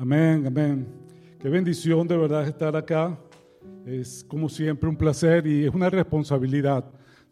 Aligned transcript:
Amén, 0.00 0.46
amén. 0.46 0.86
Qué 1.40 1.48
bendición 1.48 2.06
de 2.06 2.16
verdad 2.16 2.46
estar 2.46 2.76
acá. 2.76 3.18
Es 3.84 4.24
como 4.28 4.48
siempre 4.48 4.88
un 4.88 4.94
placer 4.94 5.44
y 5.44 5.64
es 5.64 5.74
una 5.74 5.90
responsabilidad 5.90 6.84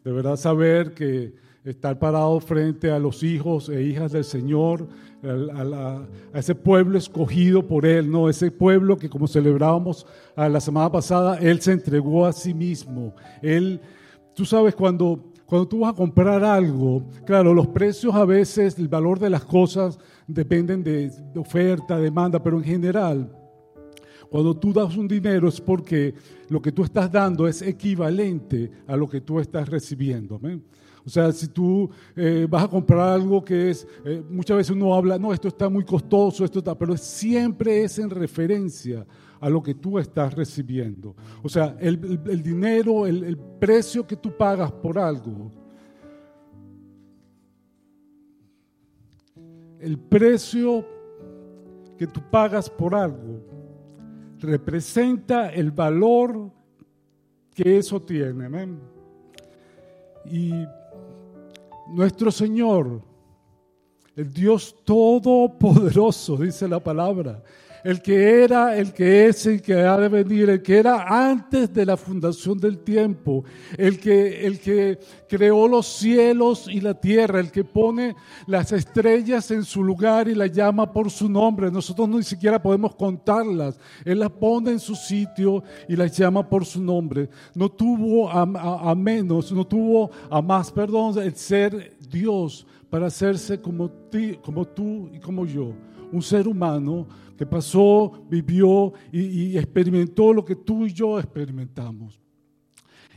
de 0.03 0.11
verdad 0.11 0.35
saber 0.35 0.93
que 0.93 1.33
estar 1.63 1.97
parado 1.97 2.37
frente 2.41 2.91
a 2.91 2.99
los 2.99 3.23
hijos 3.23 3.69
e 3.69 3.83
hijas 3.83 4.11
del 4.11 4.25
Señor, 4.25 4.85
a, 5.23 6.05
ese 6.33 6.55
pueblo 6.55 6.97
escogido 6.97 7.65
por 7.65 7.85
Él, 7.85 8.11
¿no? 8.11 8.27
Ese 8.27 8.51
pueblo 8.51 8.97
que 8.97 9.09
como 9.09 9.29
celebrábamos 9.29 10.05
la 10.35 10.59
semana 10.59 10.91
pasada, 10.91 11.37
Él 11.37 11.61
se 11.61 11.71
entregó 11.71 12.25
a 12.25 12.33
sí 12.33 12.53
mismo. 12.53 13.15
Él, 13.41 13.79
tú 14.35 14.43
sabes, 14.43 14.75
cuando, 14.75 15.31
cuando 15.47 15.65
tú 15.65 15.79
vas 15.79 15.93
a 15.93 15.95
comprar 15.95 16.43
algo, 16.43 17.05
claro, 17.25 17.53
los 17.53 17.67
precios 17.67 18.13
a 18.13 18.25
veces, 18.25 18.77
el 18.77 18.89
valor 18.89 19.17
de 19.17 19.29
las 19.29 19.45
cosas 19.45 19.97
dependen 20.27 20.83
de, 20.83 21.09
oferta, 21.37 21.97
demanda, 21.97 22.43
pero 22.43 22.57
en 22.57 22.65
general, 22.65 23.31
cuando 24.29 24.53
tú 24.53 24.73
das 24.73 24.97
un 24.97 25.07
dinero 25.07 25.47
es 25.47 25.61
porque 25.61 26.13
lo 26.49 26.61
que 26.61 26.73
tú 26.73 26.83
estás 26.83 27.09
dando 27.09 27.47
es 27.47 27.61
equivalente 27.61 28.69
a 28.85 28.97
lo 28.97 29.07
que 29.07 29.21
tú 29.21 29.39
estás 29.39 29.69
recibiendo. 29.69 30.37
O 31.05 31.09
sea, 31.09 31.31
si 31.31 31.47
tú 31.47 31.89
eh, 32.13 32.45
vas 32.49 32.65
a 32.65 32.67
comprar 32.67 33.07
algo 33.07 33.41
que 33.45 33.69
es, 33.69 33.87
eh, 34.03 34.21
muchas 34.29 34.57
veces 34.57 34.75
uno 34.75 34.93
habla, 34.93 35.17
no, 35.17 35.31
esto 35.31 35.47
está 35.47 35.69
muy 35.69 35.85
costoso, 35.85 36.43
esto 36.43 36.59
está, 36.59 36.77
pero 36.77 36.97
siempre 36.97 37.85
es 37.85 37.97
en 37.99 38.09
referencia 38.09 39.05
a 39.39 39.49
lo 39.49 39.61
que 39.61 39.75
tú 39.75 39.99
estás 39.99 40.33
recibiendo. 40.33 41.15
O 41.43 41.49
sea, 41.49 41.75
el, 41.79 42.43
dinero, 42.43 43.05
el 43.05 43.37
precio 43.59 44.05
que 44.05 44.15
tú 44.15 44.35
pagas 44.35 44.71
por 44.71 44.97
algo, 44.97 45.51
el 49.79 49.97
precio 49.97 50.85
que 51.97 52.07
tú 52.07 52.21
pagas 52.29 52.69
por 52.69 52.95
algo 52.95 53.41
representa 54.39 55.49
el 55.49 55.71
valor 55.71 56.51
que 57.53 57.77
eso 57.77 58.01
tiene. 58.01 58.47
Y 60.25 60.53
nuestro 61.89 62.31
Señor, 62.31 63.01
el 64.15 64.31
Dios 64.31 64.75
Todopoderoso, 64.83 66.37
dice 66.41 66.67
la 66.67 66.79
palabra, 66.83 67.43
el 67.87 68.01
que 68.01 68.43
era, 68.43 68.75
el 68.75 68.91
que 68.91 69.27
es, 69.27 69.45
el 69.45 69.61
que 69.61 69.73
ha 69.73 69.95
de 69.95 70.09
venir, 70.09 70.49
el 70.49 70.61
que 70.61 70.77
era 70.77 71.05
antes 71.07 71.73
de 71.73 71.85
la 71.85 71.95
fundación 71.95 72.57
del 72.57 72.79
tiempo, 72.79 73.45
el 73.77 73.97
que, 73.97 74.45
el 74.45 74.59
que 74.59 74.99
creó 75.29 75.69
los 75.69 75.87
cielos 75.87 76.67
y 76.69 76.81
la 76.81 76.95
tierra, 76.99 77.39
el 77.39 77.49
que 77.49 77.63
pone 77.63 78.13
las 78.45 78.73
estrellas 78.73 79.51
en 79.51 79.63
su 79.63 79.85
lugar 79.85 80.27
y 80.27 80.35
las 80.35 80.51
llama 80.51 80.91
por 80.91 81.09
su 81.09 81.29
nombre. 81.29 81.71
Nosotros 81.71 82.09
ni 82.09 82.23
siquiera 82.23 82.61
podemos 82.61 82.93
contarlas. 82.93 83.79
Él 84.03 84.19
las 84.19 84.31
pone 84.31 84.71
en 84.71 84.81
su 84.81 84.93
sitio 84.93 85.63
y 85.87 85.95
las 85.95 86.11
llama 86.17 86.49
por 86.49 86.65
su 86.65 86.83
nombre. 86.83 87.29
No 87.55 87.69
tuvo 87.69 88.29
a, 88.29 88.95
menos, 88.95 89.49
no 89.53 89.65
tuvo 89.65 90.11
a 90.29 90.41
más, 90.41 90.73
perdón, 90.73 91.17
el 91.19 91.37
ser 91.37 91.95
Dios 92.09 92.67
para 92.89 93.07
hacerse 93.07 93.59
como, 93.61 93.89
ti, 93.89 94.37
como 94.43 94.65
tú 94.65 95.09
y 95.13 95.19
como 95.19 95.45
yo. 95.45 95.73
Un 96.11 96.21
ser 96.21 96.47
humano 96.47 97.07
que 97.37 97.45
pasó, 97.45 98.25
vivió 98.29 98.93
y, 99.11 99.57
experimentó 99.57 100.33
lo 100.33 100.43
que 100.43 100.55
tú 100.55 100.85
y 100.85 100.93
yo 100.93 101.19
experimentamos. 101.19 102.19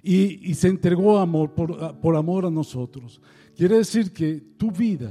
Y, 0.03 0.55
se 0.55 0.69
entregó 0.69 1.19
amor 1.19 1.55
por, 1.55 2.01
por 2.01 2.17
amor 2.17 2.47
a 2.47 2.51
nosotros. 2.51 3.21
Quiere 3.55 3.77
decir 3.77 4.13
que 4.13 4.41
tu 4.57 4.71
vida 4.71 5.11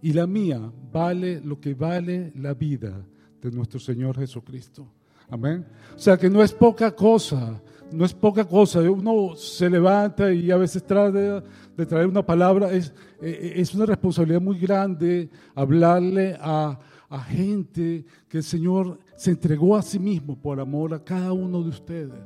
y 0.00 0.12
la 0.12 0.26
mía 0.26 0.72
vale 0.92 1.40
lo 1.40 1.60
que 1.60 1.74
vale 1.74 2.32
la 2.36 2.54
vida 2.54 3.04
de 3.40 3.50
nuestro 3.50 3.78
Señor 3.78 4.16
Jesucristo. 4.16 4.86
Amén. 5.30 5.66
O 5.94 5.98
sea 5.98 6.16
que 6.16 6.30
no 6.30 6.42
es 6.42 6.52
poca 6.52 6.94
cosa, 6.94 7.60
no 7.92 8.04
es 8.04 8.12
poca 8.12 8.44
cosa. 8.44 8.80
Uno 8.80 9.34
se 9.36 9.68
levanta 9.68 10.32
y 10.32 10.50
a 10.50 10.56
veces 10.56 10.82
trata 10.84 11.42
de 11.76 11.86
traer 11.86 12.06
una 12.06 12.24
palabra. 12.24 12.70
Es, 12.70 12.92
es 13.20 13.74
una 13.74 13.86
responsabilidad 13.86 14.40
muy 14.40 14.58
grande 14.58 15.30
hablarle 15.54 16.36
a, 16.40 16.78
a 17.08 17.20
gente 17.20 18.04
que 18.28 18.38
el 18.38 18.44
Señor 18.44 18.98
se 19.16 19.30
entregó 19.30 19.76
a 19.76 19.82
sí 19.82 19.98
mismo 19.98 20.36
por 20.36 20.60
amor 20.60 20.94
a 20.94 21.02
cada 21.02 21.32
uno 21.32 21.62
de 21.62 21.70
ustedes. 21.70 22.20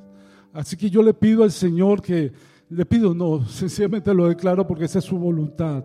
Así 0.52 0.76
que 0.76 0.90
yo 0.90 1.02
le 1.02 1.14
pido 1.14 1.44
al 1.44 1.52
Señor 1.52 2.02
que, 2.02 2.32
le 2.68 2.84
pido 2.84 3.14
no, 3.14 3.46
sencillamente 3.48 4.12
lo 4.12 4.28
declaro 4.28 4.66
porque 4.66 4.84
esa 4.84 4.98
es 4.98 5.04
su 5.04 5.18
voluntad, 5.18 5.84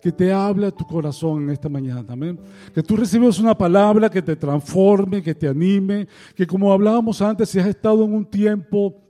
que 0.00 0.12
te 0.12 0.32
hable 0.32 0.68
a 0.68 0.70
tu 0.70 0.86
corazón 0.86 1.42
en 1.44 1.50
esta 1.50 1.68
mañana, 1.68 2.04
amén. 2.08 2.38
Que 2.72 2.82
tú 2.82 2.96
recibas 2.96 3.38
una 3.40 3.56
palabra 3.56 4.08
que 4.08 4.22
te 4.22 4.36
transforme, 4.36 5.22
que 5.22 5.34
te 5.34 5.48
anime, 5.48 6.06
que 6.36 6.46
como 6.46 6.72
hablábamos 6.72 7.20
antes, 7.20 7.48
si 7.48 7.58
has 7.58 7.66
estado 7.66 8.04
en 8.04 8.14
un 8.14 8.24
tiempo 8.24 9.07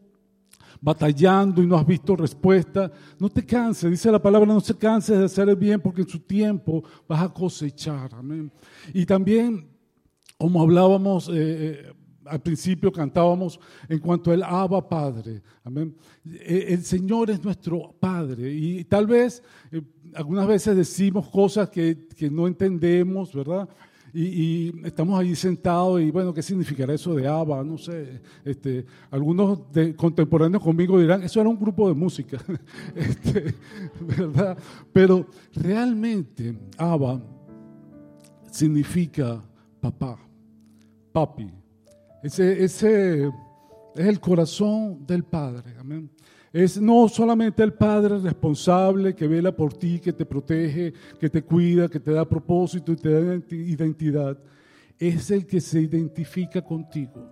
batallando 0.80 1.62
y 1.62 1.66
no 1.66 1.76
has 1.76 1.86
visto 1.86 2.16
respuesta, 2.16 2.90
no 3.18 3.28
te 3.28 3.44
canses, 3.44 3.90
dice 3.90 4.10
la 4.10 4.22
palabra, 4.22 4.52
no 4.52 4.60
se 4.60 4.76
canses 4.76 5.18
de 5.18 5.24
hacer 5.24 5.48
el 5.48 5.56
bien 5.56 5.80
porque 5.80 6.02
en 6.02 6.08
su 6.08 6.20
tiempo 6.20 6.82
vas 7.08 7.22
a 7.22 7.32
cosechar. 7.32 8.14
Amén. 8.14 8.50
Y 8.92 9.04
también, 9.04 9.68
como 10.36 10.62
hablábamos 10.62 11.28
eh, 11.28 11.32
eh, 11.34 11.92
al 12.24 12.40
principio, 12.40 12.92
cantábamos 12.92 13.58
en 13.88 13.98
cuanto 13.98 14.30
al 14.30 14.42
Abba 14.42 14.86
Padre. 14.86 15.42
Amén. 15.64 15.96
Eh, 16.24 16.66
el 16.68 16.84
Señor 16.84 17.30
es 17.30 17.42
nuestro 17.42 17.94
Padre 17.98 18.52
y 18.52 18.84
tal 18.84 19.06
vez 19.06 19.42
algunas 20.14 20.46
veces 20.46 20.76
decimos 20.76 21.28
cosas 21.28 21.70
que, 21.70 22.06
que 22.16 22.30
no 22.30 22.46
entendemos, 22.46 23.34
¿verdad? 23.34 23.68
Y, 24.12 24.86
estamos 24.86 25.18
ahí 25.18 25.34
sentados 25.34 26.00
y 26.00 26.10
bueno, 26.10 26.32
¿qué 26.32 26.42
significará 26.42 26.94
eso 26.94 27.14
de 27.14 27.26
ABBA? 27.26 27.64
No 27.64 27.78
sé, 27.78 28.20
este, 28.44 28.86
algunos 29.10 29.70
de, 29.72 29.94
contemporáneos 29.94 30.62
conmigo 30.62 30.98
dirán, 30.98 31.22
eso 31.22 31.40
era 31.40 31.48
un 31.48 31.58
grupo 31.58 31.88
de 31.88 31.94
música, 31.94 32.38
este, 32.94 33.54
¿verdad? 34.00 34.56
Pero 34.92 35.26
realmente 35.54 36.56
ABBA 36.76 37.22
significa 38.50 39.42
papá, 39.80 40.18
papi. 41.12 41.50
Ese, 42.22 42.64
ese 42.64 43.26
es 43.94 44.06
el 44.06 44.20
corazón 44.20 45.06
del 45.06 45.24
Padre, 45.24 45.74
amén. 45.78 46.10
Es 46.52 46.80
no 46.80 47.08
solamente 47.08 47.62
el 47.62 47.74
Padre 47.74 48.18
responsable 48.18 49.14
que 49.14 49.28
vela 49.28 49.54
por 49.54 49.74
ti, 49.74 49.98
que 49.98 50.12
te 50.12 50.24
protege, 50.24 50.92
que 51.18 51.28
te 51.28 51.42
cuida, 51.42 51.88
que 51.88 52.00
te 52.00 52.12
da 52.12 52.24
propósito 52.24 52.92
y 52.92 52.96
te 52.96 53.10
da 53.10 53.40
identidad. 53.50 54.38
Es 54.98 55.30
el 55.30 55.46
que 55.46 55.60
se 55.60 55.80
identifica 55.80 56.62
contigo. 56.62 57.28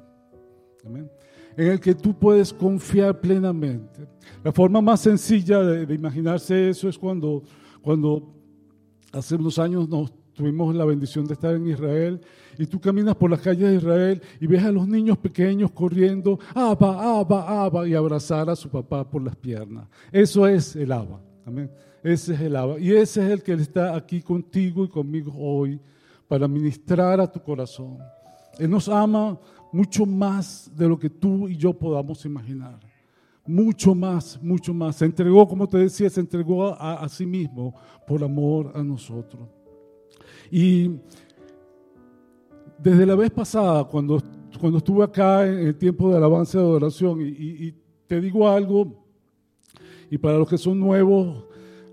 En 1.57 1.69
el 1.69 1.81
que 1.81 1.95
tú 1.95 2.17
puedes 2.17 2.53
confiar 2.53 3.21
plenamente. 3.21 4.07
La 4.45 4.53
forma 4.53 4.81
más 4.81 5.01
sencilla 5.01 5.61
de, 5.61 5.95
imaginarse 5.95 6.69
eso 6.69 6.89
es 6.89 6.99
cuando, 6.99 7.43
cuando 7.81 8.35
hace 9.13 9.35
unos 9.35 9.59
años 9.59 9.89
nos 9.89 10.13
tuvimos 10.37 10.75
la 10.75 10.85
bendición 10.85 11.27
de 11.27 11.33
estar 11.33 11.55
en 11.55 11.67
Israel 11.67 12.21
y 12.59 12.67
tú 12.67 12.79
caminas 12.79 13.17
por 13.17 13.31
las 13.31 13.41
calles 13.41 13.71
de 13.71 13.77
Israel 13.77 14.23
y 14.41 14.47
ves 14.47 14.63
a 14.63 14.71
los 14.71 14.87
niños 14.87 15.19
pequeños 15.19 15.73
corriendo, 15.73 16.39
Abba, 16.55 17.19
Abba, 17.19 17.65
Abba, 17.65 17.89
y 17.89 17.95
abrazar 17.95 18.49
a 18.51 18.57
su 18.57 18.69
papá 18.69 19.09
por 19.09 19.23
las 19.23 19.35
piernas. 19.35 19.89
Eso 20.13 20.47
es 20.47 20.77
el 20.77 20.93
Abba. 20.93 21.21
Amén. 21.45 21.71
Ese 22.03 22.35
es 22.35 22.41
el 22.41 22.55
Abba. 22.55 22.79
Y 22.79 22.93
ese 22.93 23.25
es 23.25 23.31
el 23.31 23.43
que 23.43 23.55
está 23.55 23.97
aquí 23.97 24.21
contigo 24.21 24.85
y 24.85 24.89
conmigo 24.89 25.33
hoy 25.37 25.81
para 26.29 26.47
ministrar 26.47 27.21
a 27.21 27.31
tu 27.31 27.41
corazón. 27.41 27.99
Él 28.59 28.71
nos 28.71 28.89
ama 28.89 29.39
mucho 29.73 30.07
más 30.07 30.71
de 30.75 30.87
lo 30.87 30.99
que 30.99 31.11
tú 31.11 31.49
y 31.49 31.57
yo 31.57 31.73
podamos 31.73 32.25
imaginar. 32.25 32.79
Mucho 33.47 33.95
más, 33.95 34.43
mucho 34.43 34.75
más. 34.75 34.97
Se 34.97 35.05
entregó, 35.05 35.47
como 35.47 35.69
te 35.69 35.79
decía, 35.79 36.11
se 36.11 36.21
entregó 36.21 36.75
a, 36.75 36.95
a 36.95 37.09
sí 37.09 37.25
mismo 37.25 37.75
por 38.07 38.23
amor 38.23 38.73
a 38.75 38.83
nosotros. 38.83 39.56
Y 40.51 40.99
desde 42.79 43.07
la 43.07 43.15
vez 43.15 43.31
pasada, 43.31 43.85
cuando, 43.85 44.23
cuando 44.61 44.79
estuve 44.79 45.05
acá 45.05 45.47
en 45.47 45.59
el 45.59 45.77
tiempo 45.77 46.11
de 46.11 46.17
alabanza 46.17 46.59
de 46.59 46.65
adoración, 46.65 47.21
y, 47.21 47.75
te 48.07 48.21
digo 48.21 48.49
algo, 48.49 49.05
y 50.11 50.19
para 50.19 50.39
los 50.39 50.49
que 50.49 50.59
son 50.59 50.79
nuevos, 50.79 51.45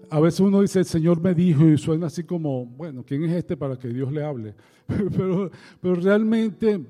a 0.09 0.19
veces 0.19 0.41
uno 0.41 0.61
dice, 0.61 0.79
el 0.79 0.85
Señor 0.85 1.19
me 1.19 1.33
dijo, 1.33 1.65
y 1.65 1.77
suena 1.77 2.07
así 2.07 2.23
como, 2.23 2.65
bueno, 2.65 3.03
¿quién 3.03 3.23
es 3.23 3.31
este 3.31 3.57
para 3.57 3.77
que 3.77 3.87
Dios 3.87 4.11
le 4.11 4.23
hable? 4.23 4.53
pero, 4.87 5.49
pero 5.81 5.95
realmente 5.95 6.85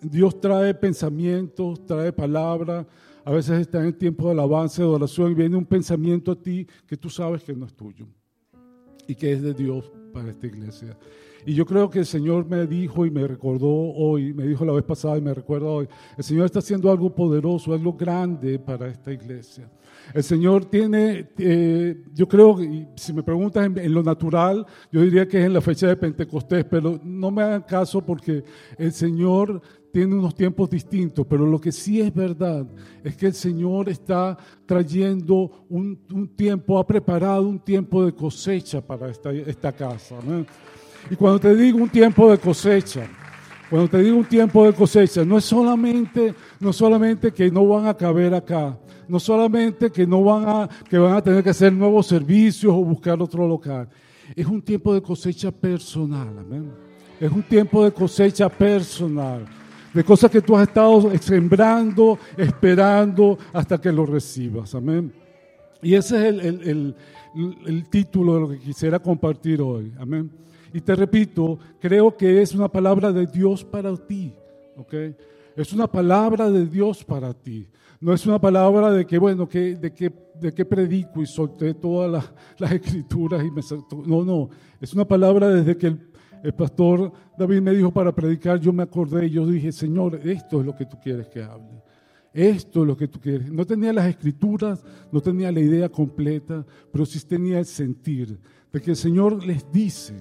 Dios 0.00 0.40
trae 0.40 0.72
pensamientos, 0.72 1.84
trae 1.84 2.12
palabras, 2.12 2.86
a 3.24 3.30
veces 3.30 3.60
está 3.60 3.80
en 3.80 3.86
el 3.86 3.96
tiempo 3.96 4.24
de 4.26 4.32
alabanza 4.32 4.80
de 4.80 4.88
adoración, 4.88 5.32
y 5.32 5.34
viene 5.34 5.56
un 5.56 5.66
pensamiento 5.66 6.32
a 6.32 6.36
ti 6.36 6.66
que 6.86 6.96
tú 6.96 7.10
sabes 7.10 7.42
que 7.42 7.54
no 7.54 7.66
es 7.66 7.74
tuyo, 7.74 8.06
y 9.06 9.14
que 9.14 9.32
es 9.32 9.42
de 9.42 9.52
Dios 9.52 9.92
para 10.12 10.30
esta 10.30 10.46
iglesia. 10.46 10.96
Y 11.44 11.54
yo 11.54 11.66
creo 11.66 11.90
que 11.90 12.00
el 12.00 12.06
Señor 12.06 12.46
me 12.46 12.66
dijo 12.66 13.04
y 13.04 13.10
me 13.10 13.26
recordó 13.26 13.68
hoy, 13.68 14.32
me 14.32 14.46
dijo 14.46 14.64
la 14.64 14.72
vez 14.72 14.84
pasada 14.84 15.18
y 15.18 15.20
me 15.20 15.34
recuerda 15.34 15.66
hoy, 15.66 15.88
el 16.16 16.22
Señor 16.22 16.46
está 16.46 16.60
haciendo 16.60 16.90
algo 16.90 17.12
poderoso, 17.12 17.72
algo 17.72 17.94
grande 17.94 18.58
para 18.60 18.88
esta 18.88 19.12
iglesia. 19.12 19.68
El 20.14 20.22
Señor 20.22 20.66
tiene, 20.66 21.30
eh, 21.38 22.04
yo 22.12 22.28
creo, 22.28 22.58
si 22.94 23.12
me 23.12 23.22
preguntas 23.22 23.64
en, 23.64 23.94
lo 23.94 24.02
natural, 24.02 24.64
yo 24.90 25.00
diría 25.00 25.26
que 25.26 25.40
es 25.40 25.46
en 25.46 25.52
la 25.52 25.60
fecha 25.60 25.88
de 25.88 25.96
Pentecostés, 25.96 26.64
pero 26.64 27.00
no 27.02 27.30
me 27.30 27.42
hagan 27.42 27.62
caso 27.62 28.00
porque 28.00 28.44
el 28.78 28.92
Señor 28.92 29.60
tiene 29.92 30.14
unos 30.14 30.34
tiempos 30.34 30.70
distintos, 30.70 31.26
pero 31.28 31.46
lo 31.46 31.60
que 31.60 31.70
sí 31.70 32.00
es 32.00 32.12
verdad 32.12 32.66
es 33.04 33.14
que 33.14 33.26
el 33.26 33.34
Señor 33.34 33.90
está 33.90 34.36
trayendo 34.64 35.66
un, 35.68 35.98
tiempo, 36.34 36.78
ha 36.78 36.86
preparado 36.86 37.46
un 37.46 37.58
tiempo 37.58 38.04
de 38.04 38.14
cosecha 38.14 38.80
para 38.80 39.10
esta, 39.10 39.70
casa. 39.72 40.16
Y 41.10 41.14
cuando 41.14 41.38
te 41.38 41.54
digo 41.54 41.78
un 41.78 41.90
tiempo 41.90 42.30
de 42.30 42.38
cosecha, 42.38 43.06
cuando 43.68 43.88
te 43.88 43.98
digo 43.98 44.16
un 44.16 44.24
tiempo 44.24 44.64
de 44.64 44.72
cosecha, 44.72 45.24
no 45.24 45.36
es 45.36 45.44
solamente, 45.44 46.34
no 46.58 46.72
solamente 46.72 47.30
que 47.30 47.50
no 47.50 47.66
van 47.66 47.86
a 47.86 47.94
caber 47.94 48.34
acá, 48.34 48.78
no 49.06 49.20
solamente 49.20 49.90
que 49.90 50.06
no 50.06 50.24
van 50.24 50.48
a, 50.48 50.68
que 50.88 50.96
van 50.96 51.16
a 51.16 51.22
tener 51.22 51.44
que 51.44 51.50
hacer 51.50 51.70
nuevos 51.70 52.06
servicios 52.06 52.72
o 52.72 52.82
buscar 52.82 53.20
otro 53.20 53.46
local. 53.46 53.90
Es 54.34 54.46
un 54.46 54.62
tiempo 54.62 54.94
de 54.94 55.02
cosecha 55.02 55.50
personal, 55.50 56.38
amén. 56.38 56.72
Es 57.20 57.30
un 57.30 57.42
tiempo 57.42 57.84
de 57.84 57.92
cosecha 57.92 58.48
personal 58.48 59.44
de 59.92 60.04
cosas 60.04 60.30
que 60.30 60.40
tú 60.40 60.56
has 60.56 60.68
estado 60.68 61.10
sembrando, 61.18 62.18
esperando 62.36 63.38
hasta 63.52 63.80
que 63.80 63.92
lo 63.92 64.06
recibas. 64.06 64.74
Amén. 64.74 65.12
Y 65.82 65.94
ese 65.94 66.28
es 66.28 66.44
el, 66.44 66.94
el, 67.66 67.88
título 67.90 68.34
de 68.34 68.40
lo 68.40 68.48
que 68.50 68.58
quisiera 68.58 68.98
compartir 68.98 69.60
hoy. 69.60 69.92
Amén. 69.98 70.30
Y 70.72 70.80
te 70.80 70.94
repito, 70.94 71.58
creo 71.80 72.16
que 72.16 72.40
es 72.40 72.54
una 72.54 72.68
palabra 72.68 73.12
de 73.12 73.26
Dios 73.26 73.64
para 73.64 73.94
ti. 73.96 74.32
¿ok? 74.76 74.94
Es 75.56 75.72
una 75.72 75.86
palabra 75.86 76.50
de 76.50 76.66
Dios 76.66 77.04
para 77.04 77.34
ti. 77.34 77.66
No 78.00 78.12
es 78.12 78.26
una 78.26 78.40
palabra 78.40 78.90
de 78.90 79.06
que, 79.06 79.18
bueno, 79.18 79.48
que, 79.48 79.76
de, 79.76 79.92
que, 79.92 80.12
de 80.40 80.52
que 80.52 80.64
predico 80.64 81.22
y 81.22 81.26
solté 81.26 81.74
todas 81.74 82.32
las, 82.58 82.72
escrituras 82.72 83.44
y 83.44 83.50
me... 83.50 83.62
No, 84.06 84.24
no. 84.24 84.50
Es 84.80 84.94
una 84.94 85.04
palabra 85.04 85.48
desde 85.48 85.76
que 85.76 85.88
el 85.88 86.11
el 86.42 86.54
pastor 86.54 87.12
David 87.38 87.60
me 87.60 87.72
dijo 87.72 87.92
para 87.92 88.12
predicar, 88.12 88.58
yo 88.58 88.72
me 88.72 88.82
acordé 88.82 89.26
y 89.26 89.30
yo 89.30 89.46
dije, 89.46 89.72
Señor, 89.72 90.20
esto 90.24 90.60
es 90.60 90.66
lo 90.66 90.74
que 90.74 90.86
tú 90.86 90.98
quieres 91.00 91.28
que 91.28 91.42
hable. 91.42 91.82
Esto 92.32 92.82
es 92.82 92.86
lo 92.86 92.96
que 92.96 93.08
tú 93.08 93.20
quieres. 93.20 93.50
No 93.52 93.66
tenía 93.66 93.92
las 93.92 94.08
escrituras, 94.08 94.84
no 95.10 95.20
tenía 95.20 95.52
la 95.52 95.60
idea 95.60 95.88
completa, 95.88 96.64
pero 96.90 97.04
sí 97.04 97.20
tenía 97.26 97.58
el 97.58 97.66
sentir 97.66 98.38
de 98.72 98.80
que 98.80 98.90
el 98.90 98.96
Señor 98.96 99.44
les 99.44 99.70
dice, 99.70 100.14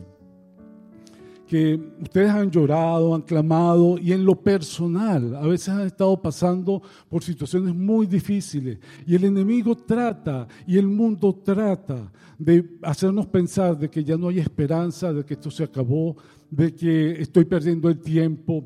que 1.52 1.78
ustedes 2.02 2.30
han 2.30 2.50
llorado, 2.50 3.14
han 3.14 3.24
clamado 3.24 3.98
y 3.98 4.14
en 4.14 4.24
lo 4.24 4.42
personal 4.42 5.36
a 5.36 5.46
veces 5.46 5.68
han 5.68 5.86
estado 5.86 6.16
pasando 6.22 6.82
por 7.10 7.26
situaciones 7.26 7.76
muy 7.76 8.08
difíciles 8.08 8.80
y 9.06 9.16
el 9.16 9.26
enemigo 9.26 9.76
trata 9.76 10.48
y 10.66 10.78
el 10.78 10.88
mundo 10.88 11.42
trata 11.44 12.10
de 12.40 12.78
hacernos 12.84 13.28
pensar 13.28 13.78
de 13.78 13.90
que 13.90 14.02
ya 14.02 14.16
no 14.16 14.30
hay 14.30 14.40
esperanza, 14.40 15.12
de 15.12 15.26
que 15.26 15.34
esto 15.34 15.52
se 15.52 15.66
acabó, 15.66 16.16
de 16.50 16.74
que 16.74 17.22
estoy 17.22 17.44
perdiendo 17.44 17.90
el 17.90 18.00
tiempo, 18.00 18.64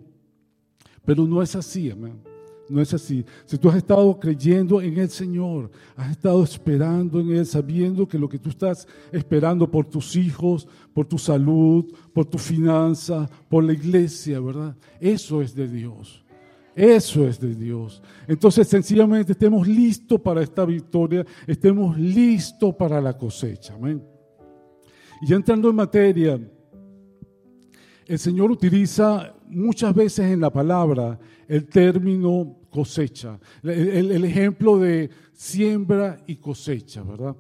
pero 1.04 1.26
no 1.26 1.42
es 1.42 1.56
así, 1.56 1.90
amén. 1.90 2.35
No 2.68 2.82
es 2.82 2.94
así. 2.94 3.24
Si 3.46 3.58
tú 3.58 3.70
has 3.70 3.76
estado 3.76 4.20
creyendo 4.20 4.82
en 4.82 4.98
el 4.98 5.10
Señor, 5.10 5.70
has 5.96 6.12
estado 6.12 6.44
esperando 6.44 7.20
en 7.20 7.32
Él, 7.32 7.46
sabiendo 7.46 8.08
que 8.08 8.18
lo 8.18 8.28
que 8.28 8.40
tú 8.40 8.50
estás 8.50 8.88
esperando 9.12 9.70
por 9.70 9.86
tus 9.86 10.16
hijos, 10.16 10.68
por 10.94 11.06
tu 11.06 11.18
salud, 11.18 11.86
por 12.14 12.26
tu 12.26 12.38
finanza, 12.38 13.30
por 13.50 13.64
la 13.64 13.74
iglesia, 13.74 14.40
¿verdad? 14.40 14.76
Eso 15.00 15.42
es 15.42 15.54
de 15.54 15.68
Dios. 15.68 16.24
Eso 16.76 17.26
es 17.28 17.40
de 17.40 17.56
Dios. 17.56 18.02
Entonces, 18.28 18.68
sencillamente 18.68 19.32
estemos 19.32 19.68
listos 19.68 20.20
para 20.20 20.42
esta 20.42 20.66
victoria, 20.66 21.26
estemos 21.48 21.98
listos 21.98 22.76
para 22.76 23.00
la 23.00 23.18
cosecha. 23.18 23.76
Amén. 23.76 24.04
Y 25.22 25.28
ya 25.28 25.38
entrando 25.38 25.70
en 25.70 25.76
materia, 25.76 26.40
el 28.08 28.20
Señor 28.20 28.52
utiliza 28.52 29.34
muchas 29.50 29.94
veces 29.94 30.32
en 30.32 30.42
la 30.42 30.52
palabra 30.52 31.20
el 31.48 31.66
término 31.66 32.58
cosecha, 32.70 33.40
el, 33.64 34.26
ejemplo 34.26 34.78
de 34.78 35.10
siembra 35.34 36.22
y 36.28 36.36
cosecha, 36.36 37.04
¿verdad? 37.04 37.36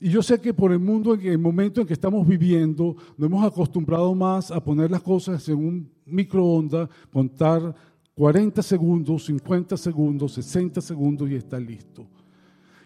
Y 0.00 0.08
yo 0.08 0.22
sé 0.22 0.40
que 0.40 0.54
por 0.54 0.72
el 0.72 0.78
mundo, 0.78 1.14
en 1.14 1.26
el 1.26 1.38
momento 1.38 1.80
en 1.80 1.86
que 1.86 1.92
estamos 1.92 2.26
viviendo, 2.26 2.96
nos 3.18 3.26
hemos 3.26 3.44
acostumbrado 3.44 4.14
más 4.14 4.50
a 4.50 4.62
poner 4.62 4.90
las 4.90 5.02
cosas 5.02 5.46
en 5.48 5.56
un 5.56 5.90
microondas, 6.06 6.88
contar 7.12 7.74
40 8.14 8.62
segundos, 8.62 9.26
50 9.26 9.76
segundos, 9.76 10.32
60 10.32 10.80
segundos 10.80 11.30
y 11.30 11.34
está 11.34 11.60
listo. 11.60 12.06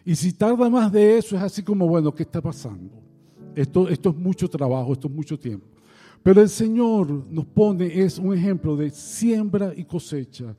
Y 0.04 0.16
si 0.16 0.32
tarda 0.32 0.68
más 0.68 0.90
de 0.90 1.18
eso, 1.18 1.36
es 1.36 1.42
así 1.42 1.62
como, 1.62 1.86
bueno, 1.86 2.12
¿qué 2.12 2.24
está 2.24 2.42
pasando? 2.42 3.00
Esto, 3.54 3.88
esto 3.88 4.10
es 4.10 4.16
mucho 4.16 4.48
trabajo, 4.48 4.92
esto 4.92 5.06
es 5.06 5.14
mucho 5.14 5.38
tiempo. 5.38 5.73
Pero 6.24 6.40
el 6.40 6.48
Señor 6.48 7.26
nos 7.30 7.44
pone, 7.44 8.00
es 8.00 8.18
un 8.18 8.32
ejemplo 8.32 8.76
de 8.76 8.88
siembra 8.88 9.74
y 9.76 9.84
cosecha. 9.84 10.56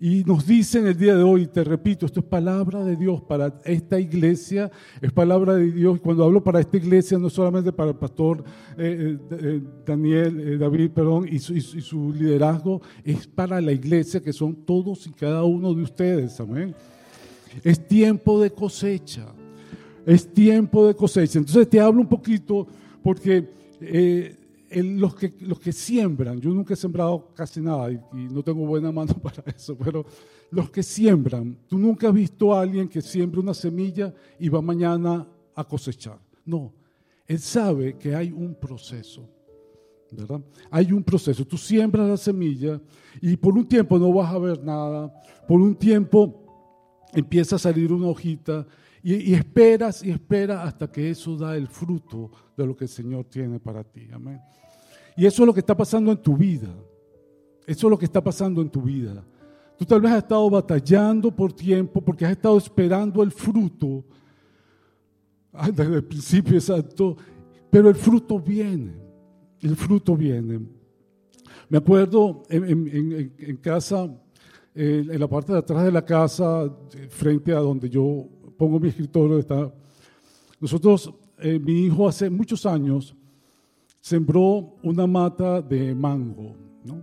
Y 0.00 0.22
nos 0.22 0.46
dice 0.46 0.78
en 0.78 0.86
el 0.86 0.96
día 0.96 1.16
de 1.16 1.24
hoy, 1.24 1.48
te 1.48 1.64
repito, 1.64 2.06
esto 2.06 2.20
es 2.20 2.26
palabra 2.26 2.84
de 2.84 2.94
Dios 2.94 3.20
para 3.22 3.52
esta 3.64 3.98
iglesia, 3.98 4.70
es 5.02 5.10
palabra 5.10 5.56
de 5.56 5.72
Dios. 5.72 5.98
Cuando 5.98 6.22
hablo 6.22 6.44
para 6.44 6.60
esta 6.60 6.76
iglesia, 6.76 7.18
no 7.18 7.28
solamente 7.30 7.72
para 7.72 7.90
el 7.90 7.96
pastor 7.96 8.44
eh, 8.76 9.18
eh, 9.28 9.38
eh, 9.42 9.60
Daniel, 9.84 10.56
David, 10.56 10.90
perdón, 10.92 11.26
y 11.28 11.40
su, 11.40 11.56
y 11.56 11.62
su 11.62 12.12
liderazgo, 12.12 12.80
es 13.02 13.26
para 13.26 13.60
la 13.60 13.72
iglesia, 13.72 14.20
que 14.20 14.32
son 14.32 14.54
todos 14.54 15.04
y 15.08 15.10
cada 15.10 15.42
uno 15.42 15.74
de 15.74 15.82
ustedes. 15.82 16.38
Amén. 16.38 16.76
Es 17.64 17.84
tiempo 17.88 18.40
de 18.40 18.52
cosecha. 18.52 19.26
Es 20.06 20.32
tiempo 20.32 20.86
de 20.86 20.94
cosecha. 20.94 21.40
Entonces 21.40 21.68
te 21.68 21.80
hablo 21.80 22.02
un 22.02 22.08
poquito 22.08 22.68
porque 23.02 23.58
los, 24.70 25.14
que, 25.14 25.34
los 25.40 25.58
que 25.60 25.72
siembran, 25.72 26.40
yo 26.40 26.50
nunca 26.50 26.74
he 26.74 26.76
sembrado 26.76 27.32
casi 27.34 27.60
nada 27.60 27.90
y, 27.90 27.98
no 28.12 28.42
tengo 28.42 28.66
buena 28.66 28.92
mano 28.92 29.14
para 29.22 29.42
eso, 29.54 29.76
pero 29.76 30.04
los 30.50 30.70
que 30.70 30.82
siembran, 30.82 31.56
tú 31.66 31.78
nunca 31.78 32.08
has 32.08 32.14
visto 32.14 32.54
a 32.54 32.62
alguien 32.62 32.88
que 32.88 33.00
siembra 33.00 33.40
una 33.40 33.54
semilla 33.54 34.14
y 34.38 34.48
va 34.48 34.60
mañana 34.60 35.26
a 35.54 35.64
cosechar. 35.64 36.18
No, 36.44 36.72
él 37.26 37.38
sabe 37.38 37.96
que 37.96 38.14
hay 38.14 38.30
un 38.30 38.54
proceso. 38.54 39.28
¿verdad? 40.10 40.40
Hay 40.70 40.92
un 40.92 41.02
proceso. 41.02 41.44
Tú 41.44 41.58
siembras 41.58 42.08
la 42.08 42.16
semilla 42.16 42.80
y 43.20 43.36
por 43.36 43.54
un 43.54 43.68
tiempo 43.68 43.98
no 43.98 44.12
vas 44.12 44.32
a 44.32 44.38
ver 44.38 44.62
nada. 44.64 45.12
Por 45.46 45.60
un 45.60 45.74
tiempo 45.74 47.04
empieza 47.12 47.56
a 47.56 47.58
salir 47.58 47.92
una 47.92 48.08
hojita 48.08 48.66
y, 49.02 49.34
esperas 49.34 50.04
y 50.04 50.10
esperas 50.10 50.66
hasta 50.66 50.90
que 50.90 51.10
eso 51.10 51.36
da 51.36 51.56
el 51.56 51.68
fruto 51.68 52.30
de 52.56 52.66
lo 52.66 52.76
que 52.76 52.84
el 52.84 52.88
Señor 52.88 53.24
tiene 53.26 53.60
para 53.60 53.84
ti. 53.84 54.08
Amén. 54.12 54.40
Y 55.16 55.26
eso 55.26 55.42
es 55.42 55.46
lo 55.46 55.54
que 55.54 55.60
está 55.60 55.76
pasando 55.76 56.10
en 56.12 56.18
tu 56.18 56.36
vida. 56.36 56.68
Eso 57.66 57.86
es 57.86 57.90
lo 57.90 57.98
que 57.98 58.06
está 58.06 58.22
pasando 58.22 58.60
en 58.62 58.70
tu 58.70 58.82
vida. 58.82 59.24
Tú 59.76 59.84
tal 59.84 60.00
vez 60.00 60.12
has 60.12 60.18
estado 60.18 60.48
batallando 60.50 61.34
por 61.34 61.52
tiempo 61.52 62.00
porque 62.00 62.24
has 62.24 62.32
estado 62.32 62.56
esperando 62.58 63.22
el 63.22 63.30
fruto. 63.30 64.04
Desde 65.74 65.94
el 65.94 66.04
principio 66.04 66.54
exacto. 66.54 67.16
Pero 67.70 67.88
el 67.88 67.94
fruto 67.94 68.38
viene. 68.40 68.94
El 69.60 69.76
fruto 69.76 70.16
viene. 70.16 70.60
Me 71.68 71.78
acuerdo 71.78 72.42
en, 72.48 73.58
casa, 73.60 74.08
en 74.74 75.20
la 75.20 75.28
parte 75.28 75.52
de 75.52 75.58
atrás 75.58 75.84
de 75.84 75.92
la 75.92 76.04
casa, 76.04 76.74
frente 77.10 77.52
a 77.52 77.58
donde 77.58 77.90
yo 77.90 78.26
pongo 78.58 78.80
mi 78.80 78.88
escritorio, 78.88 79.38
está. 79.38 79.72
Nosotros, 80.60 81.14
eh, 81.38 81.58
mi 81.58 81.86
hijo 81.86 82.08
hace 82.08 82.28
muchos 82.28 82.66
años, 82.66 83.14
sembró 84.00 84.74
una 84.82 85.06
mata 85.06 85.62
de 85.62 85.94
mango. 85.94 86.56
¿no? 86.84 87.00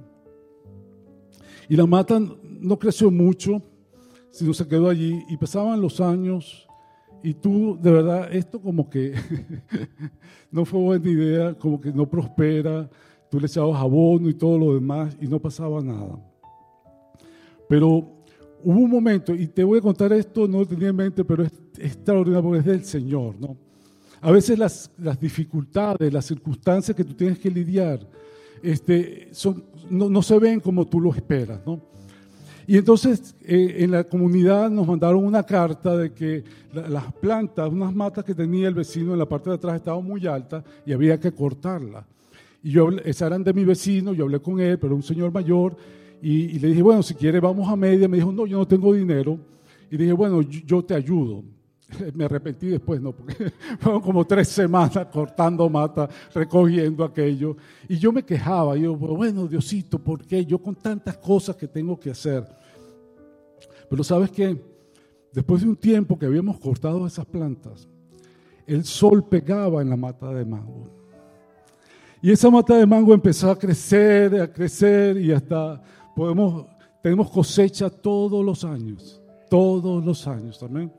Y 1.70 1.76
la 1.76 1.86
mata 1.86 2.20
no 2.20 2.78
creció 2.78 3.10
mucho, 3.10 3.62
sino 4.32 4.54
se 4.54 4.68
quedó 4.68 4.90
allí 4.90 5.24
y 5.30 5.38
pasaban 5.38 5.80
los 5.82 6.02
años 6.02 6.68
y 7.24 7.34
tú, 7.34 7.80
de 7.82 7.92
verdad, 7.92 8.32
esto 8.36 8.62
como 8.62 8.90
que 8.90 9.14
no 10.52 10.66
fue 10.66 10.80
buena 10.80 11.10
idea, 11.10 11.54
como 11.56 11.80
que 11.80 11.92
no 11.92 12.08
prospera, 12.08 12.90
tú 13.32 13.40
le 13.40 13.48
echabas 13.48 13.82
abono 13.82 14.30
y 14.30 14.34
todo 14.34 14.60
lo 14.60 14.74
demás 14.76 15.18
y 15.22 15.28
no 15.28 15.40
pasaba 15.40 15.82
nada. 15.82 16.20
Pero 17.68 18.15
hubo 18.66 18.80
un 18.80 18.90
momento, 18.90 19.34
y 19.34 19.48
te 19.48 19.64
voy 19.64 19.78
a 19.78 19.82
contar 19.82 20.12
esto, 20.12 20.48
no 20.48 20.60
lo 20.60 20.66
tenía 20.66 20.90
en 20.90 20.96
mente, 20.96 21.24
pero 21.24 21.44
es 21.44 21.52
extraordinario 21.78 22.44
porque 22.44 22.60
es 22.60 22.66
del 22.66 22.84
Señor, 22.84 23.36
¿no? 23.40 23.56
A 24.22 24.32
veces 24.32 24.58
las, 24.58 24.90
dificultades, 25.22 26.12
las 26.12 26.26
circunstancias 26.26 26.98
que 26.98 27.04
tú 27.04 27.14
tienes 27.14 27.38
que 27.38 27.52
lidiar, 27.52 28.00
este, 28.64 29.30
son, 29.32 29.64
no, 29.88 30.22
se 30.24 30.40
ven 30.40 30.60
como 30.60 30.84
tú 30.88 31.00
lo 31.00 31.14
esperas, 31.14 31.60
¿no? 31.64 31.80
Y 32.66 32.78
entonces 32.78 33.36
eh, 33.44 33.76
en 33.80 33.92
la 33.92 34.04
comunidad 34.04 34.72
nos 34.72 34.88
mandaron 34.88 35.24
una 35.24 35.44
carta 35.44 35.96
de 35.96 36.12
que 36.12 36.44
las 36.74 37.14
plantas, 37.14 37.72
unas 37.72 37.94
matas 37.94 38.24
que 38.24 38.34
tenía 38.34 38.68
el 38.68 38.74
vecino 38.74 39.14
en 39.14 39.20
la 39.20 39.30
parte 39.30 39.52
de 39.52 39.58
atrás 39.58 39.76
estaban 39.76 40.04
muy 40.04 40.26
altas 40.26 40.64
y 40.84 40.92
había 40.92 41.20
que 41.20 41.32
cortarlas. 41.32 42.04
Y 42.64 42.72
yo, 42.72 42.90
esa 43.04 43.28
eran 43.28 43.44
de 43.44 43.54
mi 43.54 43.64
vecino, 43.64 44.12
yo 44.14 44.24
hablé 44.24 44.40
con 44.40 44.60
él, 44.60 44.80
pero 44.80 44.96
un 44.96 45.04
señor 45.04 45.32
mayor, 45.32 45.78
y, 46.28 46.58
le 46.58 46.70
dije, 46.70 46.82
bueno, 46.82 47.04
si 47.04 47.14
quiere 47.14 47.40
vamos 47.40 47.70
a 47.70 47.76
media. 47.76 48.08
Me 48.08 48.18
dijo, 48.18 48.32
no, 48.32 48.48
yo 48.48 48.58
no 48.58 48.68
tengo 48.68 48.92
dinero. 48.92 49.38
Y 49.92 49.98
dije, 49.98 50.12
bueno, 50.12 50.42
yo 50.42 50.84
te 50.84 50.96
ayudo. 50.96 51.44
Me 52.16 52.26
arrepentí 52.26 52.66
después, 52.66 53.00
no, 53.00 53.12
porque 53.12 53.52
fueron 53.80 54.02
como 54.02 54.26
tres 54.26 54.48
semanas 54.48 55.06
cortando 55.14 55.70
mata, 55.70 56.10
recogiendo 56.34 57.04
aquello. 57.04 57.56
Y 57.88 58.00
yo 58.00 58.12
me 58.12 58.24
quejaba, 58.24 58.76
yo, 58.76 58.96
bueno, 58.96 59.46
Diosito, 59.46 60.00
¿por 60.00 60.26
qué? 60.26 60.44
Yo 60.44 60.58
con 60.58 60.74
tantas 60.74 61.16
cosas 61.18 61.56
que 61.56 61.68
tengo 61.68 62.00
que 62.00 62.10
hacer. 62.10 62.44
Pero 63.88 64.04
sabes 64.04 64.32
qué, 64.32 64.60
después 65.32 65.62
de 65.62 65.70
un 65.70 65.76
tiempo 65.76 66.18
que 66.18 66.26
habíamos 66.26 66.58
cortado 66.58 67.06
esas 67.06 67.28
plantas, 67.28 67.88
el 68.66 68.84
sol 68.84 69.24
pegaba 69.24 69.84
en 69.84 69.92
la 69.92 69.96
mata 69.96 70.34
de 70.34 70.44
mango. 70.44 70.90
Y 72.20 72.32
esa 72.32 72.50
mata 72.50 72.76
de 72.76 72.88
mango 72.88 73.14
empezó 73.14 73.52
a 73.52 73.60
crecer, 73.60 74.42
a 74.42 74.52
crecer 74.52 75.22
y 75.22 75.32
hasta 75.32 75.84
podemos, 76.16 76.66
tenemos 77.02 77.30
cosecha 77.30 77.90
todos 77.90 78.44
los 78.44 78.64
años, 78.64 79.22
todos 79.50 80.04
los 80.04 80.26
años 80.28 80.58
también. 80.58 80.92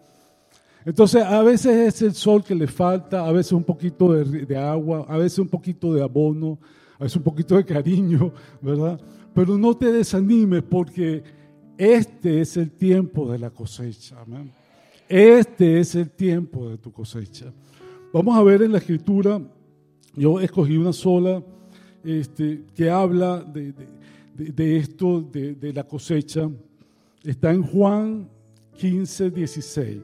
Entonces, 0.85 1.25
a 1.25 1.42
veces 1.42 1.94
es 1.94 2.02
el 2.02 2.14
sol 2.14 2.44
que 2.44 2.54
le 2.54 2.68
falta, 2.68 3.26
a 3.26 3.32
veces 3.32 3.52
un 3.52 3.64
poquito 3.64 4.12
de, 4.12 4.56
agua, 4.56 5.04
a 5.08 5.16
veces 5.16 5.40
un 5.40 5.49
poquito 5.49 5.92
de 5.92 6.02
abono, 6.02 6.61
a 6.99 7.04
veces 7.04 7.16
un 7.16 7.25
poquito 7.25 7.56
de 7.56 7.64
cariño, 7.64 8.32
¿verdad? 8.61 9.00
Pero 9.35 9.58
no 9.58 9.76
te 9.76 9.90
desanimes 9.90 10.62
porque 10.62 11.25
este 11.76 12.40
es 12.40 12.56
el 12.56 12.70
tiempo 12.70 13.30
de 13.32 13.40
la 13.40 13.50
cosecha. 13.50 14.20
Amén. 14.20 14.52
Este 15.08 15.80
es 15.80 15.94
el 15.96 16.11
tiempo 16.11 16.68
de 16.68 16.78
tu 16.78 16.92
cosecha. 16.92 17.52
Vamos 18.12 18.37
a 18.37 18.42
ver 18.44 18.62
en 18.62 18.70
la 18.70 18.78
escritura, 18.78 19.40
yo 20.14 20.38
escogí 20.40 20.76
una 20.76 20.92
sola 20.92 21.42
este, 22.04 22.64
que 22.76 22.88
habla 22.88 23.42
de 23.42 23.75
esto, 24.59 25.23
de, 25.23 25.73
la 25.73 25.85
cosecha. 25.85 26.50
Está 27.23 27.52
en 27.52 27.62
Juan 27.62 28.28
15, 28.76 29.31
16. 29.31 30.02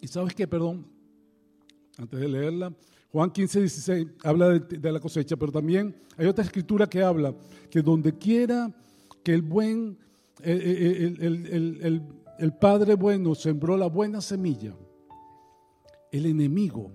Y 0.00 0.08
sabes 0.08 0.34
qué, 0.34 0.46
perdón, 0.46 0.86
antes 1.98 2.20
de 2.20 2.28
leerla, 2.28 2.72
Juan 3.10 3.30
15, 3.30 3.60
16 3.60 4.06
habla 4.22 4.58
de, 4.58 4.92
la 4.92 5.00
cosecha, 5.00 5.36
pero 5.36 5.50
también 5.50 5.96
hay 6.16 6.26
otra 6.26 6.44
escritura 6.44 6.86
que 6.86 7.02
habla 7.02 7.34
que 7.70 7.82
donde 7.82 8.16
quiera 8.16 8.72
que 9.24 9.34
el 9.34 9.42
buen, 9.42 9.98
el, 10.42 12.02
el 12.38 12.52
Padre 12.52 12.94
bueno 12.94 13.34
sembró 13.34 13.76
la 13.76 13.86
buena 13.86 14.20
semilla, 14.20 14.76
el 16.12 16.26
enemigo 16.26 16.92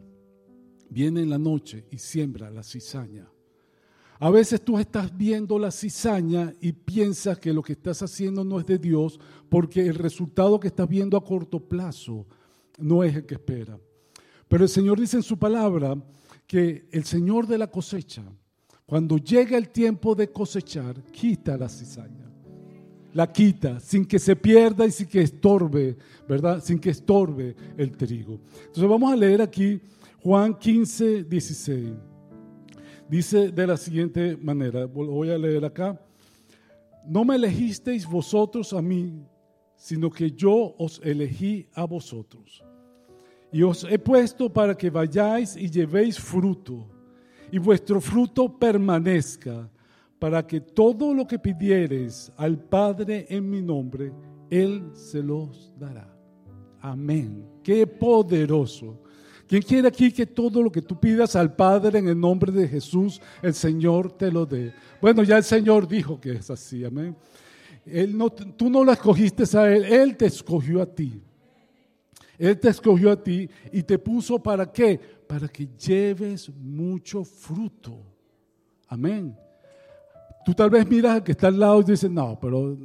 viene 0.91 1.21
en 1.21 1.29
la 1.29 1.37
noche 1.37 1.85
y 1.89 1.97
siembra 1.97 2.51
la 2.51 2.63
cizaña. 2.63 3.27
A 4.19 4.29
veces 4.29 4.61
tú 4.61 4.77
estás 4.77 5.17
viendo 5.17 5.57
la 5.57 5.71
cizaña 5.71 6.53
y 6.61 6.73
piensas 6.73 7.39
que 7.39 7.53
lo 7.53 7.63
que 7.63 7.73
estás 7.73 8.03
haciendo 8.03 8.43
no 8.43 8.59
es 8.59 8.67
de 8.67 8.77
Dios 8.77 9.19
porque 9.49 9.87
el 9.87 9.95
resultado 9.95 10.59
que 10.59 10.67
estás 10.67 10.87
viendo 10.87 11.17
a 11.17 11.23
corto 11.23 11.59
plazo 11.59 12.27
no 12.77 13.03
es 13.03 13.15
el 13.15 13.25
que 13.25 13.35
espera. 13.35 13.79
Pero 14.47 14.63
el 14.63 14.69
Señor 14.69 14.99
dice 14.99 15.17
en 15.17 15.23
su 15.23 15.39
palabra 15.39 15.95
que 16.45 16.87
el 16.91 17.05
Señor 17.05 17.47
de 17.47 17.57
la 17.57 17.71
cosecha, 17.71 18.21
cuando 18.85 19.17
llega 19.17 19.57
el 19.57 19.69
tiempo 19.69 20.13
de 20.13 20.29
cosechar, 20.29 21.01
quita 21.05 21.57
la 21.57 21.69
cizaña. 21.69 22.29
La 23.13 23.31
quita 23.31 23.79
sin 23.79 24.05
que 24.05 24.19
se 24.19 24.35
pierda 24.35 24.85
y 24.85 24.91
sin 24.91 25.07
que 25.07 25.21
estorbe, 25.21 25.97
¿verdad? 26.27 26.63
Sin 26.63 26.79
que 26.79 26.91
estorbe 26.91 27.55
el 27.75 27.97
trigo. 27.97 28.39
Entonces 28.59 28.87
vamos 28.87 29.11
a 29.11 29.15
leer 29.15 29.41
aquí 29.41 29.81
Juan 30.23 30.53
15, 30.53 31.23
16. 31.23 31.93
Dice 33.09 33.51
de 33.51 33.67
la 33.67 33.77
siguiente 33.77 34.37
manera, 34.37 34.85
voy 34.85 35.29
a 35.29 35.37
leer 35.37 35.65
acá. 35.65 35.99
No 37.05 37.25
me 37.25 37.35
elegisteis 37.35 38.05
vosotros 38.05 38.73
a 38.73 38.81
mí, 38.81 39.25
sino 39.75 40.09
que 40.09 40.31
yo 40.31 40.75
os 40.77 41.01
elegí 41.03 41.67
a 41.73 41.85
vosotros 41.85 42.63
y 43.51 43.63
os 43.63 43.83
he 43.83 43.99
puesto 43.99 44.51
para 44.51 44.75
que 44.75 44.89
vayáis 44.89 45.55
y 45.57 45.69
llevéis 45.69 46.19
fruto, 46.19 46.87
y 47.51 47.57
vuestro 47.57 47.99
fruto 47.99 48.57
permanezca, 48.57 49.69
para 50.17 50.45
que 50.45 50.61
todo 50.61 51.13
lo 51.13 51.27
que 51.27 51.39
pidiereis 51.39 52.31
al 52.37 52.57
Padre 52.57 53.25
en 53.29 53.49
mi 53.49 53.61
nombre, 53.61 54.13
Él 54.49 54.91
se 54.93 55.21
los 55.21 55.73
dará. 55.77 56.15
Amén. 56.79 57.45
Qué 57.63 57.85
poderoso. 57.85 59.01
¿Quién 59.51 59.63
quiere 59.63 59.89
aquí 59.89 60.13
que 60.13 60.25
todo 60.25 60.63
lo 60.63 60.71
que 60.71 60.81
tú 60.81 60.97
pidas 60.97 61.35
al 61.35 61.53
Padre 61.53 61.99
en 61.99 62.07
el 62.07 62.17
nombre 62.17 62.53
de 62.53 62.69
Jesús, 62.69 63.19
el 63.41 63.53
Señor 63.53 64.13
te 64.13 64.31
lo 64.31 64.45
dé? 64.45 64.73
Bueno, 65.01 65.23
ya 65.23 65.35
el 65.35 65.43
Señor 65.43 65.89
dijo 65.89 66.21
que 66.21 66.31
es 66.35 66.49
así, 66.49 66.85
amén. 66.85 67.17
Él 67.85 68.17
no, 68.17 68.29
tú 68.29 68.69
no 68.69 68.81
lo 68.81 68.93
escogiste 68.93 69.43
a 69.57 69.69
Él, 69.69 69.83
Él 69.83 70.15
te 70.15 70.27
escogió 70.27 70.81
a 70.81 70.85
ti. 70.85 71.21
Él 72.37 72.57
te 72.61 72.69
escogió 72.69 73.11
a 73.11 73.21
ti 73.21 73.49
y 73.73 73.83
te 73.83 73.99
puso 73.99 74.41
para 74.41 74.71
qué? 74.71 74.97
Para 75.27 75.49
que 75.49 75.67
lleves 75.67 76.49
mucho 76.55 77.25
fruto. 77.25 78.01
Amén. 78.87 79.35
Tú 80.45 80.53
tal 80.53 80.69
vez 80.69 80.87
miras 80.87 81.15
al 81.15 81.23
que 81.25 81.33
está 81.33 81.47
al 81.47 81.59
lado 81.59 81.81
y 81.81 81.83
dices, 81.83 82.09
no, 82.09 82.39
pero 82.39 82.77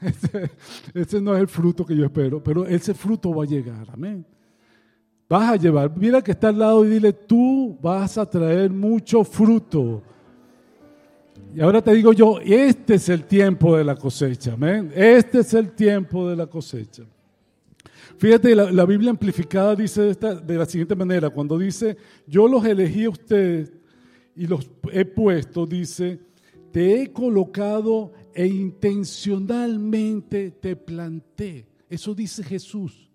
ese, 0.94 1.20
no 1.20 1.34
es 1.34 1.40
el 1.40 1.48
fruto 1.48 1.84
que 1.84 1.96
yo 1.96 2.04
espero, 2.04 2.40
pero 2.40 2.64
ese 2.66 2.94
fruto 2.94 3.34
va 3.34 3.42
a 3.42 3.48
llegar. 3.48 3.88
Amén. 3.92 4.24
Vas 5.28 5.52
a 5.52 5.56
llevar, 5.56 5.96
mira 5.96 6.22
que 6.22 6.30
está 6.30 6.48
al 6.48 6.58
lado 6.58 6.84
y 6.84 6.90
dile, 6.90 7.12
tú 7.12 7.76
vas 7.82 8.16
a 8.16 8.28
traer 8.28 8.70
mucho 8.70 9.24
fruto. 9.24 10.02
Y 11.54 11.60
ahora 11.60 11.82
te 11.82 11.92
digo 11.92 12.12
yo, 12.12 12.38
este 12.40 12.94
es 12.94 13.08
el 13.08 13.24
tiempo 13.24 13.76
de 13.76 13.82
la 13.82 13.96
cosecha, 13.96 14.52
amén. 14.52 14.92
Este 14.94 15.40
es 15.40 15.52
el 15.54 15.72
tiempo 15.72 16.28
de 16.28 16.36
la 16.36 16.46
cosecha. 16.46 17.02
Fíjate, 18.18 18.54
la, 18.54 18.86
Biblia 18.86 19.10
amplificada 19.10 19.74
dice 19.74 20.14
de, 20.14 20.56
la 20.56 20.64
siguiente 20.64 20.94
manera, 20.94 21.28
cuando 21.28 21.58
dice, 21.58 21.96
yo 22.26 22.48
los 22.48 22.64
elegí 22.64 23.04
a 23.04 23.10
ustedes 23.10 23.72
y 24.34 24.46
los 24.46 24.70
he 24.92 25.04
puesto, 25.04 25.66
dice, 25.66 26.18
te 26.72 27.02
he 27.02 27.12
colocado 27.12 28.12
e 28.32 28.46
intencionalmente 28.46 30.52
te 30.52 30.76
planté. 30.76 31.66
Eso 31.90 32.14
dice 32.14 32.42
Jesús. 32.42 33.05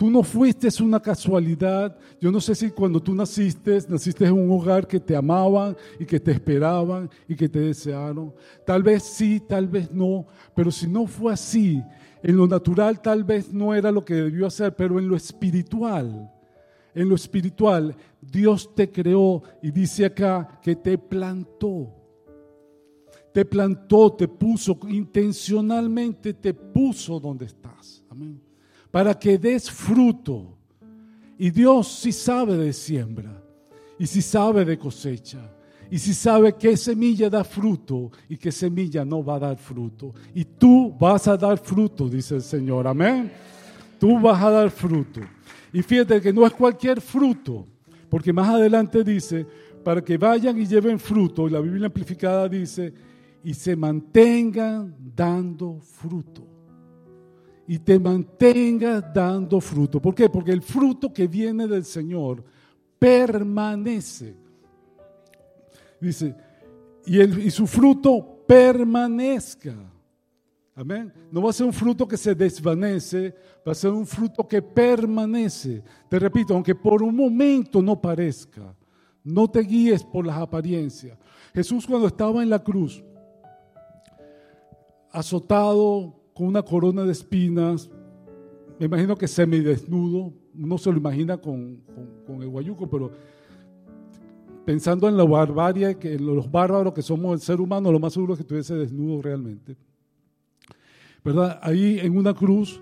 Tú 0.00 0.08
no 0.08 0.22
fuiste 0.22 0.66
una 0.82 0.98
casualidad. 0.98 1.94
Yo 2.18 2.32
no 2.32 2.40
sé 2.40 2.54
si 2.54 2.70
cuando 2.70 3.02
tú 3.02 3.14
naciste, 3.14 3.80
naciste 3.86 4.24
en 4.24 4.32
un 4.32 4.50
hogar 4.50 4.86
que 4.86 4.98
te 4.98 5.14
amaban 5.14 5.76
y 5.98 6.06
que 6.06 6.18
te 6.18 6.30
esperaban 6.30 7.10
y 7.28 7.36
que 7.36 7.50
te 7.50 7.60
desearon. 7.60 8.32
Tal 8.64 8.82
vez 8.82 9.02
sí, 9.02 9.42
tal 9.46 9.68
vez 9.68 9.92
no. 9.92 10.26
Pero 10.56 10.70
si 10.70 10.88
no 10.88 11.06
fue 11.06 11.34
así, 11.34 11.82
en 12.22 12.34
lo 12.34 12.46
natural 12.46 13.02
tal 13.02 13.24
vez 13.24 13.52
no 13.52 13.74
era 13.74 13.92
lo 13.92 14.02
que 14.02 14.14
debió 14.14 14.46
hacer, 14.46 14.74
pero 14.74 14.98
en 14.98 15.06
lo 15.06 15.16
espiritual, 15.16 16.32
en 16.94 17.06
lo 17.06 17.14
espiritual, 17.14 17.94
Dios 18.22 18.74
te 18.74 18.90
creó 18.90 19.42
y 19.62 19.70
dice 19.70 20.06
acá 20.06 20.60
que 20.62 20.76
te 20.76 20.96
plantó. 20.96 21.94
Te 23.34 23.44
plantó, 23.44 24.14
te 24.14 24.26
puso, 24.28 24.78
intencionalmente 24.88 26.32
te 26.32 26.54
puso 26.54 27.20
donde 27.20 27.44
estás. 27.44 28.02
Amén. 28.08 28.49
Para 28.90 29.18
que 29.18 29.38
des 29.38 29.70
fruto. 29.70 30.56
Y 31.38 31.50
Dios 31.50 31.88
sí 31.88 32.12
sabe 32.12 32.56
de 32.56 32.72
siembra 32.72 33.42
y 33.98 34.06
sí 34.06 34.20
sabe 34.20 34.64
de 34.64 34.78
cosecha 34.78 35.40
y 35.90 35.98
si 35.98 36.14
sabe 36.14 36.54
qué 36.54 36.76
semilla 36.76 37.28
da 37.28 37.42
fruto 37.42 38.12
y 38.28 38.36
qué 38.36 38.52
semilla 38.52 39.04
no 39.04 39.24
va 39.24 39.36
a 39.36 39.38
dar 39.40 39.56
fruto. 39.56 40.14
Y 40.34 40.44
tú 40.44 40.94
vas 40.98 41.26
a 41.26 41.36
dar 41.36 41.58
fruto, 41.58 42.08
dice 42.08 42.36
el 42.36 42.42
Señor. 42.42 42.86
Amén. 42.86 43.32
Tú 43.98 44.20
vas 44.20 44.40
a 44.40 44.50
dar 44.50 44.70
fruto. 44.70 45.20
Y 45.72 45.82
fíjate 45.82 46.20
que 46.20 46.32
no 46.32 46.46
es 46.46 46.52
cualquier 46.52 47.00
fruto, 47.00 47.66
porque 48.08 48.32
más 48.32 48.48
adelante 48.48 49.02
dice, 49.02 49.44
para 49.84 50.02
que 50.02 50.16
vayan 50.16 50.58
y 50.58 50.66
lleven 50.66 50.98
fruto, 50.98 51.48
y 51.48 51.50
la 51.50 51.60
Biblia 51.60 51.86
amplificada 51.86 52.48
dice, 52.48 52.92
y 53.42 53.52
se 53.52 53.74
mantengan 53.74 54.94
dando 55.14 55.80
fruto. 55.80 56.46
Y 57.70 57.78
te 57.78 58.00
mantengas 58.00 59.14
dando 59.14 59.60
fruto. 59.60 60.02
¿Por 60.02 60.12
qué? 60.12 60.28
Porque 60.28 60.50
el 60.50 60.60
fruto 60.60 61.12
que 61.12 61.28
viene 61.28 61.68
del 61.68 61.84
Señor 61.84 62.42
permanece. 62.98 64.34
Dice, 66.00 66.34
y, 67.06 67.20
el, 67.20 67.46
y 67.46 67.48
su 67.48 67.68
fruto 67.68 68.42
permanezca. 68.44 69.72
Amén. 70.74 71.12
No 71.30 71.42
va 71.42 71.50
a 71.50 71.52
ser 71.52 71.64
un 71.64 71.72
fruto 71.72 72.08
que 72.08 72.16
se 72.16 72.34
desvanece, 72.34 73.36
va 73.64 73.70
a 73.70 73.76
ser 73.76 73.92
un 73.92 74.04
fruto 74.04 74.48
que 74.48 74.60
permanece. 74.60 75.84
Te 76.08 76.18
repito, 76.18 76.54
aunque 76.54 76.74
por 76.74 77.04
un 77.04 77.14
momento 77.14 77.80
no 77.80 78.00
parezca, 78.00 78.74
no 79.22 79.48
te 79.48 79.60
guíes 79.60 80.02
por 80.02 80.26
las 80.26 80.38
apariencias. 80.38 81.16
Jesús 81.54 81.86
cuando 81.86 82.08
estaba 82.08 82.42
en 82.42 82.50
la 82.50 82.64
cruz, 82.64 83.00
azotado 85.12 86.19
con 86.40 86.48
una 86.48 86.62
corona 86.62 87.04
de 87.04 87.12
espinas, 87.12 87.90
me 88.78 88.86
imagino 88.86 89.14
que 89.14 89.28
semidesnudo, 89.28 90.32
no 90.54 90.78
se 90.78 90.90
lo 90.90 90.96
imagina 90.96 91.36
con, 91.36 91.82
el 92.26 92.48
guayuco, 92.48 92.88
pero 92.88 93.10
pensando 94.64 95.06
en 95.06 95.18
la 95.18 95.24
barbarie, 95.24 95.98
que 95.98 96.18
los 96.18 96.50
bárbaros 96.50 96.94
que 96.94 97.02
somos 97.02 97.34
el 97.34 97.40
ser 97.40 97.60
humano, 97.60 97.92
lo 97.92 98.00
más 98.00 98.14
seguro 98.14 98.32
es 98.32 98.38
que 98.38 98.44
estuviese 98.44 98.74
desnudo 98.74 99.20
realmente. 99.20 99.76
¿Verdad? 101.22 101.60
Ahí 101.62 101.98
en 101.98 102.16
una 102.16 102.32
cruz 102.32 102.80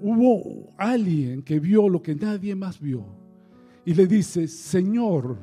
hubo 0.00 0.72
alguien 0.76 1.42
que 1.42 1.58
vio 1.58 1.88
lo 1.88 2.00
que 2.00 2.14
nadie 2.14 2.54
más 2.54 2.78
vio 2.78 3.04
y 3.84 3.94
le 3.94 4.06
dice, 4.06 4.46
Señor, 4.46 5.38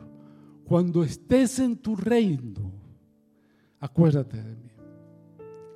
cuando 0.63 1.03
estés 1.03 1.59
en 1.59 1.75
tu 1.75 1.97
reino, 1.97 2.71
acuérdate 3.81 4.41
de 4.41 4.55
mí. 4.55 4.68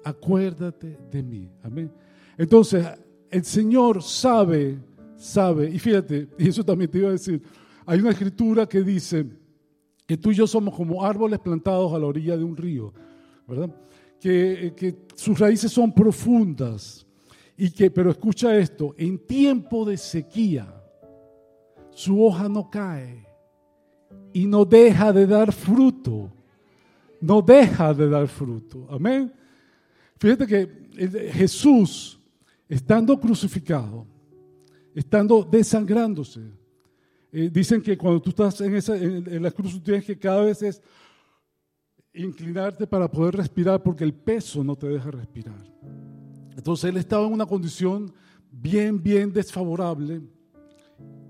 Acuérdate 0.04 0.98
de 1.12 1.24
mí. 1.24 1.50
Amén. 1.62 1.92
Entonces, 2.38 2.86
el 3.30 3.44
Señor 3.44 4.02
sabe, 4.02 4.78
sabe, 5.16 5.70
y 5.70 5.80
fíjate, 5.80 6.30
y 6.38 6.50
eso 6.50 6.64
también 6.64 6.90
te 6.90 7.00
iba 7.00 7.10
a 7.10 7.14
decir, 7.14 7.42
hay 7.86 8.00
una 8.00 8.12
escritura 8.12 8.68
que 8.68 8.82
dice 8.82 9.26
que 10.06 10.18
tú 10.18 10.32
y 10.32 10.36
yo 10.36 10.48
somos 10.48 10.76
como 10.76 11.04
árboles 11.04 11.40
plantados 11.40 11.94
a 11.94 12.00
la 12.00 12.06
orilla 12.06 12.38
de 12.38 12.44
un 12.44 12.56
río, 12.56 12.94
¿verdad? 13.48 13.74
Que, 14.20 14.74
que 14.76 14.96
sus 15.16 15.38
raíces 15.40 15.72
son 15.72 15.94
profundas 15.94 17.06
y 17.58 17.70
que, 17.72 17.92
pero 17.92 18.12
escucha 18.12 18.56
esto, 18.58 18.96
en 18.98 19.20
tiempo 19.20 19.86
de 19.86 19.98
sequía, 19.98 20.74
su 21.92 22.24
hoja 22.24 22.50
no 22.50 22.70
cae 22.70 23.26
y 24.34 24.46
no 24.46 24.66
deja 24.66 25.14
de 25.14 25.28
dar 25.28 25.52
fruto. 25.52 26.32
No 27.22 27.42
deja 27.42 27.94
de 27.94 28.10
dar 28.10 28.28
fruto. 28.28 28.86
Amén. 28.90 29.32
Fíjate 30.24 30.48
que 30.48 31.30
Jesús, 31.34 32.18
estando 32.70 33.20
crucificado, 33.20 34.08
estando 34.96 35.44
desangrándose, 35.44 36.40
eh, 37.30 37.50
dicen 37.52 37.82
que 37.82 37.98
cuando 37.98 38.22
tú 38.22 38.30
estás 38.30 38.62
en, 38.62 38.74
esa, 38.74 38.96
la 38.96 39.52
cruz, 39.52 39.74
tú 39.74 39.82
tienes 39.82 40.06
que 40.06 40.18
cada 40.18 40.46
vez 40.46 40.64
es 40.64 40.82
inclinarte 42.14 42.88
para 42.88 43.12
poder 43.12 43.36
respirar 43.36 43.84
porque 43.84 44.06
el 44.06 44.14
peso 44.14 44.64
no 44.64 44.78
te 44.78 44.88
deja 44.88 45.12
respirar. 45.12 45.62
Entonces 46.56 46.90
él 46.90 46.96
estaba 46.96 47.28
en 47.28 47.34
una 47.34 47.46
condición 47.46 48.14
bien, 48.50 49.04
bien 49.04 49.34
desfavorable 49.34 50.22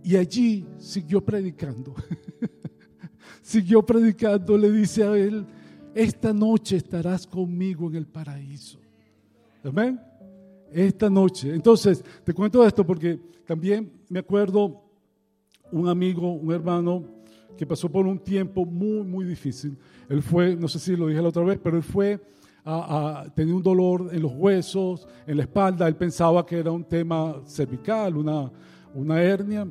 y 0.04 0.16
allí 0.18 0.68
siguió 0.78 1.20
predicando. 1.20 1.96
siguió 3.42 3.84
predicando, 3.84 4.56
le 4.56 4.72
dice 4.72 5.04
a 5.04 5.18
él, 5.18 5.48
esta 5.96 6.32
noche 6.32 6.76
estarás 6.76 7.26
conmigo 7.26 7.90
en 7.90 7.96
el 7.96 8.06
paraíso. 8.06 8.83
Amén. 9.64 9.98
Esta 10.72 11.10
noche. 11.10 11.54
Entonces, 11.54 12.04
te 12.26 12.34
cuento 12.34 12.66
esto 12.66 12.86
porque 12.86 13.18
también 13.46 13.92
me 14.10 14.20
acuerdo 14.20 14.82
un 15.72 15.88
amigo, 15.88 16.34
un 16.34 16.52
hermano 16.52 17.06
que 17.58 17.66
pasó 17.66 17.90
por 17.90 18.06
un 18.06 18.20
tiempo 18.20 18.66
muy, 18.66 19.04
muy 19.04 19.26
difícil. 19.26 19.78
Él 20.10 20.22
fue, 20.22 20.56
no 20.56 20.68
sé 20.68 20.80
si 20.80 20.98
lo 20.98 21.08
dije 21.08 21.22
la 21.22 21.30
otra 21.30 21.44
vez, 21.44 21.60
pero 21.64 21.78
él 21.78 21.84
fue 21.84 22.20
a, 22.66 23.24
a 23.26 23.42
un 23.42 23.64
dolor 23.64 24.10
en 24.12 24.22
los 24.22 24.34
huesos, 24.34 25.08
en 25.26 25.38
la 25.38 25.44
espalda. 25.44 25.88
Él 25.88 25.96
pensaba 25.96 26.46
que 26.46 26.58
era 26.60 26.72
un 26.72 26.84
tema 26.84 27.42
cervical, 27.46 28.18
una, 28.18 28.52
una 28.94 29.22
hernia. 29.22 29.66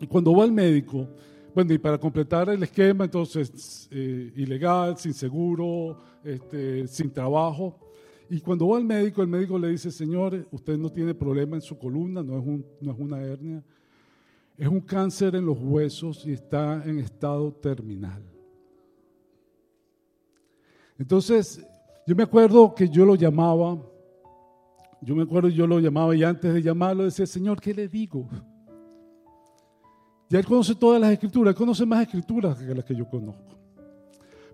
Y 0.00 0.06
cuando 0.06 0.34
va 0.36 0.44
al 0.44 0.52
médico, 0.52 1.08
bueno, 1.52 1.74
y 1.74 1.78
para 1.78 1.98
completar 1.98 2.48
el 2.48 2.62
esquema, 2.62 3.04
entonces, 3.04 3.88
eh, 3.90 4.32
ilegal, 4.36 4.96
sin 4.98 5.14
seguro, 5.14 5.98
este, 6.22 6.86
sin 6.86 7.10
trabajo. 7.10 7.89
Y 8.32 8.40
cuando 8.40 8.68
va 8.68 8.76
al 8.76 8.84
médico, 8.84 9.22
el 9.22 9.28
médico 9.28 9.58
le 9.58 9.70
dice, 9.70 9.90
señor, 9.90 10.46
usted 10.52 10.78
no 10.78 10.88
tiene 10.88 11.14
problema 11.14 11.56
en 11.56 11.62
su 11.62 11.76
columna, 11.76 12.22
no 12.22 12.38
es, 12.38 12.96
una 12.96 13.20
hernia, 13.20 13.60
es 14.56 14.68
un 14.68 14.80
cáncer 14.80 15.34
en 15.34 15.44
los 15.44 15.58
huesos 15.60 16.24
y 16.24 16.32
está 16.32 16.80
en 16.84 17.00
estado 17.00 17.52
terminal. 17.52 18.22
Entonces, 20.96 21.66
yo 22.06 22.14
me 22.14 22.22
acuerdo 22.22 22.72
que 22.72 22.88
yo 22.88 23.04
lo 23.04 23.16
llamaba, 23.16 23.82
yo 25.02 25.16
me 25.16 25.24
acuerdo 25.24 25.48
yo 25.48 25.66
lo 25.66 25.80
llamaba 25.80 26.14
y 26.14 26.22
antes 26.22 26.54
de 26.54 26.62
llamarlo 26.62 27.02
decía, 27.02 27.26
Señor, 27.26 27.60
¿qué 27.60 27.74
le 27.74 27.88
digo? 27.88 28.28
Ya 30.28 30.38
él 30.38 30.46
conoce 30.46 30.76
todas 30.76 31.00
las 31.00 31.10
escrituras, 31.10 31.50
él 31.50 31.58
conoce 31.58 31.84
más 31.84 32.02
escrituras 32.02 32.56
que 32.62 32.74
las 32.76 32.84
que 32.84 32.94
yo 32.94 33.08
conozco. 33.08 33.58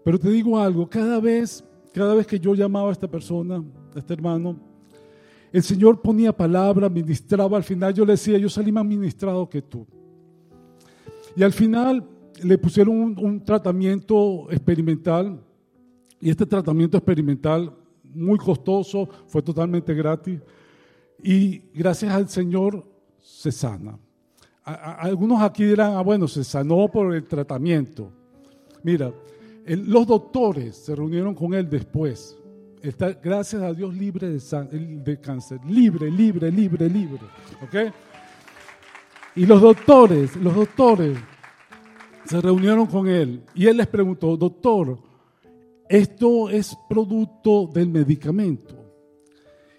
Pero 0.03 0.19
te 0.19 0.31
digo 0.31 0.59
algo, 0.59 0.89
cada 0.89 1.21
vez, 1.21 1.63
cada 1.97 2.15
vez 2.15 2.27
que 2.27 2.39
yo 2.39 2.55
llamaba 2.55 2.91
a 2.91 2.93
esta 2.93 3.09
persona, 3.09 3.65
a 3.95 3.99
este 3.99 4.13
hermano, 4.13 4.55
el 5.51 5.63
Señor 5.63 6.03
ponía 6.03 6.31
palabra, 6.31 6.91
ministraba. 6.91 7.57
Al 7.57 7.65
final 7.65 7.95
yo 7.95 8.05
le 8.05 8.13
decía, 8.13 8.37
yo 8.37 8.51
salí 8.51 8.71
más 8.71 8.85
ministrado 8.85 9.49
que 9.49 9.63
tú. 9.63 9.87
Y 11.35 11.43
al 11.43 11.53
final 11.53 12.05
le 12.43 12.59
pusieron 12.59 13.17
un, 13.19 13.43
tratamiento 13.43 14.47
experimental. 14.51 15.41
Y 16.21 16.29
este 16.29 16.45
tratamiento 16.45 16.99
experimental, 16.99 17.73
muy 18.05 18.39
costoso, 18.39 19.09
fue 19.27 19.41
totalmente 19.41 19.95
gratis. 19.95 20.39
Y 21.23 21.63
gracias 21.73 22.13
al 22.13 22.29
Señor 22.29 22.87
se 23.19 23.51
sana 23.51 23.99
algunos 24.67 25.41
aquí 25.43 25.65
dirán, 25.65 25.93
ah, 25.95 26.03
bueno, 26.03 26.27
se 26.27 26.43
sanó 26.43 26.89
por 26.89 27.15
el 27.15 27.23
tratamiento. 27.23 28.11
Mira, 28.83 29.13
los 29.67 30.07
doctores 30.07 30.77
se 30.77 30.95
reunieron 30.95 31.35
con 31.35 31.55
él 31.55 31.69
después. 31.69 32.39
Gracias 33.23 33.63
a 33.63 33.73
Dios, 33.73 33.95
libre 33.95 34.29
de, 34.29 34.39
de 34.79 35.21
cáncer. 35.21 35.59
Libre, 35.67 36.11
libre, 36.11 36.53
libre, 36.53 36.89
libre. 36.89 37.21
¿Ok? 37.63 37.93
Y 39.35 39.45
los 39.45 39.61
doctores, 39.61 40.37
los 40.37 40.55
doctores 40.55 41.19
se 42.25 42.41
reunieron 42.41 42.87
con 42.87 43.09
él 43.09 43.43
y 43.55 43.67
él 43.67 43.77
les 43.77 43.87
preguntó, 43.87 44.37
doctor, 44.37 44.99
esto 45.89 46.49
es 46.49 46.77
producto 46.89 47.69
del 47.73 47.89
medicamento. 47.89 48.75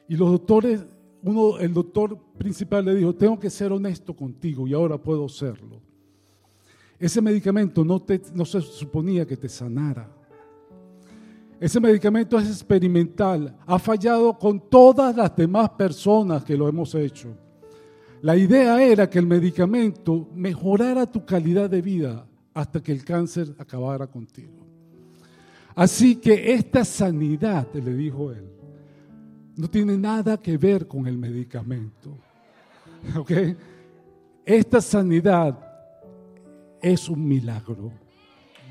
Y 0.08 0.16
los 0.16 0.32
doctores 0.32 0.86
uno, 1.24 1.60
el 1.60 1.74
doctor 1.74 2.18
principal 2.38 2.86
le 2.86 2.96
dijo, 2.96 3.14
tengo 3.16 3.40
que 3.40 3.50
ser 3.50 3.72
honesto 3.72 4.16
contigo 4.16 4.68
y 4.68 4.74
ahora 4.74 4.98
puedo 4.98 5.28
serlo. 5.28 5.82
Ese 7.00 7.22
medicamento 7.22 7.86
no, 7.86 8.02
te, 8.02 8.22
no 8.34 8.46
se 8.46 8.62
suponía 8.62 9.26
que 9.26 9.38
te 9.38 9.48
sanara. 9.48 10.10
Ese 11.60 11.80
medicamento 11.80 12.38
es 12.38 12.48
experimental. 12.48 13.56
Ha 13.66 13.80
fallado 13.80 14.38
con 14.38 14.60
todas 14.70 15.16
las 15.16 15.36
demás 15.36 15.70
personas 15.72 16.44
que 16.44 16.58
lo 16.58 16.68
hemos 16.68 16.94
hecho. 16.96 17.36
La 18.22 18.36
idea 18.36 18.82
era 18.82 19.10
que 19.10 19.20
el 19.20 19.28
medicamento 19.28 20.28
mejorara 20.34 21.06
tu 21.06 21.26
calidad 21.26 21.70
de 21.70 21.82
vida 21.82 22.28
hasta 22.54 22.82
que 22.82 22.92
el 22.92 23.04
cáncer 23.04 23.56
acabara 23.60 24.08
contigo. 24.08 24.66
Así 25.76 26.16
que 26.16 26.54
esta 26.54 26.84
sanidad, 26.84 27.68
le 27.74 27.94
dijo 27.94 28.32
él, 28.32 28.50
no 29.56 29.70
tiene 29.70 29.98
nada 29.98 30.38
que 30.38 30.58
ver 30.58 30.88
con 30.88 31.06
el 31.06 31.18
medicamento. 31.18 32.18
¿Ok? 33.16 33.32
Esta 34.44 34.82
sanidad 34.82 35.67
es 36.92 37.10
un 37.10 37.28
milagro. 37.28 37.92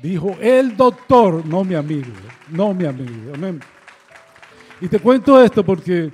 Dijo 0.01 0.35
el 0.39 0.77
doctor, 0.77 1.45
no 1.45 1.63
mi 1.63 1.75
amigo, 1.75 2.11
no 2.49 2.73
mi 2.73 2.85
amigo. 2.85 3.33
Amén. 3.33 3.59
Y 4.79 4.87
te 4.87 4.99
cuento 4.99 5.41
esto 5.41 5.65
porque 5.65 6.11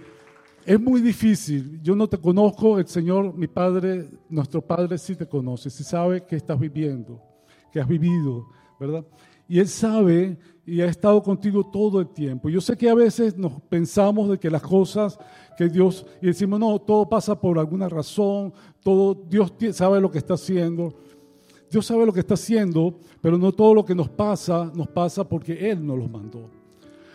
es 0.65 0.79
muy 0.79 1.01
difícil. 1.01 1.81
Yo 1.81 1.95
no 1.95 2.07
te 2.07 2.17
conozco, 2.17 2.79
el 2.79 2.87
Señor, 2.87 3.33
mi 3.35 3.47
Padre, 3.47 4.07
nuestro 4.29 4.61
Padre 4.61 4.97
sí 4.97 5.15
te 5.15 5.27
conoce, 5.27 5.69
sí 5.69 5.83
sabe 5.83 6.25
que 6.25 6.37
estás 6.37 6.57
viviendo, 6.59 7.21
que 7.71 7.81
has 7.81 7.87
vivido, 7.87 8.47
¿verdad? 8.79 9.05
Y 9.47 9.59
Él 9.59 9.67
sabe 9.67 10.37
y 10.65 10.79
ha 10.79 10.85
estado 10.85 11.21
contigo 11.21 11.65
todo 11.65 11.99
el 11.99 12.07
tiempo. 12.07 12.49
Yo 12.49 12.61
sé 12.61 12.77
que 12.77 12.89
a 12.89 12.95
veces 12.95 13.37
nos 13.37 13.61
pensamos 13.63 14.29
de 14.29 14.39
que 14.39 14.49
las 14.49 14.61
cosas 14.61 15.19
que 15.57 15.67
Dios, 15.67 16.05
y 16.21 16.27
decimos, 16.27 16.59
no, 16.59 16.79
todo 16.79 17.07
pasa 17.09 17.39
por 17.39 17.59
alguna 17.59 17.89
razón, 17.89 18.53
todo, 18.81 19.13
Dios 19.13 19.53
sabe 19.73 19.99
lo 19.99 20.09
que 20.09 20.19
está 20.19 20.35
haciendo. 20.35 20.95
Dios 21.73 21.87
sabe 21.87 22.05
lo 22.05 22.13
que 22.13 22.19
está 22.19 22.35
haciendo, 22.35 22.99
pero 23.19 23.35
no 23.35 23.51
todo 23.51 23.73
lo 23.73 23.83
que 23.83 23.95
nos 23.95 24.07
pasa 24.07 24.71
nos 24.75 24.87
pasa 24.87 25.27
porque 25.27 25.71
Él 25.71 25.83
nos 25.83 25.97
lo 25.97 26.07
mandó. 26.07 26.47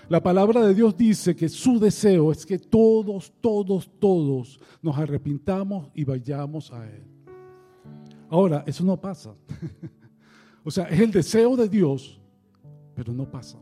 La 0.08 0.20
palabra 0.20 0.66
de 0.66 0.74
Dios 0.74 0.96
dice 0.96 1.36
que 1.36 1.48
su 1.48 1.78
deseo 1.78 2.32
es 2.32 2.44
que 2.44 2.58
todos, 2.58 3.32
todos, 3.40 3.88
todos 4.00 4.58
nos 4.82 4.98
arrepintamos 4.98 5.90
y 5.94 6.02
vayamos 6.02 6.72
a 6.72 6.84
Él. 6.88 7.04
Ahora, 8.28 8.64
eso 8.66 8.82
no 8.82 9.00
pasa. 9.00 9.32
o 10.64 10.72
sea, 10.72 10.86
es 10.86 10.98
el 10.98 11.12
deseo 11.12 11.54
de 11.54 11.68
Dios 11.68 12.18
pero 12.96 13.12
no 13.12 13.30
pasa. 13.30 13.56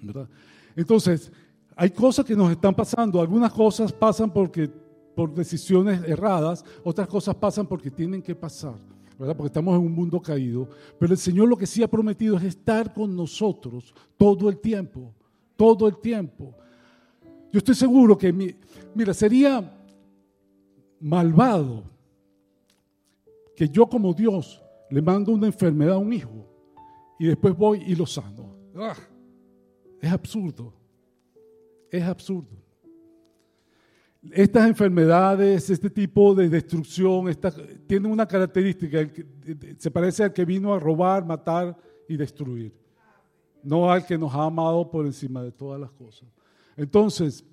¿verdad? 0.00 0.30
Entonces, 0.74 1.30
hay 1.76 1.90
cosas 1.90 2.24
que 2.24 2.34
nos 2.34 2.50
están 2.50 2.74
pasando. 2.74 3.20
Algunas 3.20 3.52
cosas 3.52 3.92
pasan 3.92 4.32
porque, 4.32 4.66
por 5.14 5.34
decisiones 5.34 6.02
erradas, 6.04 6.64
otras 6.82 7.06
cosas 7.06 7.34
pasan 7.34 7.66
porque 7.66 7.90
tienen 7.90 8.22
que 8.22 8.34
pasar. 8.34 8.78
Porque 9.18 9.46
estamos 9.46 9.74
en 9.74 9.84
un 9.84 9.92
mundo 9.92 10.20
caído. 10.20 10.68
Pero 10.98 11.12
el 11.12 11.18
Señor 11.18 11.48
lo 11.48 11.56
que 11.56 11.66
sí 11.66 11.82
ha 11.82 11.88
prometido 11.88 12.36
es 12.36 12.44
estar 12.44 12.94
con 12.94 13.14
nosotros 13.16 13.92
todo 14.16 14.48
el 14.48 14.58
tiempo. 14.58 15.12
Todo 15.56 15.88
el 15.88 15.98
tiempo. 15.98 16.54
Yo 17.52 17.58
estoy 17.58 17.74
seguro 17.74 18.16
que, 18.16 18.32
mira, 18.94 19.12
sería, 19.12 19.74
malvado 21.00 21.84
que 23.56 23.68
yo 23.68 23.88
como 23.88 24.12
Dios 24.12 24.62
le 24.90 25.02
mando 25.02 25.32
una 25.32 25.46
enfermedad 25.46 25.94
a 25.94 25.98
un 25.98 26.12
hijo 26.12 26.46
y 27.18 27.26
después 27.26 27.56
voy 27.56 27.82
y 27.86 27.96
lo 27.96 28.06
sano. 28.06 28.54
¡Ah! 28.76 28.96
Es 30.00 30.12
absurdo. 30.12 30.72
Es 31.90 32.04
absurdo. 32.04 32.67
Estas 34.32 34.68
enfermedades, 34.68 35.70
este 35.70 35.88
tipo 35.88 36.34
de 36.34 36.48
destrucción, 36.48 37.26
tienen 37.86 38.10
una 38.10 38.26
característica, 38.26 39.08
se 39.78 39.90
parece 39.90 40.24
al 40.24 40.32
que 40.32 40.44
vino 40.44 40.74
a 40.74 40.80
robar, 40.80 41.24
matar 41.24 41.76
y 42.08 42.16
destruir, 42.16 42.74
no 43.62 43.90
al 43.90 44.04
que 44.04 44.18
nos 44.18 44.34
ha 44.34 44.44
amado 44.44 44.90
por 44.90 45.06
encima 45.06 45.42
de 45.42 45.52
todas 45.52 45.80
las 45.80 45.92
cosas. 45.92 46.28
Entonces, 46.76 47.44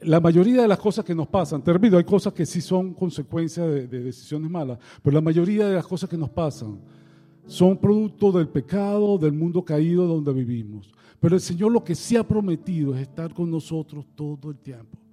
la 0.00 0.20
mayoría 0.20 0.62
de 0.62 0.68
las 0.68 0.78
cosas 0.78 1.04
que 1.04 1.14
nos 1.14 1.28
pasan, 1.28 1.62
termino, 1.62 1.98
hay 1.98 2.04
cosas 2.04 2.32
que 2.32 2.46
sí 2.46 2.60
son 2.60 2.94
consecuencia 2.94 3.64
de, 3.66 3.86
decisiones 3.86 4.50
malas, 4.50 4.78
pero 5.02 5.14
la 5.14 5.20
mayoría 5.20 5.68
de 5.68 5.74
las 5.74 5.86
cosas 5.86 6.08
que 6.08 6.16
nos 6.16 6.30
pasan 6.30 6.80
son 7.46 7.76
producto 7.76 8.32
del 8.32 8.48
pecado, 8.48 9.18
del 9.18 9.32
mundo 9.32 9.62
caído 9.62 10.06
donde 10.06 10.32
vivimos. 10.32 10.90
Pero 11.20 11.36
el 11.36 11.40
Señor 11.40 11.72
lo 11.72 11.84
que 11.84 11.94
sí 11.94 12.16
ha 12.16 12.26
prometido 12.26 12.94
es 12.94 13.02
estar 13.02 13.32
con 13.32 13.50
nosotros 13.50 14.06
todo 14.14 14.50
el 14.50 14.58
tiempo. 14.58 15.03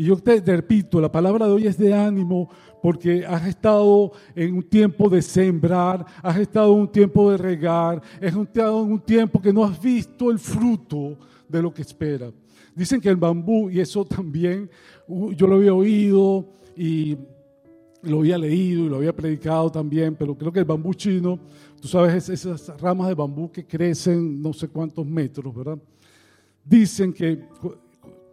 Y 0.00 0.04
yo 0.04 0.16
te, 0.16 0.40
repito, 0.40 0.98
la 0.98 1.12
palabra 1.12 1.46
de 1.46 1.52
hoy 1.52 1.66
es 1.66 1.76
de 1.76 1.92
ánimo 1.92 2.48
porque 2.80 3.26
has 3.26 3.46
estado 3.46 4.12
en 4.34 4.54
un 4.54 4.62
tiempo 4.62 5.10
de 5.10 5.20
sembrar, 5.20 6.06
has 6.22 6.38
estado 6.38 6.72
en 6.72 6.80
un 6.80 6.88
tiempo 6.88 7.30
de 7.30 7.36
regar, 7.36 8.00
has 8.16 8.34
estado 8.34 8.82
en 8.82 8.92
un 8.92 9.00
tiempo 9.00 9.42
que 9.42 9.52
no 9.52 9.62
has 9.62 9.78
visto 9.78 10.30
el 10.30 10.38
fruto 10.38 11.18
de 11.46 11.60
lo 11.60 11.74
que 11.74 11.82
espera. 11.82 12.32
Dicen 12.74 12.98
que 12.98 13.10
el 13.10 13.16
bambú, 13.16 13.68
y 13.68 13.78
eso 13.78 14.02
también 14.06 14.70
yo 15.36 15.46
lo 15.46 15.56
había 15.56 15.74
oído 15.74 16.48
y 16.74 17.18
lo 18.00 18.20
había 18.20 18.38
leído 18.38 18.86
y 18.86 18.88
lo 18.88 18.96
había 18.96 19.14
predicado 19.14 19.70
también, 19.70 20.16
pero 20.18 20.34
creo 20.34 20.50
que 20.50 20.60
el 20.60 20.64
bambú 20.64 20.94
chino, 20.94 21.38
tú 21.78 21.88
sabes, 21.88 22.26
esas 22.30 22.68
ramas 22.80 23.08
de 23.08 23.14
bambú 23.14 23.52
que 23.52 23.66
crecen 23.66 24.40
no 24.40 24.54
sé 24.54 24.66
cuántos 24.66 25.04
metros, 25.04 25.54
¿verdad? 25.54 25.78
Dicen 26.64 27.12
que 27.12 27.38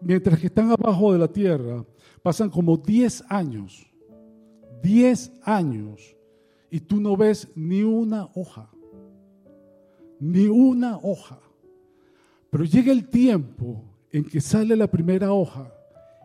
mientras 0.02 0.40
que 0.40 0.48
están 0.48 0.72
abajo 0.72 1.14
de 1.14 1.20
la 1.20 1.28
tierra, 1.28 1.86
pasan 2.22 2.50
como 2.50 2.78
10 2.78 3.26
años, 3.30 3.88
10 4.82 5.32
años, 5.44 6.16
y 6.70 6.80
tú 6.80 7.00
no 7.00 7.16
ves 7.16 7.48
ni 7.56 7.84
una 7.84 8.28
hoja, 8.36 8.70
ni 10.20 10.48
una 10.48 10.98
hoja. 10.98 11.40
Pero 12.50 12.64
llega 12.64 12.92
el 12.92 13.08
tiempo 13.08 13.84
en 14.12 14.24
que 14.24 14.42
sale 14.42 14.76
la 14.76 14.88
primera 14.88 15.32
hoja 15.32 15.72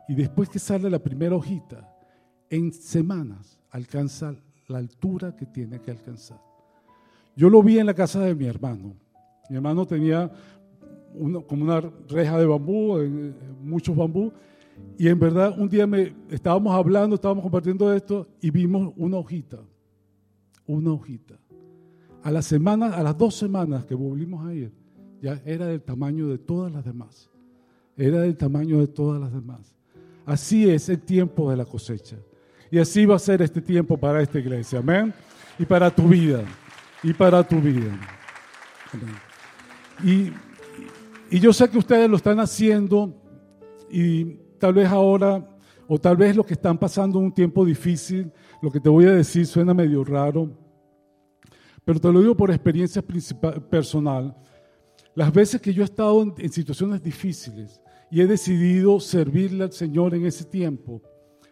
y 0.09 0.15
después 0.15 0.49
que 0.49 0.59
sale 0.59 0.91
la 0.91 0.99
primera 0.99 1.37
hojita, 1.37 1.89
en 2.51 2.73
semanas 2.73 3.59
alcanza 3.71 4.35
la 4.69 4.79
altura 4.79 5.35
que 5.35 5.47
tiene 5.47 5.81
que 5.81 5.91
alcanzar. 5.91 6.41
Yo 7.35 7.49
lo 7.49 7.63
vi 7.63 7.79
en 7.79 7.87
la 7.87 7.95
casa 7.95 8.21
de 8.21 8.35
mi 8.35 8.45
hermano. 8.47 8.95
Mi 9.49 9.57
hermano 9.57 9.87
tenía 9.87 10.31
como 11.47 11.65
una 11.65 11.81
reja 12.09 12.39
de 12.39 12.47
bambú, 12.47 12.99
muchos 13.63 13.97
bambú, 13.97 14.33
y 14.99 15.09
en 15.09 15.19
verdad 15.19 15.55
un 15.59 15.69
día 15.69 15.87
me, 15.87 16.15
estábamos 16.31 16.75
hablando, 16.75 17.15
estábamos 17.17 17.43
compartiendo 17.43 17.93
esto 17.93 18.27
y 18.41 18.51
vimos 18.51 18.93
una 18.97 19.17
hojita, 19.17 19.59
una 20.67 20.93
hojita. 20.93 21.39
A 22.23 22.31
la 22.31 22.43
semana, 22.43 22.95
a 22.95 23.03
las 23.03 23.17
dos 23.19 23.35
semanas 23.35 23.85
que 23.85 23.95
volvimos 23.95 24.47
a 24.47 24.55
ir, 24.55 24.73
ya 25.21 25.41
era 25.45 25.67
del 25.67 25.83
tamaño 25.83 26.29
de 26.29 26.39
todas 26.39 26.73
las 26.73 26.85
demás. 26.85 27.31
Era 27.97 28.21
del 28.21 28.37
tamaño 28.37 28.79
de 28.79 28.87
todas 28.87 29.21
las 29.21 29.33
demás. 29.33 29.75
Así 30.25 30.69
es 30.69 30.89
el 30.89 31.01
tiempo 31.01 31.51
de 31.51 31.57
la 31.57 31.65
cosecha. 31.65 32.17
Y 32.71 32.79
así 32.79 33.05
va 33.05 33.17
a 33.17 33.19
ser 33.19 33.43
este 33.43 33.61
tiempo 33.61 33.97
para 33.97 34.23
esta 34.23 34.39
iglesia. 34.39 34.79
Amén. 34.79 35.13
Y 35.59 35.65
para 35.65 35.95
tu 35.95 36.05
vida. 36.09 36.43
Y 37.03 37.13
para 37.13 37.47
tu 37.47 37.61
vida. 37.61 37.99
Y, 40.03 40.33
y 41.33 41.41
yo 41.41 41.51
sé 41.51 41.71
que 41.71 41.79
ustedes 41.79 42.11
lo 42.11 42.17
están 42.19 42.39
haciendo 42.41 43.11
y 43.91 44.35
tal 44.59 44.75
vez 44.75 44.87
ahora, 44.87 45.49
o 45.89 45.99
tal 45.99 46.15
vez 46.15 46.37
lo 46.37 46.45
que 46.45 46.53
están 46.53 46.77
pasando 46.77 47.19
un 47.19 47.33
tiempo 47.33 47.65
difícil, 47.65 48.31
lo 48.61 48.71
que 48.71 48.79
te 48.79 48.91
voy 48.91 49.07
a 49.07 49.13
decir 49.13 49.47
suena 49.47 49.73
medio 49.73 50.05
raro, 50.05 50.51
pero 51.87 51.99
te 51.99 52.13
lo 52.13 52.21
digo 52.21 52.37
por 52.37 52.51
experiencia 52.51 53.03
personal. 53.71 54.37
Las 55.15 55.33
veces 55.33 55.59
que 55.63 55.73
yo 55.73 55.81
he 55.81 55.87
estado 55.87 56.21
en, 56.21 56.53
situaciones 56.53 57.03
difíciles 57.03 57.81
y 58.11 58.21
he 58.21 58.27
decidido 58.27 59.01
servirle 59.01 59.65
al 59.65 59.73
Señor 59.73 60.15
en 60.15 60.27
ese 60.27 60.45
tiempo, 60.45 61.01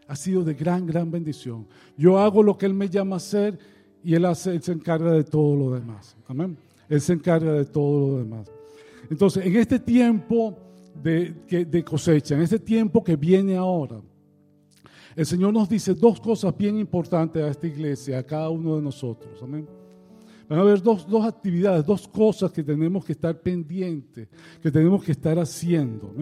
ha 0.07 0.15
sido 0.15 0.45
de 0.45 0.53
gran, 0.53 0.85
gran 0.85 1.11
bendición. 1.11 1.67
Yo 1.97 2.19
hago 2.19 2.43
lo 2.43 2.59
que 2.59 2.67
Él 2.67 2.75
me 2.75 2.91
llama 2.91 3.17
a 3.17 3.17
hacer 3.17 3.59
y 4.05 4.15
Él, 4.15 4.27
hace, 4.27 4.51
él 4.51 4.63
se 4.63 4.73
encarga 4.73 5.11
de 5.13 5.25
todo 5.25 5.57
lo 5.57 5.71
demás. 5.71 6.19
Amén. 6.29 6.59
Él 6.87 7.01
se 7.01 7.15
encarga 7.15 7.53
de 7.53 7.65
todo 7.65 8.11
lo 8.11 8.19
demás. 8.19 8.60
Entonces, 9.09 9.47
en 9.47 9.57
este 9.57 9.79
tiempo 9.79 10.59
de, 11.03 11.85
cosecha, 11.85 12.35
en 12.35 12.43
este 12.43 12.59
tiempo 12.59 13.03
que 13.03 13.17
viene 13.17 13.57
ahora, 13.57 14.01
el 15.17 15.27
Señor 15.27 15.53
nos 15.53 15.69
dice 15.69 15.95
dos 15.95 16.21
cosas 16.21 16.57
bien 16.57 16.79
importantes 16.79 17.43
a 17.43 17.49
esta 17.49 17.67
iglesia, 17.67 18.19
a 18.19 18.23
cada 18.23 18.49
uno 18.49 18.77
de 18.77 18.83
nosotros. 18.83 19.41
Amén. 19.43 19.67
Van 20.49 20.59
a 20.59 20.63
haber 20.63 20.83
dos, 20.83 21.07
actividades, 21.25 21.87
dos 21.87 22.09
cosas 22.09 22.51
que 22.51 22.63
tenemos 22.63 23.05
que 23.05 23.13
estar 23.13 23.41
pendientes, 23.41 24.29
que 24.61 24.71
tenemos 24.71 25.03
que 25.05 25.13
estar 25.13 25.39
haciendo. 25.39 26.13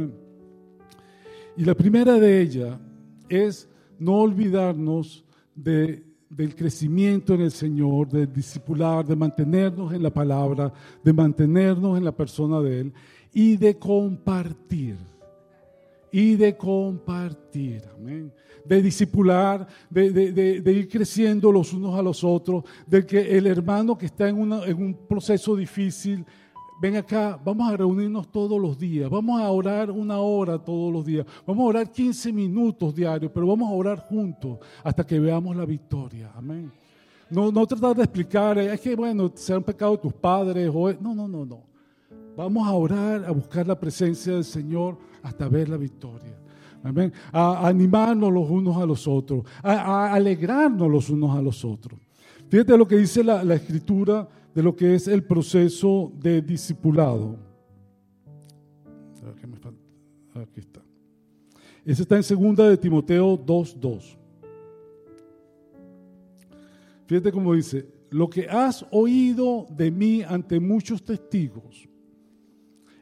Y 1.57 1.65
la 1.65 1.75
primera 1.75 2.19
de 2.19 2.41
ellas 2.41 2.79
es 3.29 3.69
no 3.99 4.17
olvidarnos 4.19 5.25
de, 5.55 6.08
del 6.31 6.55
crecimiento 6.55 7.35
en 7.35 7.43
el 7.43 7.51
Señor, 7.51 8.09
de 8.09 8.27
discipular, 8.27 9.05
de 9.07 9.17
mantenernos 9.17 9.93
en 9.93 10.03
la 10.03 10.11
palabra, 10.11 10.73
de 11.03 11.13
mantenernos 11.13 11.97
en 11.97 12.05
la 12.05 12.13
persona 12.13 12.61
de 12.61 12.81
Él 12.81 12.93
y 13.33 13.57
de 13.57 13.79
compartir. 13.79 14.97
Y 16.11 16.37
de 16.37 16.57
compartir. 16.57 17.83
Amén 17.95 18.33
de 18.69 18.83
discipular, 18.83 19.67
de, 19.89 20.63
ir 20.67 20.89
creciendo 20.89 21.51
los 21.51 21.73
unos 21.73 21.99
a 21.99 22.03
los 22.03 22.23
otros, 22.23 22.65
de 22.87 23.05
que 23.07 23.37
el 23.37 23.47
hermano 23.47 23.97
que 23.97 24.07
está 24.07 24.29
en, 24.29 24.53
en 24.53 24.83
un 24.83 24.95
proceso 25.09 25.57
difícil, 25.57 26.25
ven 26.81 26.97
acá, 26.97 27.39
vamos 27.45 27.73
a 27.73 27.77
reunirnos 27.77 28.31
todos 28.31 28.61
los 28.61 28.79
días, 28.79 29.11
vamos 29.11 29.41
a 29.41 29.51
orar 29.51 29.91
una 29.91 30.19
hora 30.19 30.59
todos 30.59 30.93
los 30.93 31.05
días, 31.05 31.27
vamos 31.47 31.65
a 31.65 31.69
orar 31.69 31.91
15 31.91 32.33
minutos 32.33 32.95
diarios, 32.95 33.31
pero 33.35 33.47
vamos 33.47 33.69
a 33.69 33.75
orar 33.75 33.99
juntos 34.09 34.59
hasta 34.83 35.05
que 35.05 35.19
veamos 35.19 35.57
la 35.57 35.65
victoria. 35.65 36.31
Amén. 36.35 36.71
No, 37.31 37.53
no 37.53 37.67
tratar 37.67 37.97
de 37.97 38.05
explicar, 38.05 38.59
es 38.59 38.81
que 38.81 38.97
bueno, 38.97 39.31
sea 39.35 39.59
un 39.59 39.65
pecado 39.65 39.99
tus 39.99 40.13
padres, 40.13 40.71
o, 40.73 40.93
no, 40.95 41.15
no, 41.15 41.29
no, 41.29 41.45
no. 41.45 41.63
Vamos 42.37 42.67
a 42.67 42.73
orar, 42.73 43.25
a 43.25 43.33
buscar 43.33 43.67
la 43.67 43.79
presencia 43.79 44.35
del 44.35 44.45
Señor 44.45 44.97
hasta 45.23 45.49
ver 45.49 45.69
la 45.69 45.77
victoria. 45.77 46.39
A, 47.33 47.69
animarnos 47.69 48.33
los 48.33 48.49
unos 48.49 48.77
a 48.77 48.87
los 48.87 49.07
otros, 49.07 49.45
a, 49.63 50.13
alegrarnos 50.13 50.89
los 50.91 51.11
unos 51.11 51.37
a 51.37 51.43
los 51.43 51.65
otros. 51.65 52.01
Fíjate 52.49 52.79
lo 52.79 52.87
que 52.87 52.97
dice 52.97 53.23
la, 53.23 53.43
escritura 53.55 54.27
de 54.59 54.65
lo 54.65 54.75
que 54.75 54.93
es 54.97 55.07
el 55.07 55.23
proceso 55.23 56.13
de 56.19 56.43
discipulado. 56.43 57.39
Aquí 60.35 60.59
está. 60.59 60.83
Ese 61.85 62.03
está 62.03 62.17
en 62.17 62.25
segunda 62.25 62.69
de 62.69 62.77
Timoteo 62.77 63.39
2.2. 63.39 64.19
Fíjate 67.07 67.31
cómo 67.31 67.55
dice, 67.55 67.87
lo 68.11 68.29
que 68.29 68.49
has 68.49 68.85
oído 68.91 69.65
de 69.71 69.93
mí 69.93 70.23
ante 70.23 70.59
muchos 70.59 71.05
testigos, 71.05 71.89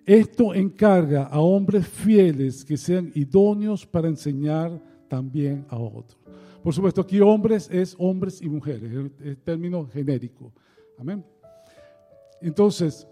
esto 0.04 0.52
encarga 0.52 1.22
a 1.22 1.40
hombres 1.40 1.88
fieles 1.88 2.66
que 2.66 2.76
sean 2.76 3.10
idóneos 3.14 3.86
para 3.86 4.08
enseñar 4.08 4.78
también 5.08 5.64
a 5.70 5.78
otros. 5.78 6.18
Por 6.62 6.74
supuesto, 6.74 7.00
aquí 7.00 7.18
hombres 7.18 7.66
es 7.72 7.96
hombres 7.98 8.42
y 8.42 8.48
mujeres, 8.50 9.10
es 9.24 9.38
término 9.38 9.86
genérico. 9.86 10.52
Amén. 10.98 11.24
Entonces, 12.40 13.06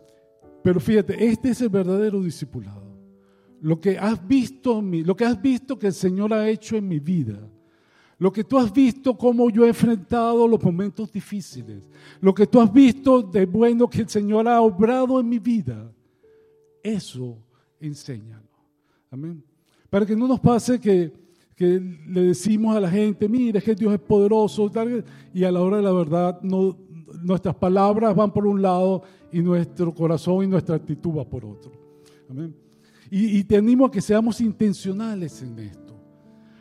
pero 0.62 0.80
fíjate, 0.80 1.26
este 1.26 1.50
es 1.50 1.60
el 1.60 1.68
verdadero 1.68 2.22
discipulado. 2.22 2.82
Lo 3.60 3.80
que 3.80 3.98
has 3.98 4.26
visto 4.26 4.78
en 4.78 4.90
mí, 4.90 5.04
lo 5.04 5.14
que 5.16 5.24
has 5.24 5.40
visto 5.40 5.78
que 5.78 5.88
el 5.88 5.92
Señor 5.92 6.32
ha 6.32 6.48
hecho 6.48 6.76
en 6.76 6.88
mi 6.88 7.00
vida, 7.00 7.38
lo 8.18 8.32
que 8.32 8.44
tú 8.44 8.58
has 8.58 8.72
visto 8.72 9.16
cómo 9.16 9.50
yo 9.50 9.64
he 9.64 9.68
enfrentado 9.68 10.46
los 10.46 10.62
momentos 10.62 11.12
difíciles, 11.12 11.88
lo 12.20 12.34
que 12.34 12.46
tú 12.46 12.60
has 12.60 12.72
visto 12.72 13.22
de 13.22 13.44
bueno 13.44 13.88
que 13.88 14.02
el 14.02 14.08
Señor 14.08 14.48
ha 14.48 14.60
obrado 14.60 15.20
en 15.20 15.28
mi 15.28 15.38
vida, 15.38 15.90
eso 16.82 17.38
enséñalo. 17.80 18.48
Amén. 19.10 19.44
Para 19.90 20.06
que 20.06 20.16
no 20.16 20.26
nos 20.26 20.40
pase 20.40 20.80
que, 20.80 21.12
le 21.58 22.22
decimos 22.22 22.74
a 22.76 22.80
la 22.80 22.90
gente, 22.90 23.28
mire, 23.28 23.58
es 23.58 23.64
que 23.64 23.74
Dios 23.74 23.92
es 23.92 24.00
poderoso, 24.00 24.70
y 25.32 25.44
a 25.44 25.52
la 25.52 25.60
hora 25.60 25.76
de 25.76 25.82
la 25.82 25.92
verdad 25.92 26.40
no, 26.42 26.76
nuestras 27.22 27.54
palabras 27.54 28.14
van 28.14 28.32
por 28.32 28.46
un 28.46 28.60
lado 28.60 29.02
y 29.32 29.40
nuestro 29.40 29.94
corazón 29.94 30.44
y 30.44 30.46
nuestra 30.46 30.76
actitud 30.76 31.18
va 31.18 31.24
por 31.24 31.44
otro. 31.44 31.72
Amén. 32.28 32.54
Y, 33.10 33.38
y 33.38 33.44
te 33.44 33.56
animo 33.56 33.86
a 33.86 33.90
que 33.90 34.00
seamos 34.00 34.40
intencionales 34.40 35.42
en 35.42 35.58
esto, 35.58 35.94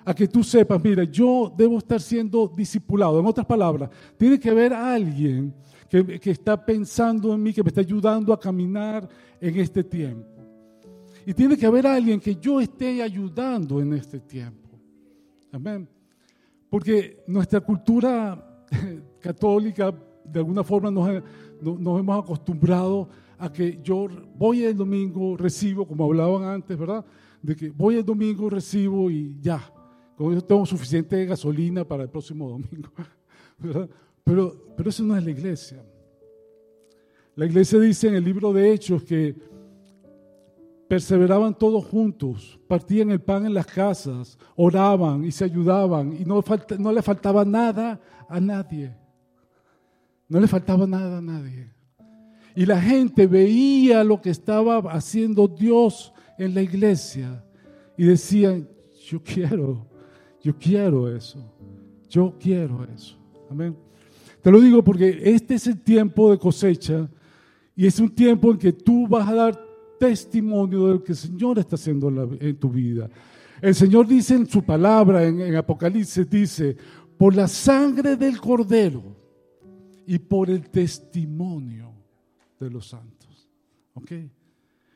a 0.06 0.14
que 0.14 0.28
tú 0.28 0.44
sepas, 0.44 0.84
mira, 0.84 1.04
yo 1.04 1.54
debo 1.56 1.78
estar 1.78 2.02
siendo 2.02 2.48
discipulado. 2.48 3.20
En 3.20 3.26
otras 3.26 3.46
palabras, 3.46 3.90
tiene 4.18 4.40
que 4.40 4.50
haber 4.50 4.74
alguien 4.74 5.54
que, 5.90 6.20
que 6.20 6.32
está 6.32 6.64
pensando 6.64 7.34
en 7.34 7.42
mí, 7.42 7.54
que 7.54 7.64
me 7.64 7.70
está 7.70 7.82
ayudando 7.82 8.34
a 8.34 8.40
caminar 8.40 9.08
en 9.40 9.60
este 9.60 9.84
tiempo. 9.84 10.34
Y 11.26 11.34
tiene 11.34 11.58
que 11.58 11.66
haber 11.66 11.88
alguien 11.88 12.20
que 12.20 12.36
yo 12.36 12.60
esté 12.60 13.02
ayudando 13.02 13.80
en 13.82 13.94
este 13.94 14.20
tiempo. 14.20 14.70
Amén. 15.52 15.88
Porque 16.70 17.24
nuestra 17.28 17.62
cultura 17.62 18.66
católica, 19.20 19.94
de 20.26 20.40
alguna 20.40 20.64
forma, 20.64 20.92
nos, 20.92 21.24
nos 21.62 22.00
hemos 22.00 22.24
acostumbrado 22.24 23.10
a 23.38 23.52
que 23.52 23.80
yo 23.84 24.08
voy 24.36 24.64
el 24.64 24.78
domingo, 24.78 25.36
recibo, 25.38 25.88
como 25.88 26.06
hablaban 26.06 26.44
antes, 26.44 26.78
¿verdad? 26.78 27.06
De 27.42 27.56
que 27.56 27.70
voy 27.72 27.96
el 27.96 28.06
domingo, 28.06 28.50
recibo 28.50 29.10
y 29.12 29.38
ya. 29.42 29.62
Con 30.16 30.32
eso 30.32 30.42
tengo 30.46 30.66
suficiente 30.66 31.26
gasolina 31.26 31.84
para 31.84 32.04
el 32.04 32.10
próximo 32.10 32.50
domingo. 32.50 32.90
¿verdad? 33.58 33.90
Pero, 34.24 34.56
pero 34.78 34.90
eso 34.90 35.04
no 35.04 35.18
es 35.18 35.24
la 35.24 35.32
iglesia. 35.32 35.84
La 37.36 37.46
iglesia 37.46 37.80
dice 37.80 38.08
en 38.08 38.16
el 38.16 38.24
libro 38.24 38.54
de 38.54 38.72
Hechos 38.72 39.04
que 39.04 39.36
perseveraban 40.88 41.58
todos 41.58 41.84
juntos, 41.86 42.60
partían 42.68 43.10
el 43.10 43.20
pan 43.20 43.46
en 43.46 43.54
las 43.56 43.66
casas, 43.66 44.38
oraban 44.56 45.26
y 45.26 45.32
se 45.32 45.44
ayudaban 45.44 46.14
y 46.14 46.24
no, 46.24 46.44
no 46.78 46.92
le 46.92 47.02
faltaba 47.02 47.44
nada 47.44 48.00
a 48.30 48.40
nadie. 48.40 48.96
No 50.34 50.40
le 50.40 50.48
faltaba 50.48 50.88
nada 50.88 51.20
a 51.20 51.22
nadie. 51.22 51.70
Y 52.56 52.66
la 52.66 52.82
gente 52.82 53.28
veía 53.28 54.04
lo 54.04 54.20
que 54.20 54.32
estaba 54.32 54.80
haciendo 54.92 55.48
Dios 55.48 56.12
en 56.40 56.56
la 56.56 56.64
iglesia 56.64 57.46
y 57.96 58.06
decían, 58.06 58.68
yo 59.08 59.22
quiero, 59.22 59.86
yo 60.42 60.58
quiero 60.58 61.16
eso, 61.16 61.38
yo 62.10 62.36
quiero 62.40 62.84
eso. 62.84 63.16
Amén. 63.48 63.78
Te 64.42 64.50
lo 64.50 64.60
digo 64.60 64.84
porque 64.84 65.22
este 65.24 65.54
es 65.54 65.68
el 65.68 65.80
tiempo 65.80 66.32
de 66.32 66.40
cosecha 66.40 67.08
y 67.76 67.86
es 67.86 68.00
un 68.00 68.10
tiempo 68.10 68.50
en 68.50 68.58
que 68.58 68.74
tú 68.74 69.08
vas 69.08 69.30
a 69.30 69.36
dar 69.36 69.66
testimonio 70.00 70.88
de 70.88 70.94
lo 70.94 71.04
que 71.04 71.12
el 71.12 71.18
Señor 71.20 71.60
está 71.60 71.76
haciendo 71.76 72.10
en, 72.40 72.58
tu 72.58 72.72
vida. 72.72 73.08
El 73.62 73.76
Señor 73.76 74.08
dice 74.08 74.34
en 74.34 74.48
su 74.48 74.64
palabra, 74.64 75.24
en, 75.24 75.42
en 75.42 75.56
Apocalipsis, 75.56 76.28
dice, 76.28 76.76
por 77.20 77.36
la 77.36 77.48
sangre 77.48 78.16
del 78.16 78.42
cordero 78.42 79.22
y 80.08 80.20
por 80.20 80.50
el 80.50 80.70
testimonio 80.70 81.92
de 82.60 82.70
los 82.70 82.88
santos. 82.88 83.50
¿Ok? 83.94 84.12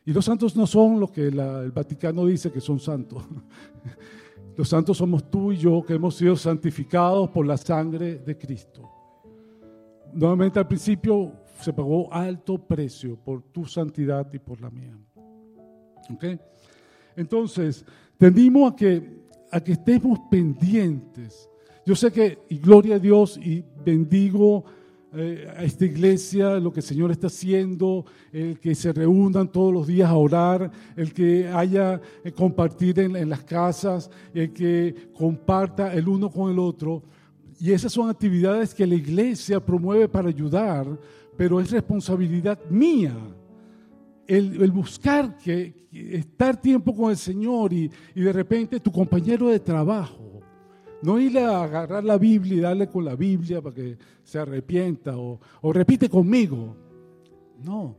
Y 0.06 0.14
los 0.14 0.24
santos 0.24 0.56
no 0.56 0.66
son 0.66 1.00
lo 1.00 1.12
que 1.12 1.28
el 1.28 1.72
Vaticano 1.72 2.26
dice 2.26 2.52
que 2.52 2.62
son 2.62 2.80
santos. 2.80 3.24
Los 4.56 4.70
santos 4.70 4.98
somos 4.98 5.30
tú 5.30 5.52
y 5.52 5.58
yo 5.58 5.84
que 5.86 5.94
hemos 5.94 6.16
sido 6.16 6.36
santificados 6.36 7.30
por 7.30 7.46
la 7.46 7.58
sangre 7.58 8.18
de 8.18 8.36
Cristo. 8.40 8.90
Nuevamente 10.14 10.58
al 10.58 10.68
principio 10.68 11.32
se 11.62 11.74
pagó 11.74 12.12
alto 12.12 12.58
precio 12.58 13.18
por 13.18 13.44
tu 13.52 13.66
santidad 13.66 14.28
y 14.34 14.40
por 14.40 14.60
la 14.60 14.72
mía. 14.72 14.98
¿Ok? 16.12 16.26
Entonces, 17.16 17.86
te 18.18 18.26
animo 18.26 18.66
a 18.66 18.76
que, 18.76 19.26
a 19.52 19.60
que 19.60 19.74
estemos 19.74 20.22
pendientes. 20.32 21.48
Yo 21.86 21.96
sé 21.96 22.12
que, 22.12 22.40
y 22.50 22.58
gloria 22.58 22.96
a 22.96 23.00
Dios, 23.00 23.38
y 23.38 23.64
bendigo 23.86 24.66
a 25.14 25.64
esta 25.64 25.86
iglesia, 25.86 26.60
lo 26.60 26.72
que 26.72 26.82
el 26.82 26.86
Señor 26.86 27.12
está 27.12 27.28
haciendo, 27.28 28.06
el 28.32 28.60
que 28.60 28.76
se 28.76 28.92
reúnan 28.92 29.52
todos 29.52 29.74
los 29.74 29.88
días 29.88 30.10
a 30.10 30.16
orar, 30.16 30.70
el 30.96 31.14
que 31.14 31.48
haya 31.48 32.02
eh, 32.24 32.32
compartir 32.32 33.00
en, 33.00 33.16
en 33.16 33.30
las 33.30 33.44
casas, 33.44 34.10
el 34.34 34.52
que 34.52 35.10
comparta 35.14 35.94
el 35.94 36.08
uno 36.08 36.30
con 36.30 36.52
el 36.52 36.60
otro. 36.60 37.04
Y 37.60 37.72
esas 37.72 37.94
son 37.94 38.10
actividades 38.10 38.74
que 38.74 38.86
la 38.86 38.96
iglesia 38.96 39.64
promueve 39.64 40.08
para 40.10 40.30
ayudar, 40.30 40.86
pero 41.38 41.60
es 41.60 41.72
responsabilidad 41.72 42.60
mía. 42.70 43.16
El, 44.28 44.62
el 44.62 44.72
buscar 44.72 45.38
que, 45.38 45.88
estar 45.92 46.60
tiempo 46.60 46.94
con 46.94 47.12
el 47.12 47.18
Señor 47.18 47.72
y, 47.72 47.90
y 48.14 48.22
de 48.22 48.34
repente 48.34 48.80
tu 48.80 48.92
compañero 48.92 49.48
de 49.48 49.60
trabajo 49.60 50.37
no 51.02 51.20
irle 51.20 51.44
a 51.44 51.64
agarrar 51.64 52.04
la 52.04 52.18
Biblia 52.18 52.58
y 52.58 52.60
darle 52.62 52.88
con 52.88 53.06
la 53.06 53.16
Biblia 53.16 53.62
para 53.62 53.76
que 53.76 53.98
se 54.24 54.40
arrepienta 54.40 55.18
o, 55.18 55.40
repite 55.74 56.10
conmigo. 56.10 56.76
No, 57.64 57.96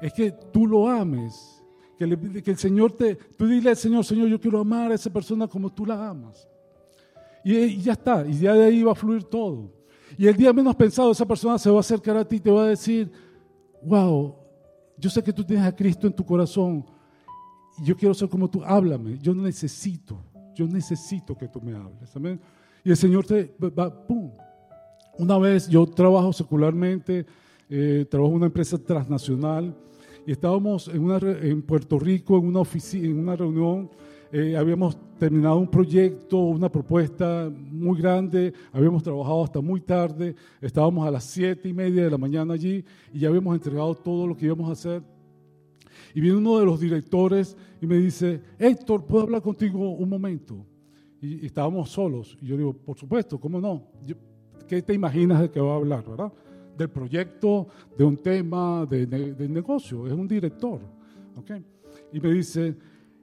es 0.00 0.12
que 0.12 0.32
tú 0.52 0.66
lo 0.66 0.88
ames, 0.88 1.62
que, 1.98 2.04
el 2.04 2.58
Señor 2.58 2.92
te, 2.92 3.14
tú 3.14 3.46
dile 3.46 3.70
al 3.70 3.76
Señor, 3.76 4.04
Señor, 4.04 4.28
yo 4.28 4.40
quiero 4.40 4.60
amar 4.60 4.92
a 4.92 4.94
esa 4.94 5.10
persona 5.10 5.46
como 5.46 5.70
tú 5.70 5.84
la 5.86 6.08
amas. 6.08 6.48
Y, 7.44 7.78
ya 7.78 7.92
está, 7.92 8.26
y 8.26 8.38
ya 8.38 8.54
de 8.54 8.64
ahí 8.64 8.82
va 8.82 8.92
a 8.92 8.94
fluir 8.94 9.24
todo. 9.24 9.70
Y 10.16 10.26
el 10.26 10.36
día 10.36 10.52
menos 10.52 10.74
pensado, 10.74 11.12
esa 11.12 11.26
persona 11.26 11.58
se 11.58 11.70
va 11.70 11.78
a 11.78 11.80
acercar 11.80 12.16
a 12.16 12.24
ti 12.26 12.36
y 12.36 12.40
te 12.40 12.50
va 12.50 12.64
a 12.64 12.68
decir, 12.68 13.10
wow, 13.82 14.34
yo 14.96 15.10
sé 15.10 15.22
que 15.22 15.32
tú 15.32 15.44
tienes 15.44 15.64
a 15.64 15.74
Cristo 15.74 16.06
en 16.06 16.12
tu 16.12 16.24
corazón 16.24 16.84
yo 17.82 17.96
quiero 17.96 18.14
ser 18.14 18.28
como 18.28 18.48
tú, 18.48 18.62
háblame, 18.64 19.18
yo 19.18 19.34
necesito 19.34 20.20
yo 20.58 20.66
necesito 20.66 21.36
que 21.36 21.46
tú 21.46 21.60
me 21.60 21.72
hables. 21.72 22.14
Amén. 22.16 22.40
Y 22.82 22.90
el 22.90 22.96
Señor 22.96 23.24
te 23.24 23.54
va, 23.60 24.06
¡pum! 24.06 24.32
Una 25.16 25.38
vez 25.38 25.68
yo 25.68 25.86
trabajo 25.86 26.32
secularmente, 26.32 27.24
eh, 27.70 28.04
trabajo 28.10 28.32
en 28.32 28.36
una 28.38 28.46
empresa 28.46 28.76
transnacional 28.76 29.72
y 30.26 30.32
estábamos 30.32 30.88
en, 30.88 31.04
una, 31.04 31.18
en 31.18 31.62
Puerto 31.62 31.98
Rico 31.98 32.38
en 32.38 32.46
una, 32.46 32.62
en 32.92 33.18
una 33.18 33.36
reunión. 33.36 33.88
Eh, 34.32 34.56
habíamos 34.56 34.98
terminado 35.18 35.58
un 35.58 35.68
proyecto, 35.68 36.38
una 36.38 36.68
propuesta 36.68 37.50
muy 37.54 38.00
grande, 38.00 38.52
habíamos 38.72 39.02
trabajado 39.02 39.44
hasta 39.44 39.60
muy 39.60 39.80
tarde, 39.80 40.34
estábamos 40.60 41.06
a 41.06 41.10
las 41.10 41.24
siete 41.24 41.68
y 41.68 41.72
media 41.72 42.04
de 42.04 42.10
la 42.10 42.18
mañana 42.18 42.54
allí 42.54 42.84
y 43.12 43.20
ya 43.20 43.28
habíamos 43.28 43.54
entregado 43.54 43.94
todo 43.94 44.26
lo 44.26 44.36
que 44.36 44.46
íbamos 44.46 44.68
a 44.68 44.72
hacer 44.72 45.02
y 46.14 46.20
viene 46.20 46.36
uno 46.36 46.58
de 46.58 46.66
los 46.66 46.80
directores 46.80 47.56
y 47.80 47.86
me 47.86 47.96
dice, 47.96 48.40
Héctor, 48.58 49.04
¿puedo 49.04 49.24
hablar 49.24 49.42
contigo 49.42 49.90
un 49.90 50.08
momento? 50.08 50.64
Y, 51.20 51.46
estábamos 51.46 51.90
solos. 51.90 52.36
Y 52.40 52.46
yo 52.46 52.56
digo, 52.56 52.72
por 52.72 52.96
supuesto, 52.96 53.38
¿cómo 53.38 53.60
no? 53.60 53.84
¿Qué 54.66 54.82
te 54.82 54.94
imaginas 54.94 55.40
de 55.40 55.50
qué 55.50 55.60
va 55.60 55.72
a 55.72 55.76
hablar, 55.76 56.04
verdad? 56.04 56.32
Del 56.76 56.90
proyecto, 56.90 57.68
de 57.96 58.04
un 58.04 58.16
tema, 58.16 58.86
de, 58.86 59.48
negocio. 59.48 60.06
Es 60.06 60.12
un 60.12 60.28
director. 60.28 60.80
¿okay? 61.36 61.64
Y 62.12 62.20
me 62.20 62.32
dice, 62.32 62.76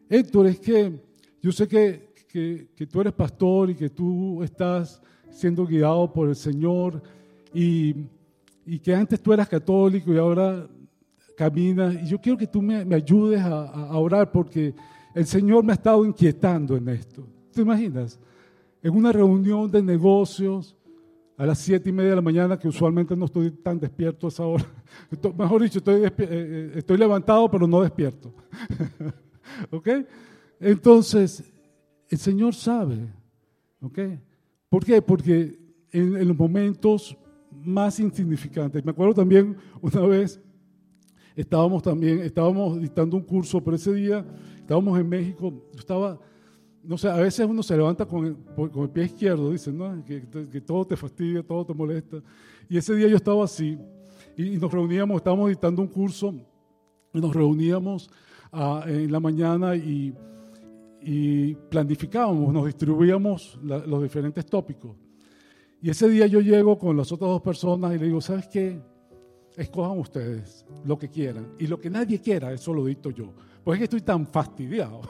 Héctor, 0.09 0.47
es 0.47 0.59
que 0.59 0.91
yo 1.41 1.51
sé 1.51 1.67
que, 1.67 2.13
que, 2.27 2.69
que 2.75 2.87
tú 2.87 3.01
eres 3.01 3.13
pastor 3.13 3.69
y 3.69 3.75
que 3.75 3.89
tú 3.89 4.43
estás 4.43 5.01
siendo 5.29 5.65
guiado 5.65 6.11
por 6.11 6.29
el 6.29 6.35
Señor 6.35 7.01
y, 7.53 8.07
y 8.65 8.79
que 8.79 8.95
antes 8.95 9.21
tú 9.21 9.31
eras 9.31 9.47
católico 9.47 10.13
y 10.13 10.17
ahora 10.17 10.67
camina. 11.35 11.93
Y 11.93 12.07
yo 12.07 12.19
quiero 12.19 12.37
que 12.37 12.47
tú 12.47 12.61
me, 12.61 12.95
ayudes 12.95 13.41
a, 13.41 13.97
orar 13.97 14.31
porque 14.31 14.73
el 15.13 15.25
Señor 15.25 15.63
me 15.63 15.73
ha 15.73 15.75
estado 15.75 16.05
inquietando 16.05 16.75
en 16.75 16.89
esto. 16.89 17.27
¿Te 17.53 17.61
imaginas? 17.61 18.19
En 18.81 18.95
una 18.95 19.11
reunión 19.11 19.69
de 19.69 19.81
negocios 19.81 20.75
a 21.37 21.45
las 21.45 21.59
siete 21.59 21.89
y 21.89 21.93
media 21.93 22.11
de 22.11 22.15
la 22.15 22.21
mañana, 22.21 22.57
que 22.57 22.67
usualmente 22.67 23.15
no 23.15 23.25
estoy 23.25 23.51
tan 23.51 23.79
despierto 23.79 24.27
a 24.27 24.29
esa 24.29 24.45
hora. 24.45 24.65
Mejor 25.37 25.61
dicho, 25.61 25.79
estoy, 25.79 26.05
eh, 26.05 26.13
eh, 26.17 26.71
estoy 26.75 26.97
levantado, 26.97 27.49
pero 27.51 27.67
no 27.67 27.81
despierto. 27.81 28.33
¿Ok? 29.71 29.89
Entonces, 30.59 31.43
el 32.09 32.17
Señor 32.17 32.55
sabe. 32.55 33.13
¿Ok? 33.81 33.99
¿Por 34.69 34.85
qué? 34.85 35.01
Porque 35.01 35.59
en, 35.91 36.15
en 36.15 36.27
los 36.27 36.37
momentos 36.37 37.17
más 37.51 37.99
insignificantes. 37.99 38.83
Me 38.85 38.91
acuerdo 38.91 39.13
también 39.13 39.57
una 39.81 40.01
vez 40.01 40.39
estábamos 41.35 41.83
también, 41.83 42.19
estábamos 42.19 42.79
dictando 42.79 43.17
un 43.17 43.23
curso, 43.23 43.63
pero 43.63 43.75
ese 43.75 43.93
día 43.93 44.25
estábamos 44.57 44.97
en 44.99 45.09
México, 45.09 45.53
estaba, 45.77 46.19
no 46.83 46.97
sé, 46.97 47.09
a 47.09 47.17
veces 47.17 47.45
uno 47.45 47.61
se 47.61 47.75
levanta 47.75 48.05
con 48.05 48.25
el, 48.25 48.71
con 48.71 48.83
el 48.83 48.89
pie 48.89 49.05
izquierdo, 49.05 49.51
dicen, 49.51 49.77
¿no? 49.77 50.03
Que, 50.05 50.27
que, 50.49 50.61
todo 50.61 50.85
te 50.85 50.95
fastidia, 50.95 51.43
todo 51.43 51.65
te 51.65 51.73
molesta. 51.73 52.21
Y 52.69 52.77
ese 52.77 52.95
día 52.95 53.07
yo 53.07 53.17
estaba 53.17 53.43
así, 53.43 53.77
y, 54.37 54.57
nos 54.57 54.71
reuníamos, 54.71 55.17
estábamos 55.17 55.49
dictando 55.49 55.81
un 55.81 55.87
curso, 55.87 56.33
y 57.13 57.19
nos 57.19 57.33
reuníamos 57.33 58.09
ah, 58.51 58.83
en 58.87 59.11
la 59.11 59.19
mañana 59.19 59.75
y, 59.75 60.13
y 61.01 61.55
planificábamos, 61.69 62.53
nos 62.53 62.65
distribuíamos 62.65 63.59
los 63.61 64.01
diferentes 64.01 64.45
tópicos. 64.45 64.95
Y 65.81 65.89
ese 65.89 66.09
día 66.09 66.25
yo 66.25 66.41
llego 66.41 66.79
con 66.79 66.97
las 66.97 67.11
otras 67.11 67.29
dos 67.29 67.41
personas 67.41 67.93
y 67.93 67.99
le 67.99 68.05
digo, 68.05 68.19
¿sabes 68.19 68.47
qué? 68.47 68.81
Escojan 69.57 69.99
ustedes 69.99 70.65
lo 70.85 70.97
que 70.97 71.09
quieran. 71.09 71.53
Y 71.59 71.67
lo 71.67 71.79
que 71.79 71.89
nadie 71.89 72.19
quiera, 72.19 72.51
eso 72.51 72.73
lo 72.73 72.85
dicto 72.85 73.11
yo. 73.11 73.33
Pues 73.63 73.75
es 73.75 73.79
que 73.79 73.83
estoy 73.85 74.01
tan 74.01 74.27
fastidiado 74.27 75.01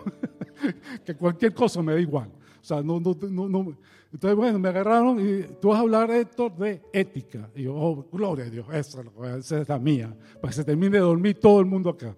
que 1.06 1.16
cualquier 1.16 1.54
cosa 1.54 1.82
me 1.82 1.94
da 1.94 2.00
igual. 2.00 2.30
O 2.62 2.64
sea, 2.68 2.82
no, 2.82 3.00
no, 3.00 3.16
no, 3.48 3.78
Entonces, 4.12 4.36
bueno, 4.36 4.58
me 4.58 4.70
agarraron 4.70 5.20
y 5.20 5.44
tú 5.62 5.70
vas 5.70 5.78
a 5.78 5.82
hablar, 5.82 6.10
Héctor, 6.10 6.56
de 6.56 6.82
ética. 6.94 7.50
Y 7.54 7.64
yo, 7.64 7.76
oh, 7.76 8.08
gloria 8.12 8.46
a 8.46 8.50
Dios, 8.50 8.66
esa, 8.74 9.04
es 9.38 9.70
la 9.70 9.78
mía. 9.78 10.16
Para 10.42 10.50
que 10.50 10.56
se 10.56 10.64
termine 10.64 10.98
de 10.98 11.04
dormir 11.04 11.40
todo 11.40 11.60
el 11.60 11.66
mundo 11.66 11.90
acá. 11.90 12.16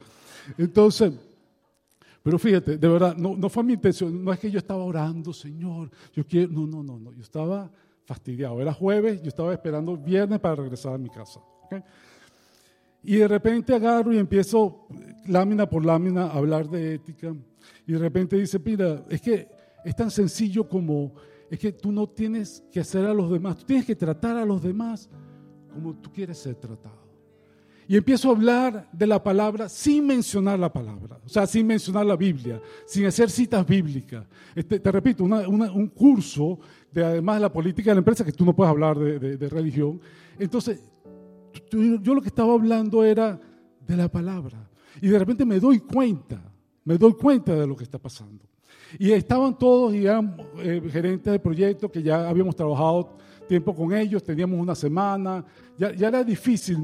Entonces, 0.57 1.11
Pero 2.23 2.37
fíjate, 2.37 2.77
de 2.77 2.87
verdad, 2.87 3.15
no, 3.15 3.35
no 3.35 3.49
fue 3.49 3.63
mi 3.63 3.73
intención, 3.73 4.23
no 4.23 4.33
es 4.33 4.39
que 4.39 4.51
yo 4.51 4.59
estaba 4.59 4.83
orando, 4.83 5.31
Señor, 5.31 5.89
yo 6.13 6.25
quiero, 6.25 6.51
no, 6.51 6.67
no, 6.67 6.83
no, 6.83 6.99
no, 6.99 7.13
yo 7.13 7.21
estaba 7.21 7.71
fastidiado. 8.05 8.61
Era 8.61 8.73
jueves, 8.73 9.21
yo 9.21 9.29
estaba 9.29 9.53
esperando 9.53 9.97
viernes 9.97 10.39
para 10.39 10.55
regresar 10.55 10.93
a 10.93 10.97
mi 10.97 11.09
casa. 11.09 11.41
Y 13.03 13.17
de 13.17 13.27
repente 13.27 13.73
agarro 13.73 14.13
y 14.13 14.17
empiezo 14.17 14.87
lámina 15.27 15.69
por 15.69 15.85
lámina 15.85 16.23
a 16.23 16.37
hablar 16.37 16.69
de 16.69 16.95
ética. 16.95 17.35
Y 17.85 17.93
de 17.93 17.99
repente 17.99 18.35
dice, 18.37 18.59
mira, 18.59 19.05
es 19.09 19.21
que 19.21 19.47
es 19.83 19.95
tan 19.95 20.11
sencillo 20.11 20.67
como, 20.67 21.13
es 21.49 21.59
que 21.59 21.71
tú 21.71 21.91
no 21.91 22.07
tienes 22.07 22.63
que 22.71 22.79
hacer 22.79 23.05
a 23.05 23.13
los 23.13 23.31
demás, 23.31 23.57
tú 23.57 23.65
tienes 23.65 23.85
que 23.85 23.95
tratar 23.95 24.37
a 24.37 24.45
los 24.45 24.61
demás 24.61 25.09
como 25.73 25.95
tú 25.95 26.11
quieres 26.11 26.37
ser 26.37 26.55
tratado. 26.55 27.07
Y 27.89 27.95
empiezo 27.95 28.27
a 28.27 28.31
hablar 28.33 28.89
de 28.91 29.07
la 29.07 29.23
palabra 29.23 29.69
sin 29.69 30.05
mencionar 30.05 30.59
la 30.59 30.71
palabra, 30.73 31.21
o 31.25 31.29
sea, 31.29 31.47
sin 31.47 31.65
mencionar 31.65 32.05
la 32.05 32.17
Biblia, 32.17 32.61
sin 32.85 33.05
hacer 33.05 33.29
citas 33.29 33.65
bíblicas. 33.65 34.25
Este, 34.53 34.81
te 34.81 34.91
repito, 34.91 35.23
un 35.23 35.87
curso 35.95 36.59
de 36.91 37.05
además 37.05 37.37
de 37.37 37.41
la 37.43 37.53
política 37.53 37.91
de 37.91 37.95
la 37.95 37.99
empresa, 37.99 38.25
que 38.25 38.33
tú 38.33 38.43
no 38.43 38.53
puedes 38.53 38.71
hablar 38.71 38.99
de, 38.99 39.49
religión. 39.49 40.01
Entonces, 40.37 40.81
yo 41.69 42.13
lo 42.13 42.21
que 42.21 42.27
estaba 42.27 42.53
hablando 42.53 43.03
era 43.03 43.39
de 43.85 43.97
la 43.97 44.09
palabra. 44.09 44.69
Y 45.01 45.07
de 45.07 45.19
repente 45.19 45.45
me 45.45 45.59
doy 45.59 45.79
cuenta, 45.79 46.41
me 46.83 46.97
doy 46.97 47.13
cuenta 47.13 47.53
de 47.55 47.67
lo 47.67 47.75
que 47.75 47.83
está 47.83 47.97
pasando. 47.97 48.45
Y 48.97 49.11
estaban 49.11 49.57
todos, 49.57 49.93
y 49.93 50.05
eran 50.05 50.35
eh, 50.59 50.81
gerentes 50.89 51.31
de 51.31 51.39
proyectos 51.39 51.91
que 51.91 52.01
ya 52.01 52.27
habíamos 52.27 52.55
trabajado 52.55 53.09
tiempo 53.47 53.73
con 53.75 53.93
ellos, 53.93 54.23
teníamos 54.23 54.59
una 54.59 54.75
semana, 54.75 55.43
ya, 55.77 55.93
ya 55.93 56.09
era 56.09 56.23
difícil 56.23 56.77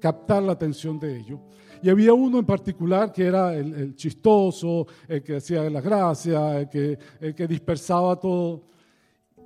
captar 0.00 0.42
la 0.42 0.52
atención 0.52 0.98
de 0.98 1.18
ellos. 1.18 1.38
Y 1.82 1.90
había 1.90 2.14
uno 2.14 2.38
en 2.38 2.46
particular 2.46 3.12
que 3.12 3.24
era 3.24 3.54
el, 3.54 3.96
chistoso, 3.96 4.86
el 5.08 5.22
que 5.22 5.36
hacía 5.36 5.68
las 5.68 5.82
gracias, 5.82 6.56
el 6.56 6.68
que, 6.68 6.98
el 7.20 7.34
que 7.34 7.46
dispersaba 7.48 8.14
todo. 8.16 8.62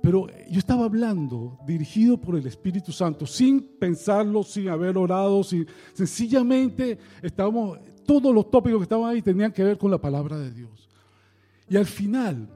Pero 0.07 0.25
yo 0.49 0.59
estaba 0.59 0.85
hablando, 0.85 1.59
dirigido 1.67 2.15
por 2.15 2.37
el 2.37 2.47
Espíritu 2.47 2.93
Santo, 2.93 3.25
sin 3.25 3.59
pensarlo, 3.77 4.41
sin 4.41 4.69
haber 4.69 4.97
orado, 4.97 5.43
sin, 5.43 5.67
sencillamente 5.91 6.97
estábamos, 7.21 7.77
todos 8.05 8.33
los 8.33 8.49
tópicos 8.49 8.79
que 8.79 8.83
estaban 8.83 9.11
ahí 9.11 9.21
tenían 9.21 9.51
que 9.51 9.65
ver 9.65 9.77
con 9.77 9.91
la 9.91 9.97
palabra 9.97 10.37
de 10.37 10.49
Dios. 10.49 10.87
Y 11.67 11.75
al 11.75 11.85
final, 11.85 12.47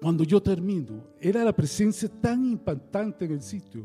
cuando 0.00 0.24
yo 0.24 0.42
termino, 0.42 1.04
era 1.20 1.44
la 1.44 1.52
presencia 1.52 2.08
tan 2.08 2.46
impactante 2.46 3.26
en 3.26 3.32
el 3.32 3.42
sitio 3.42 3.82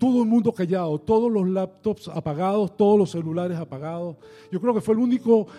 todo 0.00 0.22
el 0.22 0.28
mundo 0.30 0.54
callado, 0.54 0.98
todos 0.98 1.30
los 1.30 1.46
laptops 1.46 2.08
apagados, 2.08 2.74
todos 2.74 2.98
los 2.98 3.10
celulares 3.10 3.58
apagados. 3.58 4.16
Yo 4.50 4.58
creo 4.58 4.72
que 4.72 4.80
fue 4.80 4.96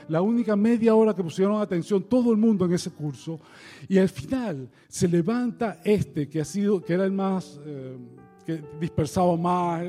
la 0.08 0.22
única 0.24 0.56
media 0.56 0.96
hora 0.96 1.14
que 1.14 1.22
pusieron 1.22 1.62
atención 1.62 2.02
todo 2.02 2.32
el 2.32 2.38
mundo 2.38 2.66
en 2.66 2.74
ese 2.74 2.90
curso. 2.90 3.40
Y 3.88 4.00
al 4.00 4.10
final 4.10 4.68
se 4.88 5.08
levanta 5.08 5.80
este 5.84 6.28
que 6.28 6.42
ha 6.42 6.46
sido, 6.46 6.82
que 6.82 6.94
era 6.94 7.06
el 7.06 7.12
más, 7.12 7.60
eh, 7.64 7.96
que 8.44 8.64
dispersaba 8.80 9.38
más, 9.38 9.84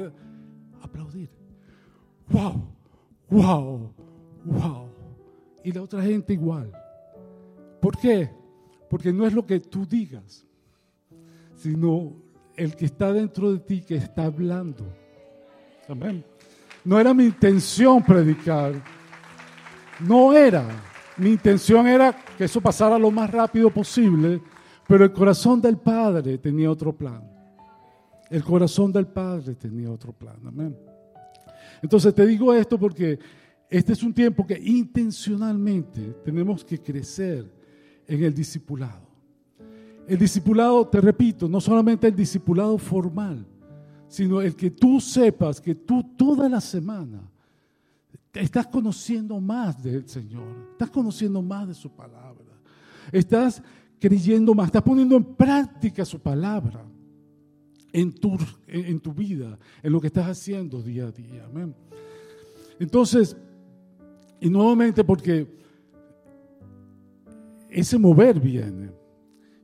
aplaudir. 0.83 1.31
¡Wow! 2.29 2.63
¡Wow! 3.31 3.93
¡Wow! 4.45 4.89
Y 5.65 5.73
la 5.73 5.81
otra 5.81 6.03
gente 6.03 6.35
igual. 6.35 6.71
¿Por 7.81 7.97
qué? 7.97 8.31
Porque 8.91 9.15
no 9.15 9.27
es 9.27 9.33
lo 9.33 9.47
que 9.47 9.61
tú 9.61 9.87
digas, 9.87 10.45
sino 11.55 12.22
el 12.57 12.77
que 12.77 12.87
está 12.87 13.13
dentro 13.13 13.53
de 13.53 13.59
ti 13.61 13.81
que 13.81 13.97
está 13.97 14.25
hablando. 14.25 14.87
Amén. 15.89 16.25
No 16.85 16.99
era 16.99 17.15
mi 17.15 17.25
intención 17.25 18.03
predicar. 18.03 18.75
No 20.01 20.33
era. 20.33 20.67
Mi 21.17 21.31
intención 21.31 21.87
era 21.87 22.13
que 22.37 22.45
eso 22.45 22.61
pasara 22.61 22.99
lo 22.99 23.11
más 23.11 23.31
rápido 23.31 23.71
posible, 23.71 24.41
pero 24.89 25.05
el 25.05 25.13
corazón 25.13 25.61
del 25.61 25.77
Padre 25.79 26.39
tenía 26.39 26.71
otro 26.71 26.93
plan. 26.93 27.23
El 28.31 28.43
corazón 28.43 28.93
del 28.93 29.07
Padre 29.07 29.55
tenía 29.55 29.91
otro 29.91 30.13
plan. 30.13 30.37
Amén. 30.47 30.77
Entonces 31.83 32.15
te 32.15 32.25
digo 32.25 32.55
esto 32.55 32.79
porque 32.79 33.19
este 33.69 33.93
es 33.93 34.03
un 34.03 34.13
tiempo 34.13 34.47
que 34.47 34.59
intencionalmente 34.59 36.01
tenemos 36.25 36.65
que 36.65 36.79
crecer 36.79 37.51
en 38.07 38.23
el 38.23 38.35
discipulado. 38.35 39.12
El 40.13 40.19
discipulado, 40.19 40.87
te 40.87 41.01
repito, 41.01 41.49
no 41.49 41.59
solamente 41.59 42.07
el 42.07 42.15
discipulado 42.15 42.77
formal, 42.77 43.47
sino 44.09 44.43
el 44.43 44.55
que 44.55 44.71
tú 44.71 45.01
sepas 45.01 45.59
que 45.59 45.75
tú 45.75 46.05
toda 46.19 46.51
la 46.51 46.61
semana 46.61 47.23
estás 48.35 48.67
conociendo 48.67 49.41
más 49.41 49.83
del 49.83 50.07
Señor, 50.07 50.69
estás 50.73 50.91
conociendo 50.91 51.41
más 51.41 51.67
de 51.67 51.73
su 51.73 51.89
palabra, 51.89 52.45
estás 53.11 53.63
creyendo 53.99 54.53
más, 54.53 54.67
estás 54.67 54.83
poniendo 54.83 55.17
en 55.17 55.25
práctica 55.25 56.05
su 56.05 56.21
palabra 56.21 56.85
en 57.91 58.13
tu, 58.13 58.37
en 58.67 59.01
tu 59.01 59.15
vida, 59.15 59.59
en 59.83 59.93
lo 59.93 59.99
que 59.99 60.09
estás 60.09 60.27
haciendo 60.27 60.83
día 60.83 61.07
a 61.07 61.11
día. 61.11 61.47
Amén. 61.47 61.75
Entonces, 62.79 63.35
y 64.43 64.51
nuevamente 64.51 65.05
porque 65.05 65.49
ese 67.71 67.97
mover 67.97 68.39
viene. 68.39 69.02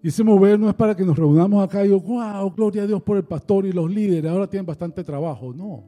Ese 0.09 0.25
mover 0.25 0.59
no 0.59 0.71
es 0.71 0.75
para 0.75 0.97
que 0.97 1.05
nos 1.05 1.19
reunamos 1.19 1.63
acá 1.63 1.85
y 1.85 1.89
digo, 1.89 2.01
wow, 2.01 2.51
gloria 2.51 2.85
a 2.85 2.87
Dios 2.87 3.03
por 3.03 3.19
el 3.19 3.25
pastor 3.25 3.67
y 3.67 3.73
los 3.73 3.91
líderes, 3.91 4.31
ahora 4.31 4.47
tienen 4.49 4.65
bastante 4.65 5.05
trabajo. 5.05 5.53
No. 5.53 5.85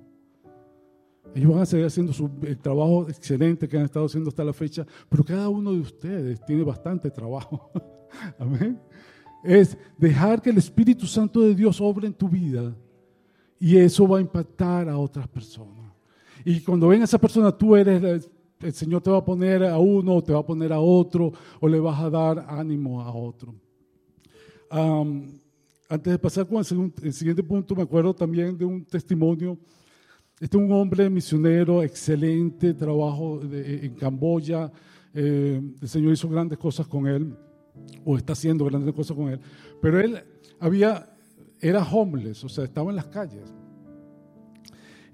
Ellos 1.35 1.51
van 1.51 1.63
a 1.63 1.65
seguir 1.65 1.87
haciendo 1.87 2.13
su, 2.13 2.29
el 2.43 2.59
trabajo 2.59 3.09
excelente 3.09 3.67
que 3.67 3.79
han 3.79 3.87
estado 3.87 4.05
haciendo 4.05 4.29
hasta 4.29 4.45
la 4.45 4.53
fecha, 4.53 4.87
pero 5.09 5.25
cada 5.25 5.49
uno 5.49 5.73
de 5.73 5.81
ustedes 5.81 6.45
tiene 6.45 6.63
bastante 6.63 7.11
trabajo. 7.11 7.71
Amén. 8.39 8.79
Es 9.43 9.79
dejar 9.97 10.43
que 10.43 10.51
el 10.51 10.59
Espíritu 10.59 11.07
Santo 11.07 11.41
de 11.41 11.55
Dios 11.55 11.81
obre 11.81 12.07
en 12.07 12.13
tu 12.13 12.29
vida 12.29 12.77
y 13.59 13.79
eso 13.79 14.07
va 14.07 14.19
a 14.19 14.21
impactar 14.21 14.91
a 14.91 14.99
otras 14.99 15.29
personas. 15.29 15.95
Y 16.45 16.61
cuando 16.61 16.89
ven 16.89 17.01
a 17.01 17.05
esa 17.05 17.17
persona, 17.17 17.51
tú 17.53 17.75
eres, 17.75 18.31
el 18.61 18.73
Señor 18.75 19.01
te 19.01 19.11
va 19.11 19.17
a 19.17 19.25
poner 19.25 19.65
a 19.65 19.79
uno, 19.79 20.23
te 20.23 20.35
va 20.35 20.41
a 20.41 20.47
poner 20.47 20.75
a 20.75 20.81
otro, 20.81 21.33
o 21.59 21.67
le 21.67 21.81
vas 21.81 21.99
a 22.03 22.11
dar 22.11 22.45
ánimo 22.51 23.01
a 23.01 23.15
otro 23.15 23.55
antes 24.71 26.13
de 26.13 26.19
pasar 26.19 26.47
con 26.47 26.59
el, 26.59 27.13
siguiente 27.13 27.43
punto, 27.43 27.75
me 27.75 27.83
acuerdo 27.83 28.15
también 28.15 28.57
de 28.57 28.65
un 28.65 28.85
testimonio. 28.85 29.59
Este 30.39 30.57
es 30.57 30.63
un 30.63 30.73
hombre 30.73 31.11
misionero, 31.11 31.83
excelente 31.83 32.73
trabajo 32.73 33.41
en 33.43 33.95
Camboya. 33.95 34.71
Eh, 35.13 35.61
el 35.81 35.89
Señor 35.89 36.13
hizo 36.13 36.29
grandes 36.29 36.59
cosas 36.59 36.87
con 36.87 37.07
él, 37.07 37.37
o 38.05 38.17
está 38.17 38.33
haciendo 38.33 38.65
grandes 38.65 38.95
cosas 38.95 39.17
con 39.17 39.29
él. 39.29 39.41
Pero 39.83 40.01
él 40.01 40.23
había, 40.61 41.11
era 41.61 41.83
homeless, 41.83 42.45
o 42.45 42.49
sea, 42.49 42.65
estaba 42.65 42.91
en 42.91 42.97
las 42.97 43.07
calles. 43.07 43.53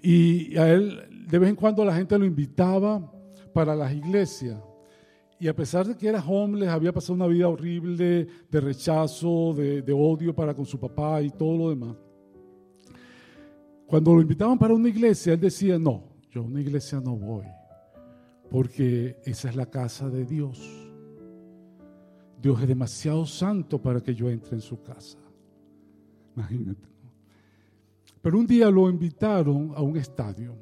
Y 0.03 0.57
a 0.59 0.73
él, 0.73 1.01
de 1.29 1.39
vez 1.39 1.49
en 1.49 1.57
cuando, 1.57 1.85
la 1.85 1.97
gente 1.97 2.19
lo 2.19 2.25
invitaba 2.25 3.11
para 3.53 3.75
las 3.75 3.93
iglesias. 3.93 4.61
Y 5.39 5.49
a 5.49 5.55
pesar 5.55 5.87
de 5.87 5.97
que 5.97 6.09
era 6.09 6.25
homeless, 6.25 6.71
había 6.71 6.93
pasado 6.93 7.15
una 7.15 7.27
vida 7.27 7.49
horrible 7.49 8.27
de 8.51 8.61
rechazo, 8.61 9.53
de, 9.55 9.93
odio 9.93 10.35
para 10.35 10.55
con 10.55 10.65
su 10.65 10.81
papá 10.81 11.21
y 11.21 11.31
todo 11.31 11.59
lo 11.59 11.71
demás. 11.71 11.97
Cuando 13.87 14.15
lo 14.15 14.23
invitaban 14.23 14.59
para 14.59 14.75
una 14.75 14.89
iglesia, 14.89 15.35
él 15.35 15.41
decía, 15.41 15.79
no, 15.79 16.05
yo 16.31 16.41
a 16.41 16.45
una 16.45 16.61
iglesia 16.61 17.01
no 17.01 17.17
voy, 17.17 17.45
porque 18.51 19.17
esa 19.25 19.51
es 19.51 19.57
la 19.57 19.67
casa 19.67 20.09
de 20.09 20.25
Dios. 20.25 20.59
Dios 22.41 22.61
es 22.61 22.69
demasiado 22.69 23.27
santo 23.27 23.81
para 23.81 24.01
que 24.01 24.15
yo 24.15 24.31
entre 24.31 24.55
en 24.55 24.63
su 24.63 24.83
casa. 24.83 25.19
Imagínate. 26.35 26.89
Pero 28.23 28.39
un 28.39 28.47
día 28.47 28.71
lo 28.71 28.89
invitaron 28.89 29.73
a 29.77 29.83
un 29.83 29.97
estadio, 29.97 30.57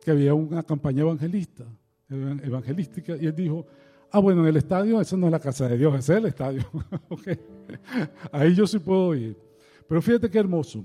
que 0.00 0.10
había 0.10 0.34
una 0.34 0.62
campaña 0.62 1.02
evangelista 1.02 1.66
evangelística, 2.08 3.16
y 3.16 3.26
él 3.26 3.34
dijo, 3.34 3.66
ah, 4.10 4.18
bueno, 4.18 4.42
en 4.42 4.48
el 4.48 4.56
estadio, 4.56 5.00
eso 5.00 5.16
no 5.16 5.26
es 5.26 5.32
la 5.32 5.40
casa 5.40 5.68
de 5.68 5.78
Dios, 5.78 5.94
ese 5.98 6.12
es 6.12 6.18
el 6.18 6.26
estadio. 6.26 6.62
Ahí 8.32 8.54
yo 8.54 8.66
sí 8.66 8.78
puedo 8.78 9.14
ir. 9.14 9.36
Pero 9.88 10.02
fíjate 10.02 10.30
qué 10.30 10.38
hermoso. 10.38 10.84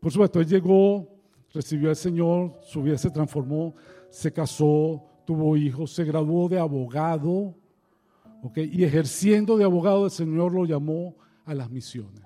Por 0.00 0.12
supuesto, 0.12 0.40
él 0.40 0.46
llegó, 0.46 1.08
recibió 1.52 1.88
al 1.90 1.96
Señor, 1.96 2.58
su 2.62 2.82
vida 2.82 2.98
se 2.98 3.10
transformó, 3.10 3.74
se 4.10 4.32
casó, 4.32 5.02
tuvo 5.24 5.56
hijos, 5.56 5.92
se 5.92 6.04
graduó 6.04 6.48
de 6.48 6.58
abogado, 6.58 7.54
¿okay? 8.42 8.70
y 8.72 8.84
ejerciendo 8.84 9.56
de 9.56 9.64
abogado 9.64 10.04
el 10.04 10.10
Señor 10.10 10.52
lo 10.52 10.64
llamó 10.64 11.16
a 11.44 11.54
las 11.54 11.70
misiones. 11.70 12.22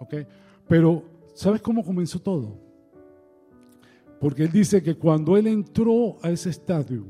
¿okay? 0.00 0.26
Pero, 0.66 1.04
¿sabes 1.34 1.60
cómo 1.60 1.84
comenzó 1.84 2.18
todo? 2.18 2.69
Porque 4.20 4.44
él 4.44 4.52
dice 4.52 4.82
que 4.82 4.96
cuando 4.96 5.36
él 5.38 5.46
entró 5.46 6.18
a 6.22 6.30
ese 6.30 6.50
estadio, 6.50 7.06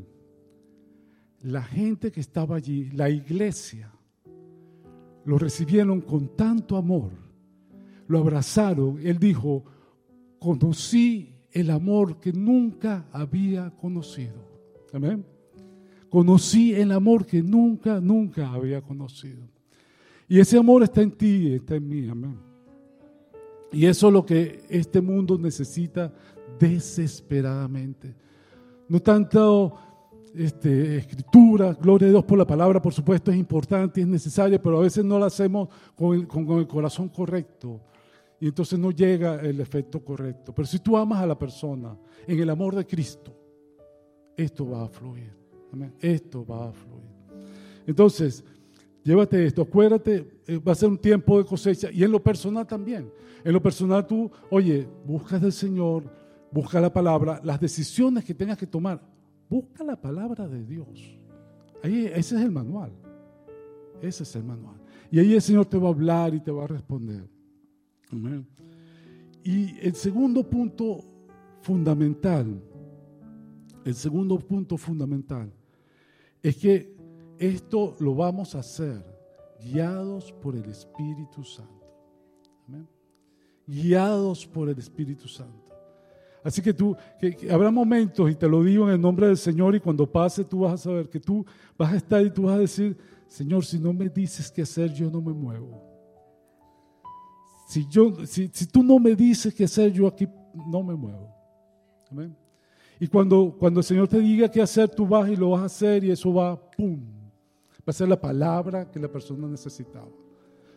la 1.43 1.63
gente 1.63 2.13
que 2.13 2.21
estaba 2.21 2.57
allí, 2.57 2.89
la 2.91 3.11
iglesia, 3.11 3.93
lo 5.25 5.37
recibieron 5.37 6.01
con 6.01 6.37
tanto 6.37 6.77
amor, 6.77 7.11
lo 8.07 8.19
abrazaron. 8.21 9.01
Él 9.03 9.19
dijo, 9.19 9.65
conocí 10.39 11.35
el 11.51 11.71
amor 11.71 12.21
que 12.21 12.33
nunca 12.33 13.07
había 13.13 13.71
conocido. 13.71 14.49
Amén. 14.93 15.25
conocí 16.09 16.75
el 16.75 16.91
amor 16.91 17.25
que 17.25 17.41
nunca, 17.41 18.01
nunca 18.01 18.51
había 18.51 18.81
conocido. 18.83 19.43
Y 20.29 20.41
ese 20.41 20.59
amor 20.59 20.83
está 20.83 21.03
en 21.03 21.13
ti, 21.13 21.55
está 21.55 21.77
en 21.77 21.89
mí, 21.89 22.09
amén. 22.09 22.37
Y 23.73 23.87
eso 23.87 24.09
es 24.09 24.13
lo 24.13 24.27
que 24.27 24.63
este 24.69 25.01
mundo 25.01 25.39
necesita 25.39 26.13
desesperadamente. 26.61 28.15
No 28.89 29.01
tanto 29.01 29.75
este, 30.35 30.99
escritura, 30.99 31.73
gloria 31.73 32.09
a 32.09 32.11
Dios 32.11 32.25
por 32.25 32.39
la 32.39 32.47
palabra, 32.47 32.81
por 32.81 32.93
supuesto 32.93 33.31
es 33.31 33.37
importante, 33.37 34.01
es 34.01 34.07
necesaria, 34.07 34.63
pero 34.63 34.79
a 34.79 34.83
veces 34.83 35.05
no 35.05 35.19
la 35.19 35.27
hacemos 35.27 35.69
con 35.97 36.15
el, 36.15 36.67
corazón 36.69 37.09
correcto 37.09 37.81
y 38.39 38.49
entonces 38.49 38.79
no 38.79 38.91
llega 38.91 39.41
el 39.41 39.61
efecto 39.61 40.05
correcto. 40.05 40.55
Pero 40.55 40.67
si 40.67 40.79
tú 40.79 40.97
amas 40.97 41.21
a 41.23 41.27
la 41.27 41.39
persona 41.39 41.97
en 42.27 42.39
el 42.39 42.51
amor 42.51 42.77
de 42.77 42.87
Cristo, 42.87 43.35
esto 44.37 44.69
va 44.69 44.85
a 44.85 44.89
fluir. 44.89 45.33
Esto 46.01 46.45
va 46.45 46.69
a 46.69 46.73
fluir. 46.73 47.11
Entonces, 47.87 48.45
llévate 49.05 49.47
esto, 49.47 49.63
acuérdate, 49.63 50.41
eh, 50.47 50.59
va 50.59 50.73
a 50.73 50.75
ser 50.75 50.89
un 50.89 50.99
tiempo 50.99 51.39
de 51.39 51.45
cosecha 51.45 51.91
y 51.93 52.03
en 52.03 52.11
lo 52.11 52.23
personal 52.23 52.67
también. 52.67 53.11
En 53.45 53.53
lo 53.53 53.63
personal 53.63 54.07
tú, 54.07 54.31
oye, 54.51 54.87
buscas 55.07 55.41
del 55.41 55.53
Señor, 55.53 56.05
busca 56.53 56.80
la 56.80 56.92
palabra, 56.92 57.40
las 57.44 57.61
decisiones 57.61 58.24
que 58.24 58.34
tengas 58.34 58.59
que 58.59 58.66
tomar, 58.66 59.01
Busca 59.51 59.82
la 59.82 60.01
palabra 60.01 60.46
de 60.46 60.64
Dios. 60.64 61.18
Ahí, 61.82 62.07
ese 62.07 62.36
es 62.36 62.42
el 62.42 62.53
manual. 62.53 62.92
Ese 64.01 64.22
es 64.22 64.36
el 64.36 64.44
manual. 64.44 64.80
Y 65.11 65.18
ahí 65.18 65.34
el 65.34 65.42
Señor 65.42 65.66
te 65.66 65.76
va 65.76 65.88
a 65.88 65.90
hablar 65.90 66.32
y 66.34 66.40
te 66.40 66.53
va 66.53 66.64
a 66.64 66.66
responder. 66.68 67.28
Y 69.42 69.76
el 69.80 69.94
segundo 69.96 70.48
punto 70.48 71.01
fundamental, 71.62 72.62
el 73.84 73.94
segundo 73.94 74.38
punto 74.38 74.76
fundamental, 74.76 75.53
es 76.40 76.57
que 76.57 76.96
esto 77.36 77.96
lo 77.98 78.14
vamos 78.14 78.55
a 78.55 78.61
hacer 78.61 79.05
guiados 79.61 80.32
por 80.32 80.55
el 80.55 80.66
Espíritu 80.66 81.42
Santo. 81.42 81.74
Guiados 83.66 84.46
por 84.46 84.68
el 84.68 84.78
Espíritu 84.78 85.26
Santo. 85.26 85.60
Así 86.43 86.62
que 86.62 86.72
tú, 86.72 86.97
habrá 87.51 87.70
momentos, 87.70 88.30
y 88.30 88.34
te 88.34 88.49
lo 88.49 88.62
digo 88.62 88.88
en 88.88 88.95
el 88.95 89.01
nombre 89.01 89.26
del 89.26 89.36
Señor, 89.36 89.74
y 89.74 89.80
cuando 89.80 90.11
pase 90.11 90.45
tú 90.45 90.61
vas 90.61 90.74
a 90.74 90.78
saber 90.78 91.09
que 91.09 91.20
tú 91.20 91.45
vas 91.76 91.93
a 91.93 91.97
estar 91.97 92.24
y 92.24 92.30
tú 92.30 92.43
vas 92.45 92.55
a 92.55 92.59
decir, 92.59 92.97
Señor, 93.26 93.64
si 93.64 93.78
no 93.78 93.93
me 93.93 94.09
dices 94.09 94.51
qué 94.51 94.62
hacer, 94.62 94.93
yo 94.93 95.11
no 95.11 95.20
me 95.20 95.32
muevo. 95.32 95.82
Si, 97.68 97.86
yo, 97.88 98.26
si, 98.26 98.49
tú 98.66 98.82
no 98.82 98.99
me 98.99 99.14
dices 99.14 99.55
qué 99.55 99.64
hacer, 99.64 99.93
yo 99.93 100.07
aquí 100.07 100.26
no 100.55 100.82
me 100.82 100.95
muevo. 100.95 101.32
Amén. 102.11 102.36
Y 102.99 103.07
cuando, 103.07 103.55
cuando 103.59 103.80
el 103.80 103.84
Señor 103.84 104.09
te 104.09 104.18
diga 104.18 104.51
qué 104.51 104.61
hacer, 104.61 104.88
tú 104.88 105.07
vas 105.07 105.30
y 105.30 105.36
lo 105.36 105.51
vas 105.51 105.62
a 105.62 105.66
hacer 105.66 106.03
y 106.03 106.11
eso 106.11 106.34
va, 106.34 106.61
¡pum! 106.72 106.99
Va 107.80 107.86
a 107.86 107.93
ser 107.93 108.09
la 108.09 108.20
palabra 108.20 108.91
que 108.91 108.99
la 108.99 109.09
persona 109.09 109.47
necesitaba. 109.47 110.09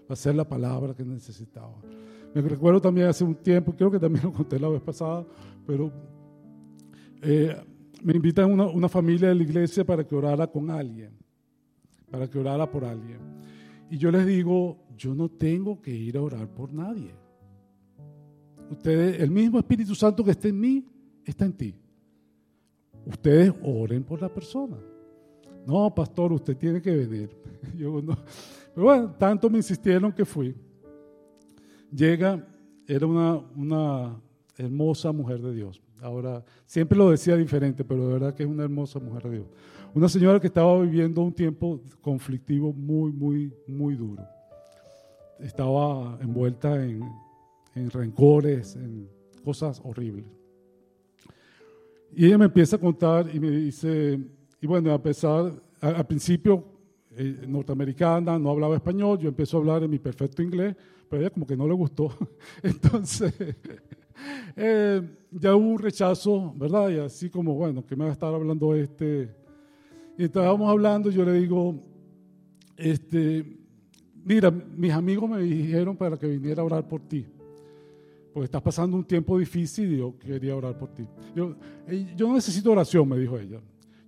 Va 0.10 0.14
a 0.14 0.16
ser 0.16 0.36
la 0.36 0.48
palabra 0.48 0.94
que 0.94 1.04
necesitaba. 1.04 1.82
Me 2.34 2.42
recuerdo 2.42 2.82
también 2.82 3.08
hace 3.08 3.24
un 3.24 3.36
tiempo, 3.36 3.74
creo 3.76 3.92
que 3.92 4.00
también 4.00 4.26
lo 4.26 4.32
conté 4.32 4.60
la 4.60 4.70
vez 4.70 4.82
pasada, 4.82 5.26
pero 5.66 5.92
eh, 7.22 7.56
me 8.02 8.14
invitan 8.14 8.52
una, 8.52 8.68
una 8.68 8.90
familia 8.90 9.30
de 9.30 9.36
la 9.36 9.44
iglesia 9.44 9.86
para 9.86 10.06
que 10.06 10.16
orara 10.16 10.48
con 10.48 10.70
alguien, 10.70 11.12
para 12.10 12.30
que 12.30 12.38
orara 12.38 12.70
por 12.70 12.84
alguien. 12.84 13.20
Y 13.90 13.98
yo 13.98 14.12
les 14.12 14.26
digo, 14.26 14.78
yo 14.98 15.14
no 15.14 15.30
tengo 15.30 15.82
que 15.82 15.92
ir 15.92 16.18
a 16.18 16.22
orar 16.22 16.48
por 16.48 16.74
nadie. 16.74 17.14
Ustedes, 18.70 19.22
el 19.22 19.32
mismo 19.32 19.60
Espíritu 19.60 19.94
Santo 19.94 20.24
que 20.24 20.32
está 20.32 20.48
en 20.48 20.60
mí, 20.60 20.86
está 21.26 21.46
en 21.46 21.54
ti. 21.54 21.76
Ustedes 23.06 23.54
oren 23.64 24.04
por 24.04 24.22
la 24.22 24.34
persona. 24.34 24.78
No, 25.66 25.94
pastor, 25.94 26.34
usted 26.34 26.58
tiene 26.58 26.82
que 26.82 26.92
venir. 26.92 27.30
Yo 27.78 28.02
no. 28.02 28.18
Pero 28.74 28.86
bueno, 28.86 29.12
tanto 29.12 29.50
me 29.50 29.58
insistieron 29.58 30.12
que 30.12 30.26
fui. 30.26 30.56
Llega, 31.92 32.46
era 32.88 33.06
una, 33.06 33.38
una 33.56 34.22
hermosa 34.58 35.12
mujer 35.12 35.42
de 35.42 35.54
Dios. 35.54 35.82
Ahora, 36.02 36.44
siempre 36.66 36.98
lo 36.98 37.10
decía 37.10 37.36
diferente, 37.36 37.84
pero 37.84 38.08
de 38.08 38.14
verdad 38.14 38.34
que 38.34 38.44
es 38.44 38.50
una 38.50 38.64
hermosa 38.64 39.00
mujer 39.00 39.24
de 39.24 39.32
Dios. 39.38 39.48
Una 39.94 40.10
señora 40.10 40.40
que 40.40 40.48
estaba 40.48 40.82
viviendo 40.82 41.22
un 41.22 41.34
tiempo 41.34 41.82
conflictivo 42.02 42.74
muy, 42.74 43.12
muy, 43.12 43.54
muy 43.68 43.96
duro. 43.96 44.24
Estaba 45.40 46.18
envuelta 46.22 46.84
en, 46.84 47.04
en 47.76 47.90
rencores, 47.90 48.76
en 48.76 49.08
cosas 49.44 49.82
horribles. 49.84 50.26
Y 52.16 52.26
ella 52.26 52.38
me 52.38 52.46
empieza 52.46 52.76
a 52.76 52.80
contar 52.80 53.30
y 53.34 53.40
me 53.40 53.50
dice, 53.50 54.20
y 54.62 54.68
bueno, 54.68 54.94
a 54.94 55.02
pesar, 55.02 55.54
al 55.82 56.06
principio 56.06 56.64
eh, 57.12 57.46
norteamericana, 57.48 58.40
no 58.40 58.52
hablaba 58.52 58.76
español, 58.76 59.20
yo 59.20 59.30
empiezo 59.30 59.58
a 59.58 59.60
hablar 59.60 59.84
en 59.84 59.90
mi 59.90 60.00
perfecto 60.00 60.42
inglés, 60.42 60.76
pero 61.10 61.22
ella 61.22 61.30
como 61.30 61.46
que 61.46 61.58
no 61.58 61.68
le 61.68 61.74
gustó. 61.74 62.16
Entonces, 62.64 63.34
eh, 64.56 65.02
ya 65.32 65.56
hubo 65.56 65.70
un 65.70 65.80
rechazo, 65.80 66.54
¿verdad? 66.56 66.90
Y 66.90 67.00
así 67.00 67.30
como, 67.30 67.54
bueno, 67.56 67.86
que 67.86 67.96
me 67.96 68.04
va 68.04 68.10
a 68.10 68.14
estar 68.14 68.34
hablando 68.34 68.76
este. 68.76 69.30
Y 70.18 70.26
estábamos 70.26 70.70
hablando, 70.70 71.10
yo 71.10 71.26
le 71.26 71.34
digo, 71.34 71.76
este, 72.78 73.46
mira, 74.24 74.52
mis 74.52 74.92
amigos 74.92 75.30
me 75.30 75.42
dijeron 75.42 75.98
para 75.98 76.18
que 76.18 76.28
viniera 76.28 76.62
a 76.62 76.66
orar 76.66 76.88
por 76.88 77.02
ti. 77.02 77.26
Porque 78.34 78.46
estás 78.46 78.62
pasando 78.62 78.98
un 78.98 79.04
tiempo 79.04 79.38
difícil 79.38 79.94
y 79.94 79.98
yo 79.98 80.18
quería 80.18 80.56
orar 80.56 80.78
por 80.78 80.90
ti. 80.94 81.08
Yo, 81.36 81.56
eh, 81.88 82.14
yo 82.16 82.28
no 82.28 82.36
necesito 82.36 82.72
oración, 82.72 83.08
me 83.08 83.18
dijo 83.18 83.38
ella. 83.38 83.60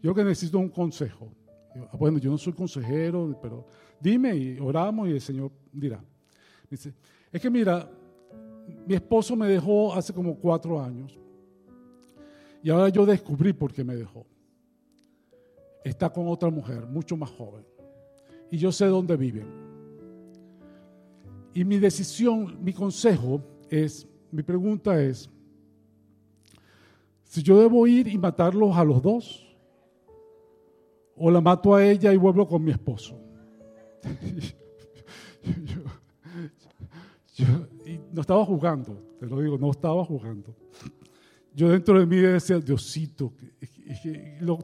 Yo 0.02 0.14
que 0.14 0.24
necesito 0.24 0.60
un 0.60 0.70
consejo. 0.70 1.32
Ah, 1.76 1.98
bueno, 1.98 2.18
yo 2.18 2.32
no 2.32 2.38
soy 2.38 2.54
consejero, 2.54 3.38
pero 3.42 3.66
dime 4.00 4.36
y 4.36 4.60
oramos 4.60 5.10
y 5.10 5.12
el 5.12 5.22
Señor 5.22 5.52
dirá. 5.72 6.04
Dice, 6.70 6.94
es 7.32 7.42
que 7.42 7.50
mira, 7.50 7.90
mi 8.88 8.96
esposo 8.96 9.36
me 9.36 9.48
dejó 9.48 9.94
hace 9.94 10.14
como 10.14 10.38
cuatro 10.38 10.82
años 10.82 11.18
y 12.66 12.70
ahora 12.72 12.90
yo 12.90 13.06
descubrí 13.06 13.54
por 13.54 13.72
qué 13.72 13.84
me 13.84 13.96
dejó. 13.96 14.26
Está 15.84 16.12
con 16.12 16.28
otra 16.28 16.50
mujer, 16.50 16.88
mucho 16.88 17.16
más 17.16 17.30
joven, 17.30 17.64
y 18.50 18.58
yo 18.58 18.72
sé 18.72 18.88
dónde 18.88 19.16
viven. 19.16 19.46
Y 21.54 21.64
mi 21.64 21.78
decisión, 21.78 22.58
mi 22.64 22.74
consejo 22.74 23.44
es, 23.70 24.08
mi 24.32 24.42
pregunta 24.42 25.00
es, 25.00 25.30
si 27.24 27.44
yo 27.44 27.60
debo 27.60 27.86
ir 27.86 28.08
y 28.08 28.18
matarlos 28.18 28.76
a 28.76 28.84
los 28.84 29.00
dos, 29.00 29.56
o 31.16 31.30
la 31.30 31.42
mato 31.42 31.76
a 31.76 31.86
ella 31.86 32.12
y 32.12 32.18
vuelvo 32.18 32.48
con 32.48 32.64
mi 32.64 32.72
esposo. 32.72 33.16
yo, 37.36 37.46
no 38.12 38.22
estaba 38.22 38.46
jugando, 38.46 39.02
te 39.20 39.26
lo 39.26 39.40
digo, 39.42 39.58
no 39.58 39.72
estaba 39.72 40.04
jugando. 40.06 40.56
Yo 41.54 41.70
dentro 41.70 41.98
de 42.00 42.06
mí 42.06 42.18
decía, 42.18 42.60
Diosito, 42.60 43.32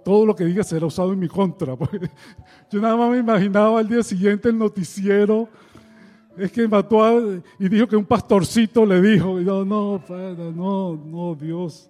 todo 0.04 0.26
lo 0.26 0.36
que 0.36 0.44
diga 0.46 0.64
será 0.64 0.86
usado 0.86 1.14
en 1.14 1.20
mi 1.20 1.28
contra. 1.28 1.78
Yo 2.72 2.82
nada 2.82 2.98
más 2.98 3.12
me 3.12 3.20
imaginaba 3.20 3.80
al 3.80 3.88
día 3.88 4.04
siguiente 4.04 4.50
el 4.50 4.58
noticiero, 4.58 5.48
es 6.38 6.52
que 6.52 6.68
mató 6.68 7.04
a, 7.04 7.14
y 7.60 7.70
dijo 7.70 7.88
que 7.88 7.96
un 7.96 8.06
pastorcito 8.06 8.86
le 8.86 9.02
dijo, 9.02 9.40
no, 9.40 9.64
no, 9.64 10.04
no, 10.54 10.96
no, 10.96 11.36
Dios. 11.36 11.90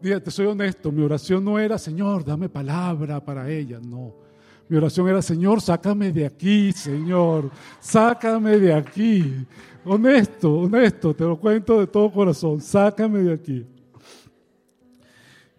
Fíjate, 0.00 0.30
soy 0.30 0.46
honesto, 0.46 0.90
mi 0.90 1.02
oración 1.02 1.44
no 1.44 1.58
era, 1.58 1.76
Señor, 1.78 2.24
dame 2.24 2.48
palabra 2.48 3.22
para 3.22 3.48
ella, 3.50 3.78
no. 3.82 4.14
Mi 4.68 4.76
oración 4.76 5.08
era, 5.08 5.20
Señor, 5.20 5.60
sácame 5.60 6.12
de 6.12 6.26
aquí, 6.26 6.72
Señor, 6.72 7.50
sácame 7.80 8.58
de 8.58 8.72
aquí. 8.72 9.46
Honesto, 9.84 10.58
honesto, 10.60 11.14
te 11.14 11.24
lo 11.24 11.38
cuento 11.38 11.80
de 11.80 11.86
todo 11.86 12.12
corazón, 12.12 12.60
sácame 12.60 13.20
de 13.20 13.32
aquí. 13.32 13.66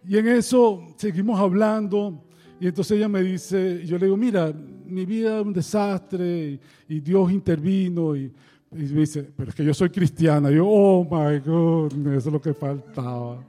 Y 0.07 0.17
en 0.17 0.28
eso 0.28 0.84
seguimos 0.95 1.39
hablando 1.39 2.24
y 2.59 2.67
entonces 2.67 2.97
ella 2.97 3.07
me 3.07 3.24
dice, 3.24 3.84
yo 3.86 3.97
le 3.97 4.05
digo, 4.05 4.17
mira, 4.17 4.53
mi 4.86 5.05
vida 5.05 5.39
es 5.39 5.45
un 5.45 5.53
desastre 5.53 6.59
y, 6.88 6.99
Dios 6.99 7.32
intervino 7.32 8.15
y, 8.15 8.32
me 8.72 9.01
dice, 9.01 9.28
pero 9.36 9.49
es 9.49 9.55
que 9.55 9.65
yo 9.65 9.74
soy 9.74 9.89
cristiana. 9.89 10.51
Y 10.51 10.55
yo, 10.55 10.67
oh 10.67 11.03
my 11.03 11.39
goodness, 11.39 12.19
eso 12.19 12.30
es 12.30 12.34
lo 12.34 12.41
que 12.41 12.53
faltaba 12.53 13.43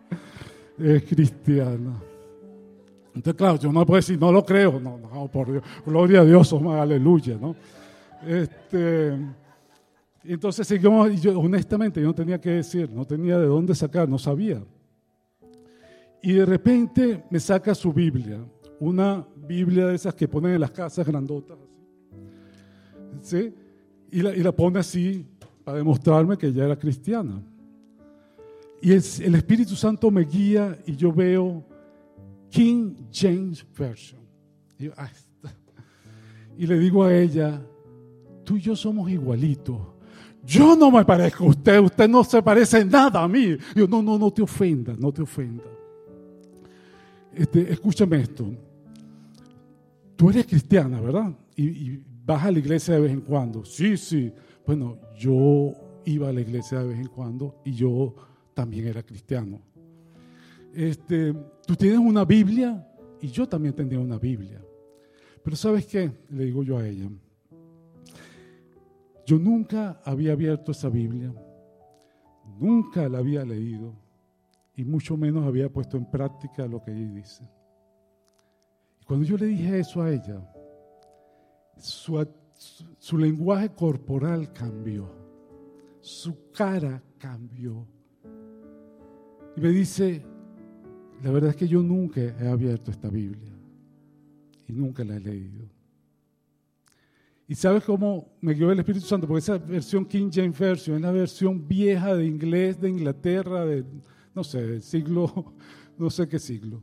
es 0.79 1.03
cristiana. 1.05 1.95
Entonces, 3.15 3.35
claro, 3.35 3.59
yo 3.59 3.73
no 3.73 3.85
puedo 3.85 3.97
decir, 3.97 4.19
no 4.19 4.33
lo 4.33 4.45
creo, 4.45 4.81
no, 4.81 4.99
no, 4.99 5.29
por 5.29 5.51
Dios, 5.51 5.63
gloria 5.85 6.21
a 6.21 6.25
Dios, 6.25 6.53
oh, 6.53 6.73
aleluya, 6.73 7.37
¿no? 7.39 7.55
Este, 8.27 9.19
entonces 10.25 10.67
seguimos, 10.67 11.11
y 11.11 11.17
yo 11.17 11.39
honestamente 11.39 12.01
yo 12.01 12.07
no 12.07 12.15
tenía 12.15 12.41
que 12.41 12.51
decir, 12.51 12.91
no 12.91 13.05
tenía 13.05 13.39
de 13.39 13.47
dónde 13.47 13.75
sacar, 13.75 14.09
no 14.09 14.19
sabía. 14.19 14.63
Y 16.23 16.35
de 16.35 16.47
repente 16.47 17.25
me 17.31 17.41
saca 17.41 17.75
su 17.75 17.93
Biblia, 17.93 18.39
una 18.79 19.27
Biblia 19.37 19.87
de 19.87 19.97
esas 19.97 20.15
que 20.15 20.29
ponen 20.29 20.55
en 20.55 20.61
las 20.61 20.71
casas 20.71 21.07
grandotas, 21.07 21.59
¿sí? 23.21 23.53
Y 24.11 24.23
la, 24.23 24.35
y 24.35 24.43
la 24.43 24.53
pone 24.53 24.79
así 24.79 25.27
para 25.65 25.79
demostrarme 25.79 26.37
que 26.37 26.49
ella 26.49 26.67
era 26.67 26.79
cristiana. 26.79 27.43
Y 28.81 28.91
el 28.91 29.35
Espíritu 29.37 29.77
Santo 29.77 30.11
me 30.11 30.25
guía 30.25 30.77
y 30.87 30.97
yo 30.97 31.13
veo 31.13 31.65
King 32.51 32.95
James 33.13 33.65
Version. 33.79 34.21
Y, 34.77 34.85
yo, 34.85 34.93
y 36.59 36.67
le 36.67 36.79
digo 36.79 37.05
a 37.05 37.17
ella, 37.17 37.63
tú 38.45 38.57
y 38.57 38.61
yo 38.61 38.75
somos 38.75 39.09
igualitos. 39.09 39.92
Yo 40.45 40.75
no 40.77 40.91
me 40.91 41.05
parezco 41.05 41.45
a 41.45 41.49
usted, 41.49 41.79
usted 41.81 42.09
no 42.09 42.25
se 42.25 42.43
parece 42.43 42.85
nada 42.85 43.23
a 43.23 43.29
mí. 43.29 43.57
Yo, 43.75 43.87
no, 43.87 44.03
no, 44.03 44.19
no 44.19 44.31
te 44.33 44.43
ofendas, 44.43 44.99
no 44.99 45.13
te 45.13 45.23
ofendas. 45.23 45.67
Este, 47.33 47.73
escúchame 47.73 48.21
esto. 48.21 48.51
Tú 50.17 50.31
eres 50.31 50.47
cristiana, 50.47 51.01
¿verdad? 51.01 51.33
Y, 51.57 51.65
y 51.69 52.03
vas 52.25 52.45
a 52.45 52.51
la 52.51 52.59
iglesia 52.59 52.95
de 52.95 53.01
vez 53.01 53.13
en 53.13 53.21
cuando. 53.21 53.65
Sí, 53.65 53.97
sí. 53.97 54.33
Bueno, 54.67 54.99
yo 55.17 55.73
iba 56.05 56.29
a 56.29 56.33
la 56.33 56.41
iglesia 56.41 56.81
de 56.81 56.89
vez 56.89 56.99
en 56.99 57.09
cuando 57.09 57.61
y 57.65 57.73
yo 57.73 58.15
también 58.55 58.87
era 58.87 59.03
cristiano. 59.03 59.61
Este, 60.75 61.35
tú 61.67 61.77
tienes 61.77 61.99
una 61.99 62.25
Biblia 62.25 62.87
y 63.21 63.29
yo 63.29 63.49
también 63.49 63.75
tenía 63.75 64.01
una 64.01 64.19
Biblia. 64.19 64.61
Pero 65.43 65.57
¿sabes 65.57 65.87
qué? 65.87 66.11
Le 66.31 66.45
digo 66.47 66.63
yo 66.63 66.79
a 66.79 66.87
ella. 66.87 67.09
Yo 69.33 69.39
nunca 69.39 69.99
había 70.05 70.35
abierto 70.35 70.73
esa 70.73 70.91
Biblia, 70.91 71.33
nunca 72.61 73.09
la 73.09 73.17
había 73.17 73.47
leído 73.47 73.95
y 74.77 74.85
mucho 74.85 75.17
menos 75.17 75.47
había 75.47 75.73
puesto 75.73 75.97
en 75.97 76.05
práctica 76.05 76.67
lo 76.67 76.83
que 76.83 76.91
ahí 76.91 77.07
dice. 77.07 77.43
Y 79.01 79.05
cuando 79.07 79.25
yo 79.25 79.39
le 79.39 79.47
dije 79.47 79.79
eso 79.79 80.03
a 80.03 80.11
ella, 80.13 80.47
su- 81.79 82.29
su 82.99 83.17
lenguaje 83.17 83.71
corporal 83.71 84.53
cambió, 84.53 85.09
su 86.03 86.51
cara 86.53 87.03
cambió. 87.17 87.87
Y 89.57 89.61
me 89.63 89.71
dice, 89.71 90.27
la 91.23 91.31
verdad 91.31 91.49
es 91.53 91.57
que 91.57 91.69
yo 91.69 91.83
nunca 91.83 92.21
he 92.21 92.49
abierto 92.49 92.91
esta 92.91 93.09
Biblia 93.09 93.55
y 94.69 94.73
nunca 94.75 95.03
la 95.05 95.17
he 95.17 95.21
leído. 95.21 95.72
¿Y 97.49 97.55
sabes 97.55 97.85
cómo 97.85 98.33
me 98.41 98.55
guió 98.55 98.71
el 98.71 98.79
Espíritu 98.79 99.05
Santo? 99.07 99.27
Porque 99.27 99.41
esa 99.41 99.59
versión 99.59 100.07
King 100.07 100.31
James 100.33 100.59
Version 100.59 100.97
es 100.97 101.03
la 101.03 101.11
versión 101.11 101.67
vieja 101.67 102.15
de 102.15 102.25
inglés 102.25 102.81
de 102.81 102.89
Inglaterra, 102.89 103.65
de, 103.67 103.85
no 104.35 104.45
sé, 104.45 104.67
del 104.67 104.83
siglo, 104.83 105.55
no 105.99 106.09
sé 106.09 106.29
qué 106.29 106.39
siglo. 106.39 106.83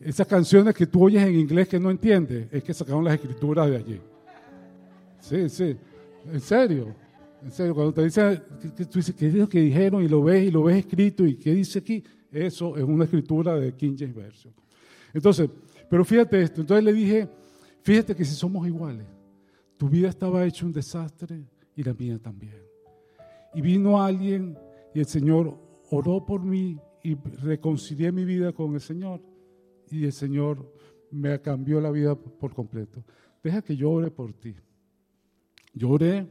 Esas 0.00 0.26
canciones 0.26 0.74
que 0.74 0.86
tú 0.86 1.04
oyes 1.04 1.22
en 1.22 1.38
inglés 1.38 1.68
que 1.68 1.78
no 1.78 1.90
entiendes, 1.90 2.48
es 2.50 2.62
que 2.64 2.74
sacaron 2.74 3.04
las 3.04 3.14
escrituras 3.14 3.70
de 3.70 3.76
allí. 3.76 4.00
Sí, 5.20 5.48
sí, 5.48 5.76
en 6.30 6.40
serio, 6.40 6.94
en 7.42 7.52
serio. 7.52 7.74
Cuando 7.74 7.94
te 7.94 8.02
dicen, 8.02 8.42
tú 8.90 8.98
dices, 8.98 9.14
¿qué 9.14 9.28
es 9.28 9.34
lo 9.34 9.48
que 9.48 9.60
dijeron? 9.60 10.02
Y 10.02 10.08
lo 10.08 10.22
ves 10.24 10.48
y 10.48 10.50
lo 10.50 10.64
ves 10.64 10.78
escrito 10.78 11.24
y 11.24 11.36
¿qué 11.36 11.54
dice 11.54 11.78
aquí? 11.78 12.02
Eso 12.32 12.76
es 12.76 12.82
una 12.82 13.04
escritura 13.04 13.54
de 13.54 13.72
King 13.74 13.94
James 13.96 14.16
Version. 14.16 14.52
Entonces, 15.14 15.48
pero 15.88 16.04
fíjate 16.04 16.42
esto, 16.42 16.62
entonces 16.62 16.84
le 16.84 16.92
dije, 16.92 17.28
fíjate 17.82 18.16
que 18.16 18.24
si 18.24 18.34
somos 18.34 18.66
iguales, 18.66 19.06
tu 19.82 19.88
vida 19.88 20.10
estaba 20.10 20.44
hecho 20.44 20.64
un 20.64 20.72
desastre 20.72 21.44
y 21.74 21.82
la 21.82 21.92
mía 21.92 22.16
también. 22.16 22.62
Y 23.52 23.60
vino 23.60 24.00
alguien 24.00 24.56
y 24.94 25.00
el 25.00 25.06
Señor 25.06 25.58
oró 25.90 26.24
por 26.24 26.40
mí 26.44 26.78
y 27.02 27.16
reconcilié 27.16 28.12
mi 28.12 28.24
vida 28.24 28.52
con 28.52 28.74
el 28.74 28.80
Señor. 28.80 29.20
Y 29.90 30.04
el 30.04 30.12
Señor 30.12 30.72
me 31.10 31.40
cambió 31.40 31.80
la 31.80 31.90
vida 31.90 32.14
por 32.14 32.54
completo. 32.54 33.02
Deja 33.42 33.60
que 33.60 33.74
yo 33.74 33.90
ore 33.90 34.12
por 34.12 34.32
ti. 34.34 34.54
Lloré, 35.74 36.28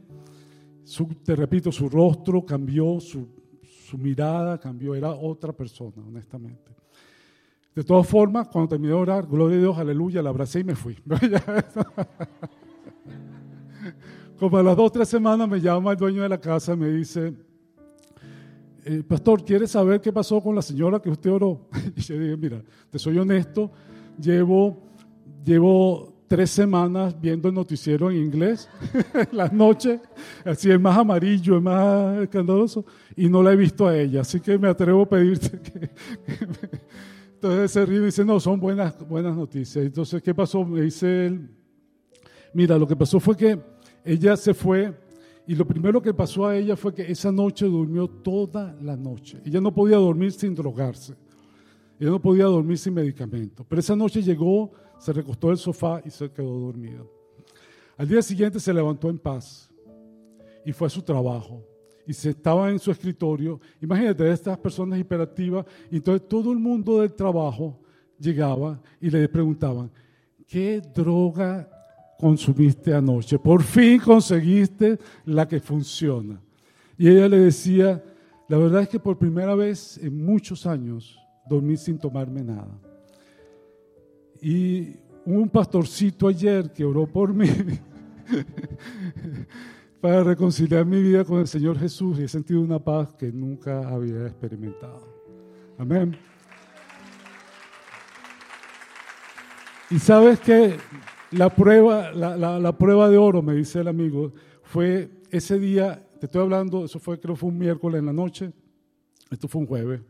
te 1.22 1.36
repito, 1.36 1.70
su 1.70 1.90
rostro 1.90 2.46
cambió, 2.46 3.00
su, 3.00 3.28
su 3.86 3.98
mirada 3.98 4.58
cambió, 4.58 4.94
era 4.94 5.10
otra 5.10 5.52
persona, 5.52 6.02
honestamente. 6.02 6.72
De 7.74 7.84
todas 7.84 8.08
formas, 8.08 8.48
cuando 8.48 8.70
terminé 8.70 8.94
de 8.94 8.98
orar, 8.98 9.26
gloria 9.26 9.58
a 9.58 9.60
Dios, 9.60 9.76
aleluya, 9.76 10.22
la 10.22 10.30
abracé 10.30 10.60
y 10.60 10.64
me 10.64 10.74
fui. 10.74 10.96
Como 14.42 14.58
a 14.58 14.62
las 14.64 14.76
dos 14.76 14.86
o 14.88 14.90
tres 14.90 15.08
semanas 15.08 15.48
me 15.48 15.60
llama 15.60 15.92
el 15.92 15.96
dueño 15.96 16.20
de 16.20 16.28
la 16.28 16.40
casa 16.40 16.72
y 16.72 16.76
me 16.76 16.88
dice, 16.88 17.32
eh, 18.84 19.04
pastor, 19.06 19.44
¿quiere 19.44 19.68
saber 19.68 20.00
qué 20.00 20.12
pasó 20.12 20.42
con 20.42 20.56
la 20.56 20.62
señora 20.62 20.98
que 20.98 21.10
usted 21.10 21.30
oró? 21.30 21.68
Y 21.96 22.00
yo 22.00 22.18
dije, 22.18 22.36
mira, 22.36 22.60
te 22.90 22.98
soy 22.98 23.18
honesto, 23.18 23.70
llevo, 24.20 24.82
llevo 25.44 26.24
tres 26.26 26.50
semanas 26.50 27.14
viendo 27.20 27.50
el 27.50 27.54
noticiero 27.54 28.10
en 28.10 28.16
inglés, 28.16 28.68
las 29.30 29.52
noches, 29.52 30.00
así 30.44 30.72
es 30.72 30.80
más 30.80 30.98
amarillo, 30.98 31.58
es 31.58 31.62
más 31.62 32.18
escandaloso, 32.22 32.84
y 33.14 33.28
no 33.28 33.44
la 33.44 33.52
he 33.52 33.56
visto 33.56 33.86
a 33.86 33.96
ella, 33.96 34.22
así 34.22 34.40
que 34.40 34.58
me 34.58 34.66
atrevo 34.66 35.02
a 35.02 35.08
pedirte 35.08 35.60
que... 35.60 35.90
Entonces 37.34 37.70
se 37.70 37.86
ríe 37.86 38.00
y 38.00 38.06
dice, 38.06 38.24
no, 38.24 38.40
son 38.40 38.58
buenas, 38.58 39.08
buenas 39.08 39.36
noticias. 39.36 39.84
Entonces, 39.84 40.20
¿qué 40.20 40.34
pasó? 40.34 40.64
Me 40.64 40.80
dice 40.80 41.26
él, 41.26 41.48
mira, 42.52 42.76
lo 42.76 42.88
que 42.88 42.96
pasó 42.96 43.20
fue 43.20 43.36
que 43.36 43.71
ella 44.04 44.36
se 44.36 44.54
fue 44.54 44.94
y 45.46 45.54
lo 45.54 45.66
primero 45.66 46.00
que 46.00 46.14
pasó 46.14 46.46
a 46.46 46.56
ella 46.56 46.76
fue 46.76 46.94
que 46.94 47.10
esa 47.10 47.32
noche 47.32 47.66
durmió 47.66 48.08
toda 48.08 48.76
la 48.80 48.96
noche. 48.96 49.40
Ella 49.44 49.60
no 49.60 49.74
podía 49.74 49.96
dormir 49.96 50.32
sin 50.32 50.54
drogarse. 50.54 51.14
Ella 51.98 52.10
no 52.10 52.20
podía 52.20 52.44
dormir 52.44 52.78
sin 52.78 52.94
medicamento. 52.94 53.64
Pero 53.68 53.80
esa 53.80 53.96
noche 53.96 54.22
llegó, 54.22 54.72
se 54.98 55.12
recostó 55.12 55.48
en 55.48 55.52
el 55.52 55.58
sofá 55.58 56.00
y 56.04 56.10
se 56.10 56.30
quedó 56.30 56.58
dormida. 56.58 57.02
Al 57.96 58.08
día 58.08 58.22
siguiente 58.22 58.60
se 58.60 58.72
levantó 58.72 59.08
en 59.08 59.18
paz 59.18 59.70
y 60.64 60.72
fue 60.72 60.86
a 60.86 60.90
su 60.90 61.02
trabajo. 61.02 61.64
Y 62.06 62.12
se 62.12 62.30
estaba 62.30 62.70
en 62.70 62.78
su 62.78 62.90
escritorio. 62.90 63.60
Imagínate, 63.80 64.30
estas 64.30 64.58
personas 64.58 64.98
hiperactivas. 64.98 65.66
Y 65.90 65.96
entonces 65.96 66.28
todo 66.28 66.52
el 66.52 66.58
mundo 66.58 67.00
del 67.00 67.12
trabajo 67.12 67.80
llegaba 68.18 68.80
y 69.00 69.10
le 69.10 69.28
preguntaban, 69.28 69.90
¿qué 70.46 70.80
droga 70.80 71.68
consumiste 72.22 72.94
anoche? 72.94 73.36
Por 73.36 73.64
fin 73.64 73.98
conseguiste 73.98 74.96
la 75.24 75.48
que 75.48 75.58
funciona. 75.58 76.40
Y 76.96 77.08
ella 77.08 77.28
le 77.28 77.40
decía, 77.40 78.00
la 78.48 78.58
verdad 78.58 78.82
es 78.82 78.88
que 78.88 79.00
por 79.00 79.18
primera 79.18 79.56
vez 79.56 79.98
en 79.98 80.24
muchos 80.24 80.64
años 80.64 81.18
dormí 81.50 81.76
sin 81.76 81.98
tomarme 81.98 82.44
nada. 82.44 82.78
Y 84.40 84.94
un 85.24 85.48
pastorcito 85.48 86.28
ayer 86.28 86.72
que 86.72 86.84
oró 86.84 87.08
por 87.08 87.34
mí 87.34 87.48
para 90.00 90.22
reconciliar 90.22 90.86
mi 90.86 91.02
vida 91.02 91.24
con 91.24 91.40
el 91.40 91.48
Señor 91.48 91.76
Jesús 91.76 92.20
y 92.20 92.22
he 92.22 92.28
sentido 92.28 92.60
una 92.60 92.78
paz 92.78 93.12
que 93.14 93.32
nunca 93.32 93.88
había 93.88 94.28
experimentado. 94.28 95.08
Amén. 95.76 96.16
Y 99.90 99.98
sabes 99.98 100.38
que 100.38 100.76
la 101.32 101.50
prueba, 101.54 102.12
la, 102.12 102.36
la- 102.36 102.58
la 102.58 102.76
prueba 102.78 103.08
de 103.08 103.16
oro, 103.18 103.42
me 103.42 103.54
dice 103.54 103.80
el 103.80 103.88
amigo, 103.88 104.32
fue 104.62 105.10
ese 105.30 105.58
día, 105.58 106.06
te 106.20 106.26
estoy 106.26 106.42
hablando, 106.42 106.84
eso 106.84 106.98
fue, 106.98 107.18
creo 107.18 107.36
fue 107.36 107.48
un 107.48 107.58
miércoles 107.58 107.98
en 107.98 108.06
la 108.06 108.12
noche, 108.12 108.52
esto 109.30 109.48
fue 109.48 109.60
un 109.62 109.66
jueves. 109.66 110.00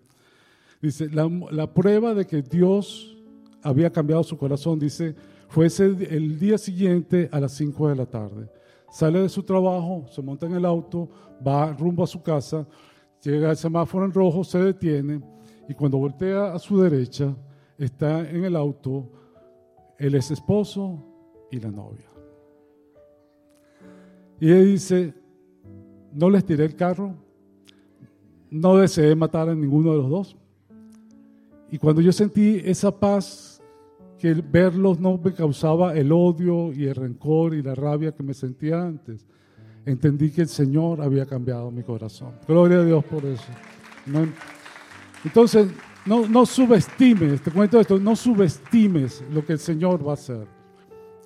Dice, 0.81 1.09
la, 1.11 1.29
la 1.53 1.73
prueba 1.73 2.13
de 2.15 2.27
que 2.27 2.43
Dios 2.43 3.17
había 3.63 3.91
cambiado 3.91 4.25
su 4.25 4.37
corazón, 4.37 4.79
dice, 4.79 5.15
fue 5.49 5.67
ese, 5.67 5.85
el 5.87 6.39
día 6.39 6.59
siguiente 6.59 7.29
a 7.31 7.39
las 7.39 7.53
5 7.53 7.89
de 7.89 7.97
la 7.97 8.07
tarde. 8.07 8.51
Sale 8.91 9.21
de 9.21 9.29
su 9.29 9.43
trabajo, 9.45 10.07
se 10.11 10.21
monta 10.23 10.47
en 10.47 10.55
el 10.55 10.65
auto, 10.65 11.09
va 11.47 11.73
rumbo 11.73 12.03
a 12.03 12.07
su 12.07 12.23
casa, 12.23 12.67
llega 13.23 13.51
al 13.51 13.57
semáforo 13.57 14.05
en 14.05 14.13
rojo, 14.13 14.43
se 14.45 14.59
detiene 14.59 15.21
y 15.69 15.75
cuando 15.75 15.99
voltea 15.99 16.53
a 16.53 16.59
su 16.59 16.81
derecha 16.81 17.35
está 17.79 18.29
en 18.29 18.45
el 18.45 18.57
auto 18.57 19.09
el 19.99 20.17
ex 20.17 20.33
esposo 20.33 21.03
y 21.53 21.61
la 21.61 21.71
novia. 21.71 22.07
Y 24.41 24.51
ella 24.51 24.63
dice, 24.63 25.15
no 26.13 26.29
les 26.29 26.45
tiré 26.45 26.65
el 26.65 26.75
carro, 26.75 27.15
no 28.51 28.77
deseé 28.77 29.15
matar 29.15 29.49
a 29.49 29.55
ninguno 29.55 29.93
de 29.93 29.99
los 29.99 30.11
dos. 30.11 30.37
Y 31.71 31.79
cuando 31.79 32.01
yo 32.01 32.11
sentí 32.11 32.61
esa 32.65 32.91
paz, 32.91 33.63
que 34.19 34.35
verlos 34.35 35.01
no 35.01 35.19
me 35.19 35.33
causaba 35.33 35.97
el 35.97 36.13
odio 36.13 36.73
y 36.73 36.87
el 36.87 36.95
rencor 36.95 37.55
y 37.55 37.63
la 37.63 37.75
rabia 37.75 38.13
que 38.13 38.23
me 38.23 38.35
sentía 38.35 38.83
antes, 38.83 39.27
entendí 39.85 40.31
que 40.31 40.43
el 40.43 40.49
Señor 40.49 41.01
había 41.01 41.27
cambiado 41.27 41.71
mi 41.71 41.83
corazón. 41.83 42.33
Gloria 42.47 42.79
a 42.79 42.85
Dios 42.85 43.05
por 43.05 43.25
eso. 43.25 43.51
Entonces, 45.25 45.69
no, 46.07 46.27
no 46.29 46.47
subestimes, 46.47 47.43
te 47.43 47.51
cuento 47.51 47.81
esto, 47.81 47.99
no 47.99 48.15
subestimes 48.17 49.25
lo 49.33 49.45
que 49.45 49.55
el 49.55 49.59
Señor 49.59 50.07
va 50.07 50.13
a 50.13 50.15
hacer. 50.15 50.62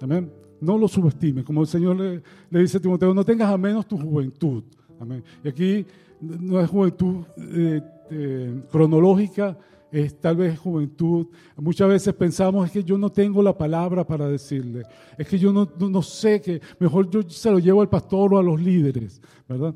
Amén. 0.01 0.31
No 0.61 0.79
lo 0.79 0.89
subestimes. 0.89 1.45
Como 1.45 1.63
el 1.63 1.67
Señor 1.67 1.97
le, 1.97 2.23
le 2.51 2.61
dice 2.61 2.79
a 2.79 2.81
Timoteo, 2.81 3.13
no 3.13 3.25
tengas 3.25 3.51
a 3.51 3.59
menos 3.59 3.87
tu 3.87 3.99
juventud. 3.99 4.63
Amén. 4.99 5.23
Y 5.45 5.49
aquí 5.49 5.87
no 6.21 6.61
es 6.61 6.69
juventud 6.69 7.25
eh, 7.37 7.81
eh, 8.11 8.63
cronológica, 8.71 9.59
es 9.91 10.19
tal 10.21 10.37
vez 10.37 10.59
juventud. 10.59 11.27
Muchas 11.57 11.89
veces 11.89 12.15
pensamos 12.15 12.67
es 12.67 12.73
que 12.73 12.85
yo 12.85 12.99
no 12.99 13.11
tengo 13.11 13.43
la 13.43 13.57
palabra 13.57 14.07
para 14.07 14.29
decirle, 14.29 14.83
es 15.17 15.27
que 15.27 15.39
yo 15.39 15.53
no, 15.53 15.69
no, 15.79 15.89
no 15.89 16.03
sé 16.03 16.41
que 16.41 16.61
mejor 16.79 17.11
yo 17.11 17.23
se 17.29 17.51
lo 17.51 17.59
llevo 17.59 17.81
al 17.83 17.89
pastor 17.89 18.35
o 18.35 18.39
a 18.39 18.43
los 18.43 18.61
líderes, 18.61 19.21
¿verdad? 19.49 19.75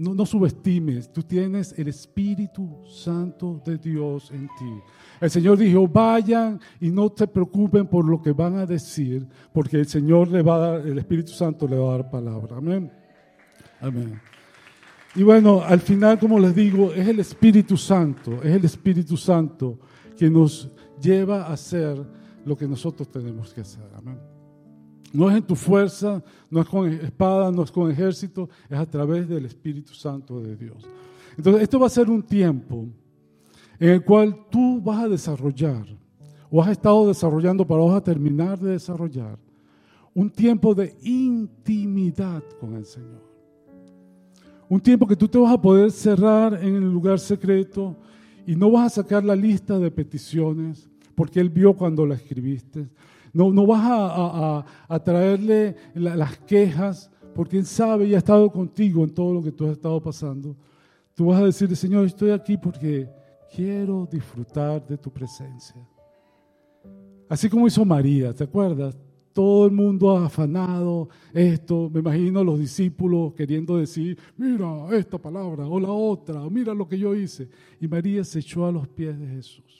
No, 0.00 0.24
subestimes, 0.24 1.12
tú 1.12 1.22
tienes 1.22 1.78
el 1.78 1.88
Espíritu 1.88 2.84
Santo 2.86 3.60
de 3.62 3.76
Dios 3.76 4.30
en 4.30 4.46
ti. 4.58 4.80
El 5.20 5.30
Señor 5.30 5.58
dijo, 5.58 5.86
vayan 5.86 6.58
y 6.80 6.90
no 6.90 7.12
se 7.14 7.26
preocupen 7.26 7.86
por 7.86 8.06
lo 8.06 8.22
que 8.22 8.32
van 8.32 8.56
a 8.56 8.64
decir, 8.64 9.26
porque 9.52 9.76
el 9.76 9.86
Señor 9.86 10.28
le 10.28 10.40
va 10.40 10.56
a 10.56 10.58
dar, 10.58 10.86
el 10.86 10.98
Espíritu 10.98 11.32
Santo 11.32 11.68
le 11.68 11.76
va 11.76 11.90
a 11.90 11.96
dar 11.98 12.10
palabra. 12.10 12.56
Amén. 12.56 12.90
Amén. 13.78 14.18
Y 15.14 15.22
bueno, 15.22 15.60
al 15.62 15.80
final, 15.80 16.18
como 16.18 16.38
les 16.38 16.54
digo, 16.54 16.94
es 16.94 17.06
el 17.06 17.20
Espíritu 17.20 17.76
Santo, 17.76 18.42
es 18.42 18.54
el 18.54 18.64
Espíritu 18.64 19.18
Santo 19.18 19.80
que 20.16 20.30
nos 20.30 20.70
lleva 20.98 21.42
a 21.42 21.52
hacer 21.52 22.02
lo 22.46 22.56
que 22.56 22.66
nosotros 22.66 23.10
tenemos 23.10 23.52
que 23.52 23.60
hacer. 23.60 23.84
Amén. 23.94 24.29
No 25.12 25.28
es 25.28 25.36
en 25.36 25.42
tu 25.42 25.56
fuerza, 25.56 26.22
no 26.50 26.60
es 26.60 26.68
con 26.68 26.88
espada, 26.88 27.50
no 27.50 27.62
es 27.62 27.70
con 27.70 27.90
ejército, 27.90 28.48
es 28.68 28.78
a 28.78 28.86
través 28.86 29.28
del 29.28 29.44
Espíritu 29.46 29.92
Santo 29.92 30.40
de 30.40 30.56
Dios. 30.56 30.86
Entonces, 31.36 31.62
esto 31.62 31.80
va 31.80 31.86
a 31.86 31.90
ser 31.90 32.08
un 32.08 32.22
tiempo 32.22 32.86
en 33.78 33.88
el 33.88 34.04
cual 34.04 34.46
tú 34.50 34.80
vas 34.80 35.04
a 35.04 35.08
desarrollar, 35.08 35.86
o 36.50 36.62
has 36.62 36.70
estado 36.70 37.08
desarrollando, 37.08 37.66
pero 37.66 37.86
vas 37.86 37.96
a 37.96 38.04
terminar 38.04 38.58
de 38.58 38.72
desarrollar, 38.72 39.38
un 40.14 40.28
tiempo 40.30 40.74
de 40.74 40.96
intimidad 41.02 42.42
con 42.60 42.74
el 42.74 42.84
Señor. 42.84 43.30
Un 44.68 44.80
tiempo 44.80 45.06
que 45.06 45.16
tú 45.16 45.26
te 45.26 45.38
vas 45.38 45.52
a 45.52 45.60
poder 45.60 45.90
cerrar 45.90 46.54
en 46.62 46.76
el 46.76 46.92
lugar 46.92 47.18
secreto 47.18 47.96
y 48.46 48.54
no 48.54 48.70
vas 48.70 48.92
a 48.92 49.02
sacar 49.02 49.24
la 49.24 49.34
lista 49.34 49.78
de 49.78 49.90
peticiones, 49.90 50.88
porque 51.14 51.40
Él 51.40 51.50
vio 51.50 51.74
cuando 51.74 52.06
la 52.06 52.14
escribiste. 52.14 52.88
No, 53.32 53.52
no 53.52 53.66
vas 53.66 54.64
a, 54.88 54.98
traerle 55.04 55.76
las 55.94 56.38
quejas, 56.38 57.10
porque 57.34 57.58
Él 57.58 57.66
sabe 57.66 58.06
y 58.06 58.14
ha 58.14 58.18
estado 58.18 58.50
contigo 58.50 59.04
en 59.04 59.10
todo 59.10 59.34
lo 59.34 59.42
que 59.42 59.52
tú 59.52 59.66
has 59.66 59.72
estado 59.72 60.00
pasando. 60.02 60.56
Tú 61.14 61.26
vas 61.26 61.40
a 61.40 61.44
decirle, 61.44 61.76
Señor, 61.76 62.06
estoy 62.06 62.30
aquí 62.30 62.56
porque 62.56 63.08
quiero 63.54 64.08
disfrutar 64.10 64.86
de 64.86 64.96
tu 64.96 65.10
presencia. 65.12 65.76
Así 67.28 67.48
como 67.48 67.66
hizo 67.66 67.84
María, 67.84 68.32
¿te 68.32 68.44
acuerdas? 68.44 68.96
Todo 69.32 69.66
el 69.66 69.72
mundo 69.72 70.16
ha 70.16 70.26
afanado 70.26 71.08
esto. 71.32 71.88
Me 71.88 72.00
imagino 72.00 72.42
los 72.42 72.58
discípulos 72.58 73.32
queriendo 73.34 73.76
decir, 73.76 74.18
mira 74.36 74.88
esta 74.96 75.16
palabra 75.18 75.66
o 75.66 75.78
la 75.78 75.92
otra, 75.92 76.42
o 76.42 76.50
mira 76.50 76.74
lo 76.74 76.88
que 76.88 76.98
yo 76.98 77.14
hice. 77.14 77.48
Y 77.80 77.86
María 77.86 78.24
se 78.24 78.40
echó 78.40 78.66
a 78.66 78.72
los 78.72 78.88
pies 78.88 79.18
de 79.18 79.28
Jesús. 79.28 79.79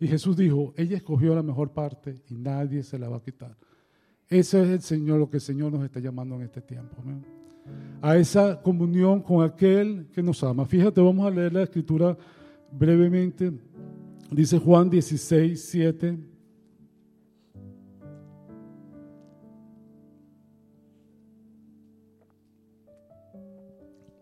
Y 0.00 0.08
Jesús 0.08 0.34
dijo, 0.34 0.72
ella 0.78 0.96
escogió 0.96 1.34
la 1.34 1.42
mejor 1.42 1.72
parte 1.72 2.22
y 2.30 2.34
nadie 2.34 2.82
se 2.82 2.98
la 2.98 3.10
va 3.10 3.18
a 3.18 3.22
quitar. 3.22 3.54
Ese 4.26 4.62
es 4.62 4.68
el 4.70 4.80
Señor, 4.80 5.18
lo 5.18 5.28
que 5.28 5.36
el 5.36 5.42
Señor 5.42 5.70
nos 5.70 5.84
está 5.84 6.00
llamando 6.00 6.36
en 6.36 6.42
este 6.42 6.62
tiempo. 6.62 6.96
A 8.00 8.16
esa 8.16 8.62
comunión 8.62 9.20
con 9.20 9.44
aquel 9.44 10.08
que 10.10 10.22
nos 10.22 10.42
ama. 10.42 10.64
Fíjate, 10.64 11.02
vamos 11.02 11.26
a 11.26 11.30
leer 11.30 11.52
la 11.52 11.64
escritura 11.64 12.16
brevemente. 12.72 13.52
Dice 14.30 14.58
Juan 14.58 14.88
16, 14.88 15.62
7. 15.62 16.18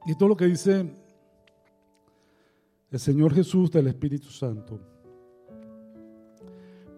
Y 0.07 0.15
todo 0.17 0.31
lo 0.31 0.37
que 0.37 0.47
dice 0.47 0.91
el 2.91 2.99
Señor 2.99 3.33
Jesús 3.33 3.71
del 3.71 3.87
Espíritu 3.87 4.31
Santo. 4.31 4.98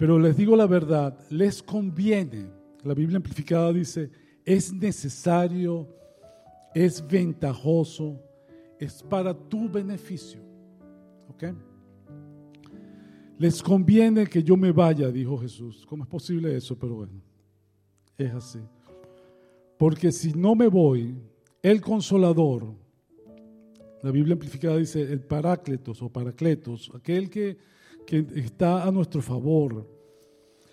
Pero 0.01 0.19
les 0.19 0.37
digo 0.37 0.57
la 0.57 0.67
verdad, 0.67 1.17
les 1.31 1.63
conviene. 1.63 2.51
La 2.83 2.95
Biblia 2.95 3.19
amplificada 3.19 3.73
dice, 3.73 4.11
es 4.45 4.73
necesario, 4.73 5.87
es 6.75 7.07
ventajoso, 7.07 8.21
es 8.81 9.01
para 9.05 9.33
tu 9.33 9.69
beneficio 9.69 10.51
les 13.39 13.63
conviene 13.63 14.27
que 14.27 14.43
yo 14.43 14.57
me 14.57 14.71
vaya, 14.71 15.11
dijo 15.11 15.39
Jesús. 15.39 15.87
¿Cómo 15.87 16.05
es 16.05 16.11
posible 16.11 16.55
eso? 16.55 16.79
Pero 16.79 16.97
bueno, 16.97 17.23
es 18.19 18.33
así. 18.35 18.59
Porque 19.79 20.13
si 20.13 20.35
no 20.35 20.55
me 20.55 20.69
voy, 20.69 21.17
el 21.63 21.81
consolador, 21.81 22.75
la 24.03 24.11
Biblia 24.11 24.35
amplificada 24.35 24.77
dice 24.77 25.01
el 25.01 25.21
parácletos 25.21 26.03
o 26.03 26.11
paracletos, 26.11 26.91
aquel 26.95 27.31
que, 27.31 27.57
que 28.07 28.27
está 28.35 28.85
a 28.85 28.91
nuestro 28.91 29.23
favor, 29.23 29.87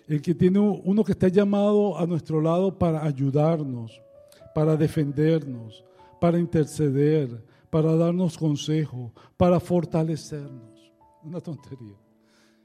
el 0.06 0.22
que 0.22 0.34
tiene 0.34 0.58
uno 0.58 1.04
que 1.04 1.12
está 1.12 1.28
llamado 1.28 1.98
a 1.98 2.06
nuestro 2.06 2.40
lado 2.40 2.78
para 2.78 3.04
ayudarnos, 3.04 4.00
para 4.54 4.76
defendernos, 4.76 5.84
para 6.20 6.38
interceder, 6.38 7.44
para 7.70 7.94
darnos 7.94 8.38
consejo, 8.38 9.12
para 9.36 9.60
fortalecernos. 9.60 10.92
Una 11.22 11.40
tontería. 11.40 11.96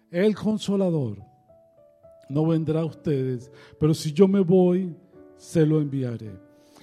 El 0.09 0.35
consolador 0.35 1.17
no 2.29 2.47
vendrá 2.47 2.81
a 2.81 2.85
ustedes, 2.85 3.51
pero 3.79 3.93
si 3.93 4.13
yo 4.13 4.27
me 4.27 4.39
voy, 4.39 4.95
se 5.37 5.65
lo 5.65 5.81
enviaré. 5.81 6.39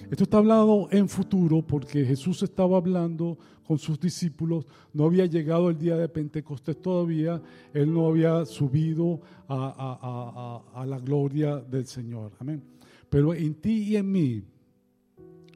Esto 0.09 0.23
está 0.23 0.37
hablado 0.37 0.87
en 0.91 1.07
futuro 1.07 1.65
porque 1.65 2.05
Jesús 2.05 2.43
estaba 2.43 2.77
hablando 2.77 3.37
con 3.71 3.79
sus 3.79 3.97
discípulos, 3.97 4.65
no 4.91 5.05
había 5.05 5.25
llegado 5.25 5.69
el 5.69 5.77
día 5.77 5.95
de 5.95 6.09
Pentecostés 6.09 6.81
todavía, 6.81 7.41
Él 7.73 7.93
no 7.93 8.05
había 8.05 8.43
subido 8.43 9.21
a, 9.47 10.83
la 10.85 10.99
gloria 10.99 11.55
del 11.55 11.85
Señor. 11.85 12.33
Amén. 12.39 12.61
Pero 13.09 13.33
en 13.33 13.53
ti 13.53 13.83
y 13.83 13.95
en 13.95 14.11
mí, 14.11 14.43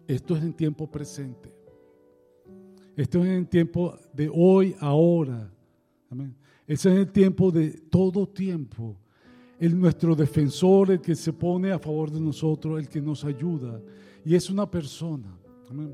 esto 0.08 0.38
es 0.38 0.44
en 0.44 0.54
tiempo 0.54 0.90
presente. 0.90 1.52
Esto 2.96 3.22
es 3.22 3.32
en 3.32 3.48
tiempo 3.48 4.00
de 4.14 4.32
hoy, 4.34 4.74
ahora. 4.80 5.52
Amén. 6.10 6.34
Ese 6.66 6.94
es 6.94 7.00
el 7.00 7.12
tiempo 7.12 7.52
de 7.52 7.70
todo 7.90 8.30
tiempo. 8.30 8.96
El 9.60 9.78
nuestro 9.78 10.16
defensor, 10.16 10.90
el 10.90 11.02
que 11.02 11.16
se 11.16 11.34
pone 11.34 11.74
a 11.74 11.80
favor 11.80 12.10
de 12.10 12.22
nosotros, 12.22 12.80
el 12.80 12.88
que 12.88 13.02
nos 13.02 13.26
ayuda. 13.26 13.82
Y 14.24 14.36
es 14.36 14.50
una 14.50 14.72
persona. 14.72 15.38
Amén. 15.70 15.94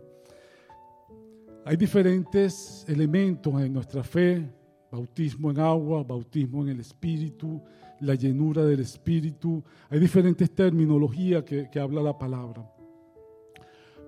Hay 1.66 1.78
diferentes 1.78 2.86
elementos 2.88 3.62
en 3.62 3.74
nuestra 3.74 4.03
fe. 4.03 4.49
Bautismo 4.91 5.51
en 5.51 5.59
agua, 5.59 6.03
bautismo 6.03 6.64
en 6.64 6.70
el 6.70 6.80
Espíritu, 6.82 7.62
la 8.01 8.16
llenura 8.16 8.66
del 8.66 8.82
Espíritu. 8.82 9.64
Hay 9.89 9.99
diferentes 9.99 10.51
terminologías 10.51 11.43
que, 11.43 11.70
que 11.70 11.80
habla 11.80 12.01
la 12.01 12.18
palabra. 12.18 12.70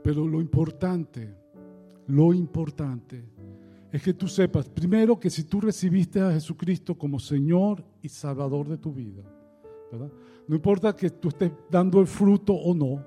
Pero 0.04 0.28
lo 0.28 0.42
importante 0.42 1.44
lo 2.08 2.34
importante 2.34 3.24
es 3.92 4.02
que 4.02 4.14
tú 4.14 4.28
sepas, 4.28 4.68
primero, 4.68 5.20
que 5.20 5.30
si 5.30 5.44
tú 5.44 5.62
recibiste 5.62 6.20
a 6.20 6.32
Jesucristo 6.32 6.98
como 6.98 7.20
Señor 7.20 7.84
y 8.02 8.10
Salvador 8.10 8.68
de 8.68 8.78
tu 8.78 8.92
vida, 8.92 9.24
no 10.48 10.56
importa 10.56 10.96
que 10.96 11.12
tú 11.12 11.30
estés 11.30 11.52
dando 11.70 12.00
el 12.00 12.08
fruto 12.08 12.54
o 12.54 12.74
no, 12.74 13.06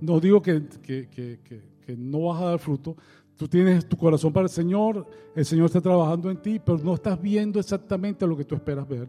no 0.00 0.18
digo 0.20 0.42
que, 0.42 0.66
que, 0.82 1.96
no 1.96 2.22
vas 2.24 2.42
a 2.42 2.46
dar 2.46 2.58
fruto, 2.58 2.96
tú 3.36 3.48
tienes 3.48 3.88
tu 3.88 3.96
corazón 3.96 4.32
para 4.32 4.44
el 4.44 4.50
Señor, 4.50 5.06
el 5.34 5.44
Señor 5.44 5.66
está 5.66 5.80
trabajando 5.80 6.30
en 6.30 6.40
ti, 6.40 6.58
pero 6.58 6.78
no 6.78 6.94
estás 6.94 7.20
viendo 7.20 7.58
exactamente 7.58 8.26
lo 8.26 8.36
que 8.36 8.44
tú 8.44 8.54
esperas 8.54 8.88
ver. 8.88 9.08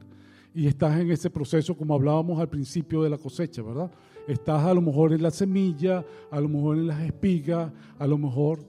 Y 0.54 0.68
estás 0.68 1.00
en 1.00 1.12
ese 1.12 1.30
proceso, 1.30 1.76
como 1.76 1.94
hablábamos 1.94 2.40
al 2.40 2.48
principio 2.48 3.04
de 3.04 3.10
la 3.10 3.18
cosecha, 3.18 3.62
¿verdad? 3.62 3.92
Estás 4.28 4.64
a 4.64 4.74
lo 4.74 4.82
mejor 4.82 5.14
en 5.14 5.22
la 5.22 5.32
semilla, 5.32 6.04
a 6.32 6.40
lo 6.40 6.48
mejor 6.48 6.78
en 6.78 6.88
las 6.88 7.02
espigas, 7.02 7.72
a 8.00 8.08
lo 8.08 8.18
mejor 8.18 8.60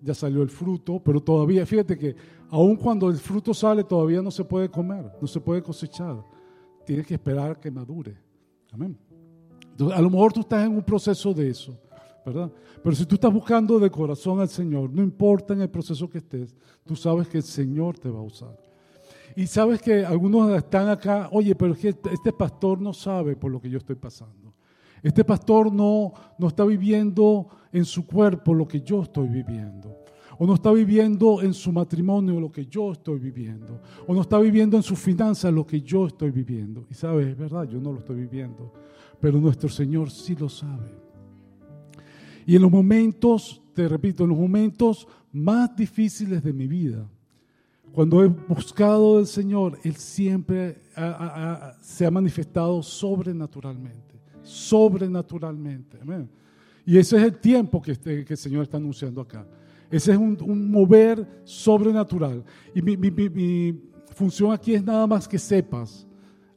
ya 0.00 0.14
salió 0.14 0.42
el 0.42 0.50
fruto, 0.50 1.00
pero 1.02 1.20
todavía, 1.20 1.64
fíjate 1.64 1.96
que 1.96 2.14
aun 2.50 2.76
cuando 2.76 3.08
el 3.08 3.16
fruto 3.16 3.54
sale, 3.54 3.82
todavía 3.82 4.20
no 4.20 4.30
se 4.30 4.44
puede 4.44 4.68
comer, 4.68 5.10
no 5.20 5.26
se 5.26 5.40
puede 5.40 5.62
cosechar. 5.62 6.22
Tienes 6.84 7.06
que 7.06 7.14
esperar 7.14 7.58
que 7.58 7.70
madure. 7.70 8.14
Amén. 8.72 8.98
Entonces, 9.70 9.96
a 9.96 10.02
lo 10.02 10.10
mejor 10.10 10.32
tú 10.32 10.40
estás 10.40 10.66
en 10.66 10.76
un 10.76 10.82
proceso 10.82 11.32
de 11.32 11.48
eso, 11.48 11.78
Pero 12.24 12.94
si 12.94 13.06
tú 13.06 13.16
estás 13.16 13.32
buscando 13.32 13.78
de 13.78 13.90
corazón 13.90 14.40
al 14.40 14.48
Señor, 14.48 14.90
no 14.92 15.02
importa 15.02 15.54
en 15.54 15.62
el 15.62 15.70
proceso 15.70 16.08
que 16.08 16.18
estés, 16.18 16.54
tú 16.84 16.94
sabes 16.94 17.28
que 17.28 17.38
el 17.38 17.42
Señor 17.42 17.98
te 17.98 18.08
va 18.08 18.20
a 18.20 18.22
usar. 18.22 18.56
Y 19.34 19.46
sabes 19.46 19.80
que 19.80 20.04
algunos 20.04 20.54
están 20.56 20.88
acá, 20.88 21.28
oye, 21.32 21.54
pero 21.54 21.72
este, 21.72 21.94
este 22.12 22.32
pastor 22.32 22.80
no 22.80 22.92
sabe 22.92 23.34
por 23.34 23.50
lo 23.50 23.60
que 23.60 23.70
yo 23.70 23.78
estoy 23.78 23.96
pasando. 23.96 24.52
Este 25.02 25.24
pastor 25.24 25.72
no, 25.72 26.12
no 26.38 26.48
está 26.48 26.64
viviendo 26.64 27.48
en 27.72 27.84
su 27.84 28.06
cuerpo 28.06 28.54
lo 28.54 28.68
que 28.68 28.82
yo 28.82 29.02
estoy 29.02 29.28
viviendo. 29.28 29.96
O 30.38 30.46
no 30.46 30.54
está 30.54 30.72
viviendo 30.72 31.42
en 31.42 31.54
su 31.54 31.72
matrimonio 31.72 32.40
lo 32.40 32.50
que 32.50 32.66
yo 32.66 32.92
estoy 32.92 33.18
viviendo. 33.18 33.80
O 34.06 34.14
no 34.14 34.22
está 34.22 34.38
viviendo 34.38 34.76
en 34.76 34.82
sus 34.82 34.98
finanzas 34.98 35.52
lo 35.52 35.66
que 35.66 35.80
yo 35.80 36.06
estoy 36.06 36.30
viviendo. 36.30 36.86
Y 36.90 36.94
sabes, 36.94 37.28
es 37.28 37.36
verdad, 37.36 37.68
yo 37.68 37.80
no 37.80 37.92
lo 37.92 37.98
estoy 37.98 38.16
viviendo. 38.16 38.72
Pero 39.20 39.38
nuestro 39.38 39.68
Señor 39.68 40.10
sí 40.10 40.36
lo 40.36 40.48
sabe. 40.48 41.01
Y 42.46 42.56
en 42.56 42.62
los 42.62 42.70
momentos, 42.70 43.62
te 43.74 43.88
repito, 43.88 44.24
en 44.24 44.30
los 44.30 44.38
momentos 44.38 45.06
más 45.32 45.74
difíciles 45.76 46.42
de 46.42 46.52
mi 46.52 46.66
vida, 46.66 47.08
cuando 47.92 48.24
he 48.24 48.28
buscado 48.28 49.18
del 49.18 49.26
Señor, 49.26 49.78
Él 49.84 49.96
siempre 49.96 50.82
se 51.82 52.06
ha 52.06 52.10
manifestado 52.10 52.82
sobrenaturalmente 52.82 54.12
sobrenaturalmente. 54.42 55.98
Y 56.84 56.98
ese 56.98 57.16
es 57.16 57.22
el 57.22 57.38
tiempo 57.38 57.80
que, 57.80 57.92
este, 57.92 58.24
que 58.24 58.34
el 58.34 58.38
Señor 58.38 58.64
está 58.64 58.76
anunciando 58.76 59.20
acá. 59.20 59.46
Ese 59.90 60.12
es 60.12 60.18
un, 60.18 60.70
mover 60.70 61.26
sobrenatural. 61.44 62.44
Y 62.74 62.82
mi, 62.82 62.96
mi, 62.96 63.80
función 64.14 64.52
aquí 64.52 64.74
es 64.74 64.84
nada 64.84 65.06
más 65.06 65.26
que 65.26 65.38
sepas, 65.38 66.06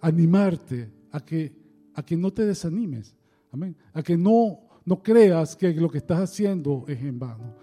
animarte 0.02 0.90
a 1.12 1.20
que, 1.20 1.54
a 1.94 2.04
que 2.04 2.18
no 2.18 2.32
te 2.32 2.46
desanimes. 2.46 3.16
Amén. 3.52 3.76
A 3.94 4.02
que 4.02 4.18
no, 4.18 4.60
no 4.86 5.02
creas 5.02 5.56
que 5.56 5.74
lo 5.74 5.90
que 5.90 5.98
estás 5.98 6.20
haciendo 6.20 6.86
es 6.88 7.02
en 7.02 7.20
vano. 7.20 7.56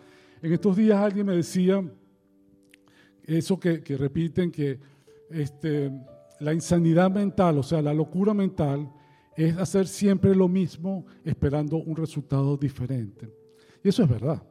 En 0.43 0.53
estos 0.53 0.77
días 0.77 0.99
alguien 0.99 1.27
me 1.27 1.37
decía 1.37 1.83
eso 3.25 3.59
que, 3.59 3.81
repiten, 3.97 4.51
que 4.51 4.81
este, 5.31 5.91
la 6.41 6.53
insanidad 6.53 7.11
mental, 7.11 7.59
o 7.59 7.63
sea, 7.63 7.81
la 7.81 7.95
locura 7.95 8.35
mental, 8.35 8.91
es 9.37 9.57
hacer 9.57 9.87
siempre 9.87 10.35
lo 10.35 10.49
mismo 10.49 11.07
esperando 11.25 11.77
un 11.77 11.97
resultado 11.97 12.57
diferente. 12.57 13.33
Y 13.83 13.89
eso 13.89 14.03
es 14.03 14.09
verdad, 14.09 14.43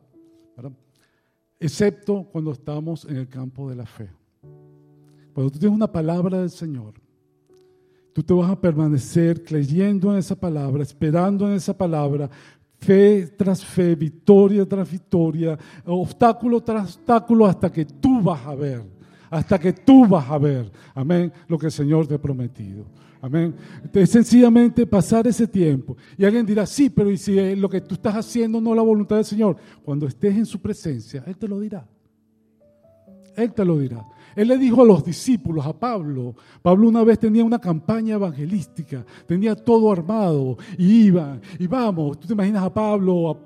excepto 1.59 2.23
cuando 2.31 2.51
estamos 2.51 3.05
en 3.05 3.17
el 3.17 3.27
campo 3.27 3.69
de 3.69 3.75
la 3.75 3.85
fe. 3.85 4.09
Cuando 5.33 5.51
tú 5.51 5.59
tienes 5.59 5.75
una 5.75 5.91
palabra 5.91 6.39
del 6.39 6.49
Señor, 6.49 6.93
tú 8.13 8.23
te 8.23 8.33
vas 8.33 8.49
a 8.49 8.59
permanecer 8.59 9.43
creyendo 9.43 10.11
en 10.11 10.17
esa 10.17 10.35
palabra, 10.35 10.83
esperando 10.83 11.47
en 11.47 11.53
esa 11.53 11.77
palabra, 11.77 12.29
fe 12.81 13.27
tras 13.37 13.63
fe, 13.63 13.95
victoria 13.95 14.65
tras 14.65 14.89
victoria, 14.91 15.57
obstáculo 15.85 16.61
tras 16.61 16.95
obstáculo, 16.95 17.45
hasta 17.45 17.71
que 17.71 17.85
tú 17.85 18.21
vas 18.21 18.45
a 18.45 18.55
ver, 18.55 18.81
hasta 19.29 19.59
que 19.59 19.71
tú 19.71 20.07
vas 20.07 20.29
a 20.29 20.37
ver, 20.37 20.71
amén, 20.95 21.31
lo 21.47 21.57
que 21.57 21.67
el 21.67 21.71
Señor 21.71 22.07
te 22.07 22.15
ha 22.15 22.21
prometido. 22.21 22.85
Amén. 23.23 23.53
Es 23.93 24.09
sencillamente 24.09 24.87
pasar 24.87 25.27
ese 25.27 25.47
tiempo. 25.47 25.95
Y 26.17 26.25
alguien 26.25 26.43
dirá, 26.43 26.65
sí, 26.65 26.89
pero 26.89 27.11
¿y 27.11 27.17
si 27.17 27.55
lo 27.55 27.69
que 27.69 27.79
tú 27.79 27.93
estás 27.93 28.15
haciendo 28.15 28.59
no 28.59 28.71
es 28.71 28.75
la 28.75 28.81
voluntad 28.81 29.17
del 29.17 29.25
Señor? 29.25 29.57
Cuando 29.83 30.07
estés 30.07 30.35
en 30.35 30.45
su 30.47 30.59
presencia, 30.59 31.23
Él 31.27 31.37
te 31.37 31.47
lo 31.47 31.59
dirá. 31.59 31.87
Él 33.35 33.53
te 33.53 33.63
lo 33.63 33.77
dirá. 33.77 34.03
Él 34.35 34.47
le 34.47 34.57
dijo 34.57 34.81
a 34.81 34.85
los 34.85 35.03
discípulos, 35.03 35.65
a 35.65 35.77
Pablo, 35.77 36.35
Pablo 36.61 36.87
una 36.89 37.03
vez 37.03 37.19
tenía 37.19 37.43
una 37.43 37.59
campaña 37.59 38.15
evangelística, 38.15 39.05
tenía 39.25 39.55
todo 39.55 39.91
armado, 39.91 40.57
y 40.77 41.05
iba, 41.07 41.39
y 41.59 41.67
vamos, 41.67 42.19
tú 42.19 42.27
te 42.27 42.33
imaginas 42.33 42.63
a 42.63 42.73
Pablo, 42.73 43.41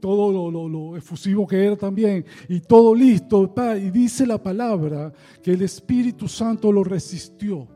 todo 0.00 0.50
lo, 0.50 0.96
efusivo 0.96 1.46
que 1.46 1.64
era 1.64 1.76
también, 1.76 2.24
y 2.48 2.60
todo 2.60 2.94
listo, 2.94 3.52
y 3.76 3.90
dice 3.90 4.26
la 4.26 4.42
palabra 4.42 5.12
que 5.42 5.52
el 5.52 5.62
Espíritu 5.62 6.28
Santo 6.28 6.70
lo 6.72 6.84
resistió. 6.84 7.68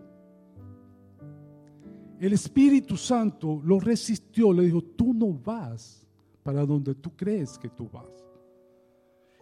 El 2.18 2.34
Espíritu 2.34 2.96
Santo 2.96 3.61
lo 3.64 3.80
resistió, 3.80 4.53
le 4.53 4.64
dijo, 4.64 4.82
tú 4.82 5.14
no 5.14 5.32
vas 5.32 6.07
para 6.42 6.66
donde 6.66 6.94
tú 6.94 7.11
crees 7.16 7.59
que 7.59 7.68
tú 7.68 7.88
vas. 7.90 8.20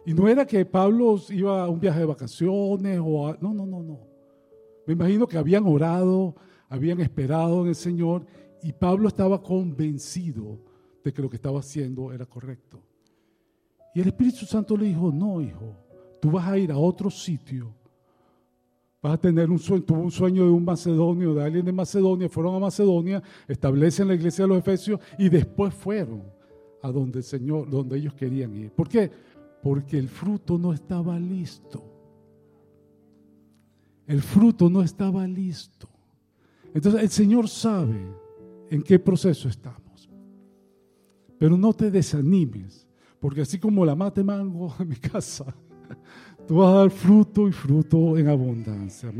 Y 0.05 0.13
no 0.13 0.27
era 0.27 0.45
que 0.45 0.65
Pablo 0.65 1.19
iba 1.29 1.63
a 1.63 1.69
un 1.69 1.79
viaje 1.79 1.99
de 1.99 2.05
vacaciones 2.05 2.99
o 3.03 3.35
no, 3.41 3.53
no, 3.53 3.65
no, 3.65 3.83
no. 3.83 3.99
Me 4.85 4.93
imagino 4.93 5.27
que 5.27 5.37
habían 5.37 5.65
orado, 5.67 6.35
habían 6.67 6.99
esperado 6.99 7.61
en 7.61 7.67
el 7.67 7.75
Señor 7.75 8.25
y 8.63 8.73
Pablo 8.73 9.07
estaba 9.07 9.41
convencido 9.41 10.59
de 11.03 11.13
que 11.13 11.21
lo 11.21 11.29
que 11.29 11.35
estaba 11.35 11.59
haciendo 11.59 12.11
era 12.11 12.25
correcto. 12.25 12.81
Y 13.93 14.01
el 14.01 14.07
Espíritu 14.07 14.45
Santo 14.45 14.75
le 14.77 14.85
dijo, 14.85 15.11
no, 15.11 15.41
hijo, 15.41 15.75
tú 16.21 16.31
vas 16.31 16.47
a 16.47 16.57
ir 16.57 16.71
a 16.71 16.77
otro 16.77 17.09
sitio 17.09 17.73
Vas 19.01 19.13
a 19.13 19.17
tener 19.17 19.49
un 19.49 19.59
sueño, 19.59 19.83
tuvo 19.83 20.01
un 20.01 20.11
sueño 20.11 20.43
de 20.43 20.51
un 20.51 20.65
macedonio, 20.65 21.33
de 21.33 21.43
alguien 21.43 21.65
de 21.65 21.71
Macedonia, 21.71 22.27
fueron 22.27 22.55
a 22.55 22.59
Macedonia, 22.59 23.23
establecen 23.47 24.09
la 24.09 24.15
iglesia 24.15 24.43
de 24.43 24.49
los 24.49 24.57
Efesios 24.57 24.99
y 25.17 25.29
después 25.29 25.73
fueron 25.73 26.23
a 26.81 26.91
donde 26.91 27.19
el 27.19 27.23
Señor, 27.23 27.69
donde 27.69 27.97
ellos 27.97 28.13
querían 28.13 28.53
ir. 28.55 28.71
¿Por 28.71 28.89
qué? 28.89 29.09
Porque 29.61 29.97
el 29.97 30.07
fruto 30.07 30.57
no 30.57 30.73
estaba 30.73 31.19
listo. 31.19 31.83
El 34.07 34.21
fruto 34.21 34.69
no 34.69 34.81
estaba 34.81 35.27
listo. 35.27 35.89
Entonces 36.73 37.01
el 37.01 37.09
Señor 37.09 37.47
sabe 37.47 37.99
en 38.69 38.81
qué 38.81 38.99
proceso 38.99 39.49
estamos. 39.49 40.09
Pero 41.37 41.57
no 41.57 41.73
te 41.73 41.89
desanimes, 41.89 42.87
porque 43.19 43.41
así 43.41 43.59
como 43.59 43.85
la 43.85 43.95
mate 43.95 44.23
mango 44.23 44.73
en 44.79 44.89
mi 44.89 44.95
casa, 44.95 45.53
Tú 46.49 46.55
vas 46.55 46.73
a 46.73 46.77
dar 46.79 46.89
fruto 46.89 47.47
y 47.47 47.51
fruto 47.51 48.17
en 48.17 48.27
abundancia. 48.27 49.11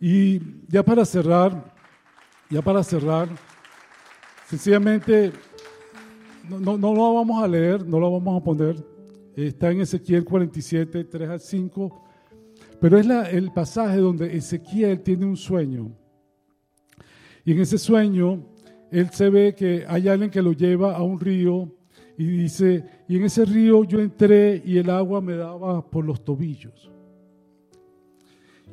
Y 0.00 0.40
ya 0.68 0.84
para 0.84 1.04
cerrar, 1.04 1.74
ya 2.48 2.62
para 2.62 2.84
cerrar, 2.84 3.28
sencillamente, 4.46 5.32
no, 6.48 6.78
no, 6.78 6.94
lo 6.94 7.14
vamos 7.14 7.42
a 7.42 7.48
leer, 7.48 7.84
no 7.84 7.98
lo 7.98 8.12
vamos 8.12 8.40
a 8.40 8.44
poner. 8.44 8.76
Está 9.46 9.70
en 9.70 9.80
Ezequiel 9.80 10.24
47, 10.24 11.04
3 11.04 11.28
al 11.28 11.40
5. 11.40 12.04
Pero 12.80 12.98
es 12.98 13.06
el 13.32 13.52
pasaje 13.52 13.98
donde 13.98 14.36
Ezequiel 14.36 15.00
tiene 15.00 15.26
un 15.26 15.36
sueño. 15.36 15.92
Y 17.44 17.52
en 17.52 17.60
ese 17.60 17.78
sueño, 17.78 18.44
él 18.90 19.10
se 19.10 19.30
ve 19.30 19.54
que 19.54 19.84
hay 19.86 20.08
alguien 20.08 20.30
que 20.30 20.42
lo 20.42 20.52
lleva 20.52 20.96
a 20.96 21.02
un 21.02 21.18
río 21.18 21.72
y 22.18 22.26
dice, 22.26 22.84
y 23.08 23.16
en 23.16 23.24
ese 23.24 23.44
río 23.44 23.82
yo 23.84 23.98
entré 23.98 24.62
y 24.64 24.76
el 24.76 24.90
agua 24.90 25.20
me 25.20 25.36
daba 25.36 25.88
por 25.88 26.04
los 26.04 26.22
tobillos. 26.22 26.90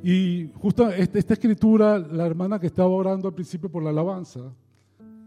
Y 0.03 0.49
justo 0.55 0.89
esta, 0.89 1.33
escritura, 1.33 1.97
la 1.97 2.25
hermana 2.25 2.59
que 2.59 2.67
estaba 2.67 2.89
orando 2.89 3.27
al 3.27 3.33
principio 3.33 3.69
por 3.69 3.83
la 3.83 3.89
alabanza, 3.89 4.53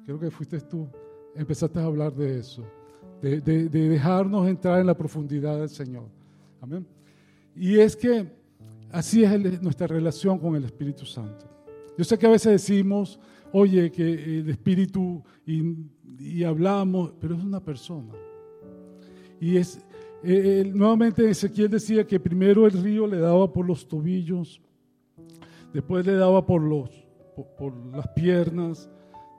creo 0.05 0.19
que 0.19 0.31
fuiste 0.31 0.61
tú, 0.61 0.87
empezaste 1.35 1.79
a 1.79 1.85
hablar 1.85 2.15
de 2.15 2.39
eso, 2.39 2.65
de, 3.21 3.69
dejarnos 3.69 4.49
entrar 4.49 4.81
en 4.81 4.87
la 4.87 4.97
profundidad 4.97 5.59
del 5.59 5.69
Señor. 5.69 6.05
Amén. 6.61 6.87
Y 7.55 7.79
es 7.79 7.97
que 7.97 8.27
así 8.91 9.25
es 9.25 9.63
nuestra 9.63 9.87
relación 9.87 10.39
con 10.39 10.57
el 10.57 10.65
Espíritu 10.65 11.05
Santo. 11.05 11.47
Yo 11.97 12.05
sé 12.05 12.19
que 12.19 12.27
a 12.27 12.31
veces 12.31 12.53
decimos, 12.53 13.19
oye, 13.53 13.91
que 13.91 14.39
el 14.39 14.51
Espíritu 14.51 15.23
y, 15.47 16.45
hablamos, 16.45 17.13
pero 17.21 17.35
es 17.35 17.43
una 17.43 17.61
persona. 17.61 18.13
Y 19.41 19.57
es, 19.57 19.85
eh, 20.23 20.71
nuevamente 20.73 21.29
Ezequiel 21.29 21.71
decía 21.71 22.07
que 22.07 22.21
primero 22.21 22.67
el 22.67 22.73
río 22.73 23.07
le 23.07 23.19
daba 23.19 23.53
por 23.53 23.67
los 23.67 23.87
tobillos, 23.87 24.61
después 25.73 26.07
le 26.07 26.15
daba 26.15 26.47
por, 26.47 26.63
los, 26.63 26.91
por, 27.59 27.75
las 27.87 28.09
piernas, 28.09 28.91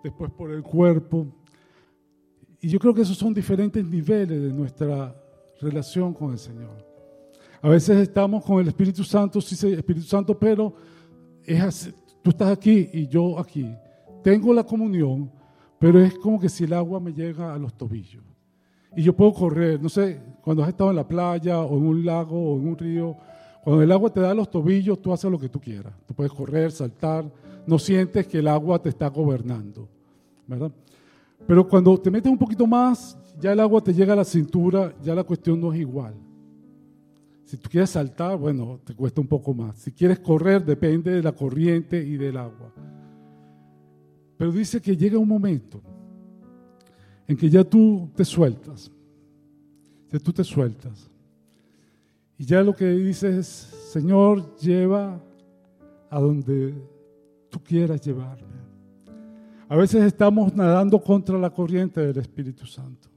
después 0.03 0.31
por 0.31 0.51
el 0.51 0.63
cuerpo. 0.63 1.27
Y 2.61 2.69
yo 2.69 2.77
creo 2.79 2.93
que 2.93 3.01
esos 3.01 3.17
son 3.17 3.33
diferentes 3.33 3.83
niveles 3.83 4.39
de 4.41 4.53
nuestra 4.53 5.15
relación 5.59 6.13
con 6.13 6.31
el 6.31 6.37
Señor. 6.37 6.85
A 7.61 7.69
veces 7.69 7.97
estamos 7.97 8.45
con 8.45 8.59
el 8.61 8.67
Espíritu 8.67 9.03
Santo, 9.03 9.41
sí, 9.41 9.55
Espíritu 9.73 10.05
Santo, 10.05 10.37
pero 10.37 10.73
es 11.43 11.91
tú 12.21 12.29
estás 12.29 12.49
aquí 12.49 12.89
y 12.93 13.07
yo 13.07 13.39
aquí. 13.39 13.67
Tengo 14.23 14.53
la 14.53 14.63
comunión, 14.63 15.31
pero 15.79 15.99
es 15.99 16.17
como 16.19 16.39
que 16.39 16.49
si 16.49 16.63
el 16.63 16.73
agua 16.73 16.99
me 16.99 17.13
llega 17.13 17.53
a 17.53 17.57
los 17.57 17.73
tobillos. 17.73 18.23
Y 18.95 19.03
yo 19.03 19.15
puedo 19.15 19.33
correr, 19.33 19.81
no 19.81 19.89
sé, 19.89 20.21
cuando 20.43 20.63
has 20.63 20.69
estado 20.69 20.91
en 20.91 20.97
la 20.97 21.07
playa 21.07 21.61
o 21.61 21.77
en 21.77 21.87
un 21.87 22.05
lago 22.05 22.53
o 22.53 22.59
en 22.59 22.67
un 22.67 22.77
río, 22.77 23.17
cuando 23.63 23.81
el 23.81 23.91
agua 23.91 24.11
te 24.11 24.19
da 24.19 24.31
a 24.31 24.35
los 24.35 24.49
tobillos, 24.51 25.01
tú 25.01 25.13
haces 25.13 25.31
lo 25.31 25.39
que 25.39 25.49
tú 25.49 25.59
quieras. 25.59 25.93
Tú 26.05 26.13
puedes 26.13 26.33
correr, 26.33 26.71
saltar, 26.71 27.25
no 27.65 27.79
sientes 27.79 28.27
que 28.27 28.39
el 28.39 28.47
agua 28.47 28.79
te 28.79 28.89
está 28.89 29.07
gobernando, 29.07 29.87
¿verdad? 30.45 30.71
Pero 31.47 31.67
cuando 31.67 31.97
te 31.97 32.11
metes 32.11 32.31
un 32.31 32.37
poquito 32.37 32.65
más, 32.65 33.17
ya 33.39 33.51
el 33.53 33.59
agua 33.59 33.81
te 33.81 33.93
llega 33.93 34.13
a 34.13 34.17
la 34.17 34.25
cintura, 34.25 34.93
ya 35.01 35.15
la 35.15 35.23
cuestión 35.23 35.59
no 35.59 35.73
es 35.73 35.79
igual. 35.79 36.13
Si 37.43 37.57
tú 37.57 37.69
quieres 37.69 37.89
saltar, 37.89 38.37
bueno, 38.37 38.79
te 38.83 38.95
cuesta 38.95 39.19
un 39.19 39.27
poco 39.27 39.53
más. 39.53 39.75
Si 39.77 39.91
quieres 39.91 40.19
correr, 40.19 40.63
depende 40.63 41.11
de 41.11 41.21
la 41.21 41.33
corriente 41.33 42.01
y 42.01 42.15
del 42.15 42.37
agua. 42.37 42.71
Pero 44.37 44.51
dice 44.51 44.81
que 44.81 44.95
llega 44.95 45.17
un 45.17 45.27
momento 45.27 45.81
en 47.27 47.35
que 47.35 47.49
ya 47.49 47.63
tú 47.63 48.09
te 48.15 48.23
sueltas, 48.23 48.91
ya 50.11 50.19
tú 50.19 50.31
te 50.31 50.43
sueltas. 50.43 51.09
Y 52.37 52.45
ya 52.45 52.61
lo 52.61 52.75
que 52.75 52.87
dices 52.89 53.35
es, 53.35 53.47
Señor, 53.91 54.55
lleva 54.55 55.21
a 56.09 56.19
donde 56.19 56.73
tú 57.49 57.59
quieras 57.61 58.01
llevarme. 58.01 58.60
A 59.71 59.77
veces 59.77 60.03
estamos 60.03 60.53
nadando 60.53 61.01
contra 61.01 61.37
la 61.37 61.49
corriente 61.49 62.01
del 62.01 62.17
Espíritu 62.17 62.65
Santo. 62.65 63.07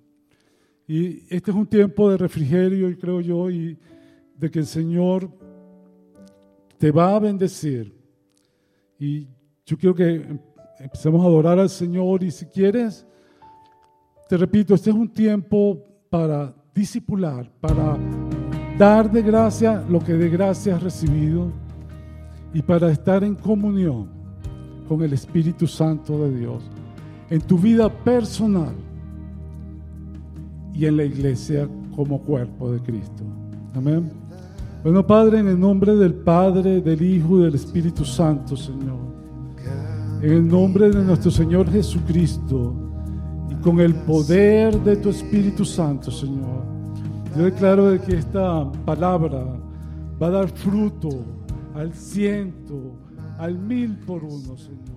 Y 0.86 1.24
este 1.28 1.50
es 1.50 1.56
un 1.56 1.66
tiempo 1.66 2.08
de 2.08 2.16
refrigerio, 2.16 2.88
y 2.88 2.96
creo 2.96 3.20
yo, 3.20 3.50
y 3.50 3.76
de 4.38 4.50
que 4.52 4.60
el 4.60 4.66
Señor 4.66 5.28
te 6.78 6.92
va 6.92 7.16
a 7.16 7.18
bendecir. 7.18 7.92
Y 9.00 9.26
yo 9.66 9.76
quiero 9.76 9.96
que 9.96 10.24
empecemos 10.78 11.24
a 11.24 11.26
adorar 11.26 11.58
al 11.58 11.70
Señor 11.70 12.22
y 12.22 12.30
si 12.30 12.46
quieres, 12.46 13.04
te 14.28 14.36
repito, 14.36 14.76
este 14.76 14.90
es 14.90 14.96
un 14.96 15.12
tiempo 15.12 15.82
para 16.08 16.54
discipular, 16.72 17.50
para 17.60 17.98
dar 18.78 19.10
de 19.10 19.22
gracia 19.22 19.84
lo 19.88 19.98
que 19.98 20.12
de 20.12 20.30
gracia 20.30 20.76
has 20.76 20.84
recibido 20.84 21.50
y 22.52 22.62
para 22.62 22.92
estar 22.92 23.24
en 23.24 23.34
comunión 23.34 24.13
con 24.88 25.02
el 25.02 25.12
Espíritu 25.12 25.66
Santo 25.66 26.24
de 26.24 26.38
Dios 26.38 26.62
en 27.30 27.40
tu 27.40 27.58
vida 27.58 27.88
personal 27.88 28.74
y 30.72 30.86
en 30.86 30.96
la 30.96 31.04
iglesia 31.04 31.68
como 31.94 32.20
cuerpo 32.20 32.70
de 32.70 32.80
Cristo. 32.80 33.24
Amén. 33.74 34.10
Bueno, 34.82 35.06
Padre, 35.06 35.40
en 35.40 35.48
el 35.48 35.58
nombre 35.58 35.96
del 35.96 36.14
Padre, 36.14 36.80
del 36.80 37.00
Hijo 37.00 37.40
y 37.40 37.44
del 37.44 37.54
Espíritu 37.54 38.04
Santo, 38.04 38.56
Señor. 38.56 38.98
En 40.20 40.32
el 40.32 40.48
nombre 40.48 40.90
de 40.90 41.02
nuestro 41.02 41.30
Señor 41.30 41.70
Jesucristo 41.70 42.74
y 43.50 43.54
con 43.62 43.80
el 43.80 43.94
poder 43.94 44.78
de 44.82 44.96
tu 44.96 45.10
Espíritu 45.10 45.64
Santo, 45.64 46.10
Señor. 46.10 46.64
Yo 47.36 47.44
declaro 47.44 47.90
de 47.90 47.98
que 47.98 48.16
esta 48.16 48.70
palabra 48.84 49.44
va 50.22 50.26
a 50.26 50.30
dar 50.30 50.48
fruto 50.48 51.08
al 51.74 51.92
ciento, 51.92 52.92
al 53.38 53.58
mil 53.58 53.96
por 53.98 54.24
uno, 54.24 54.56
Señor. 54.56 54.93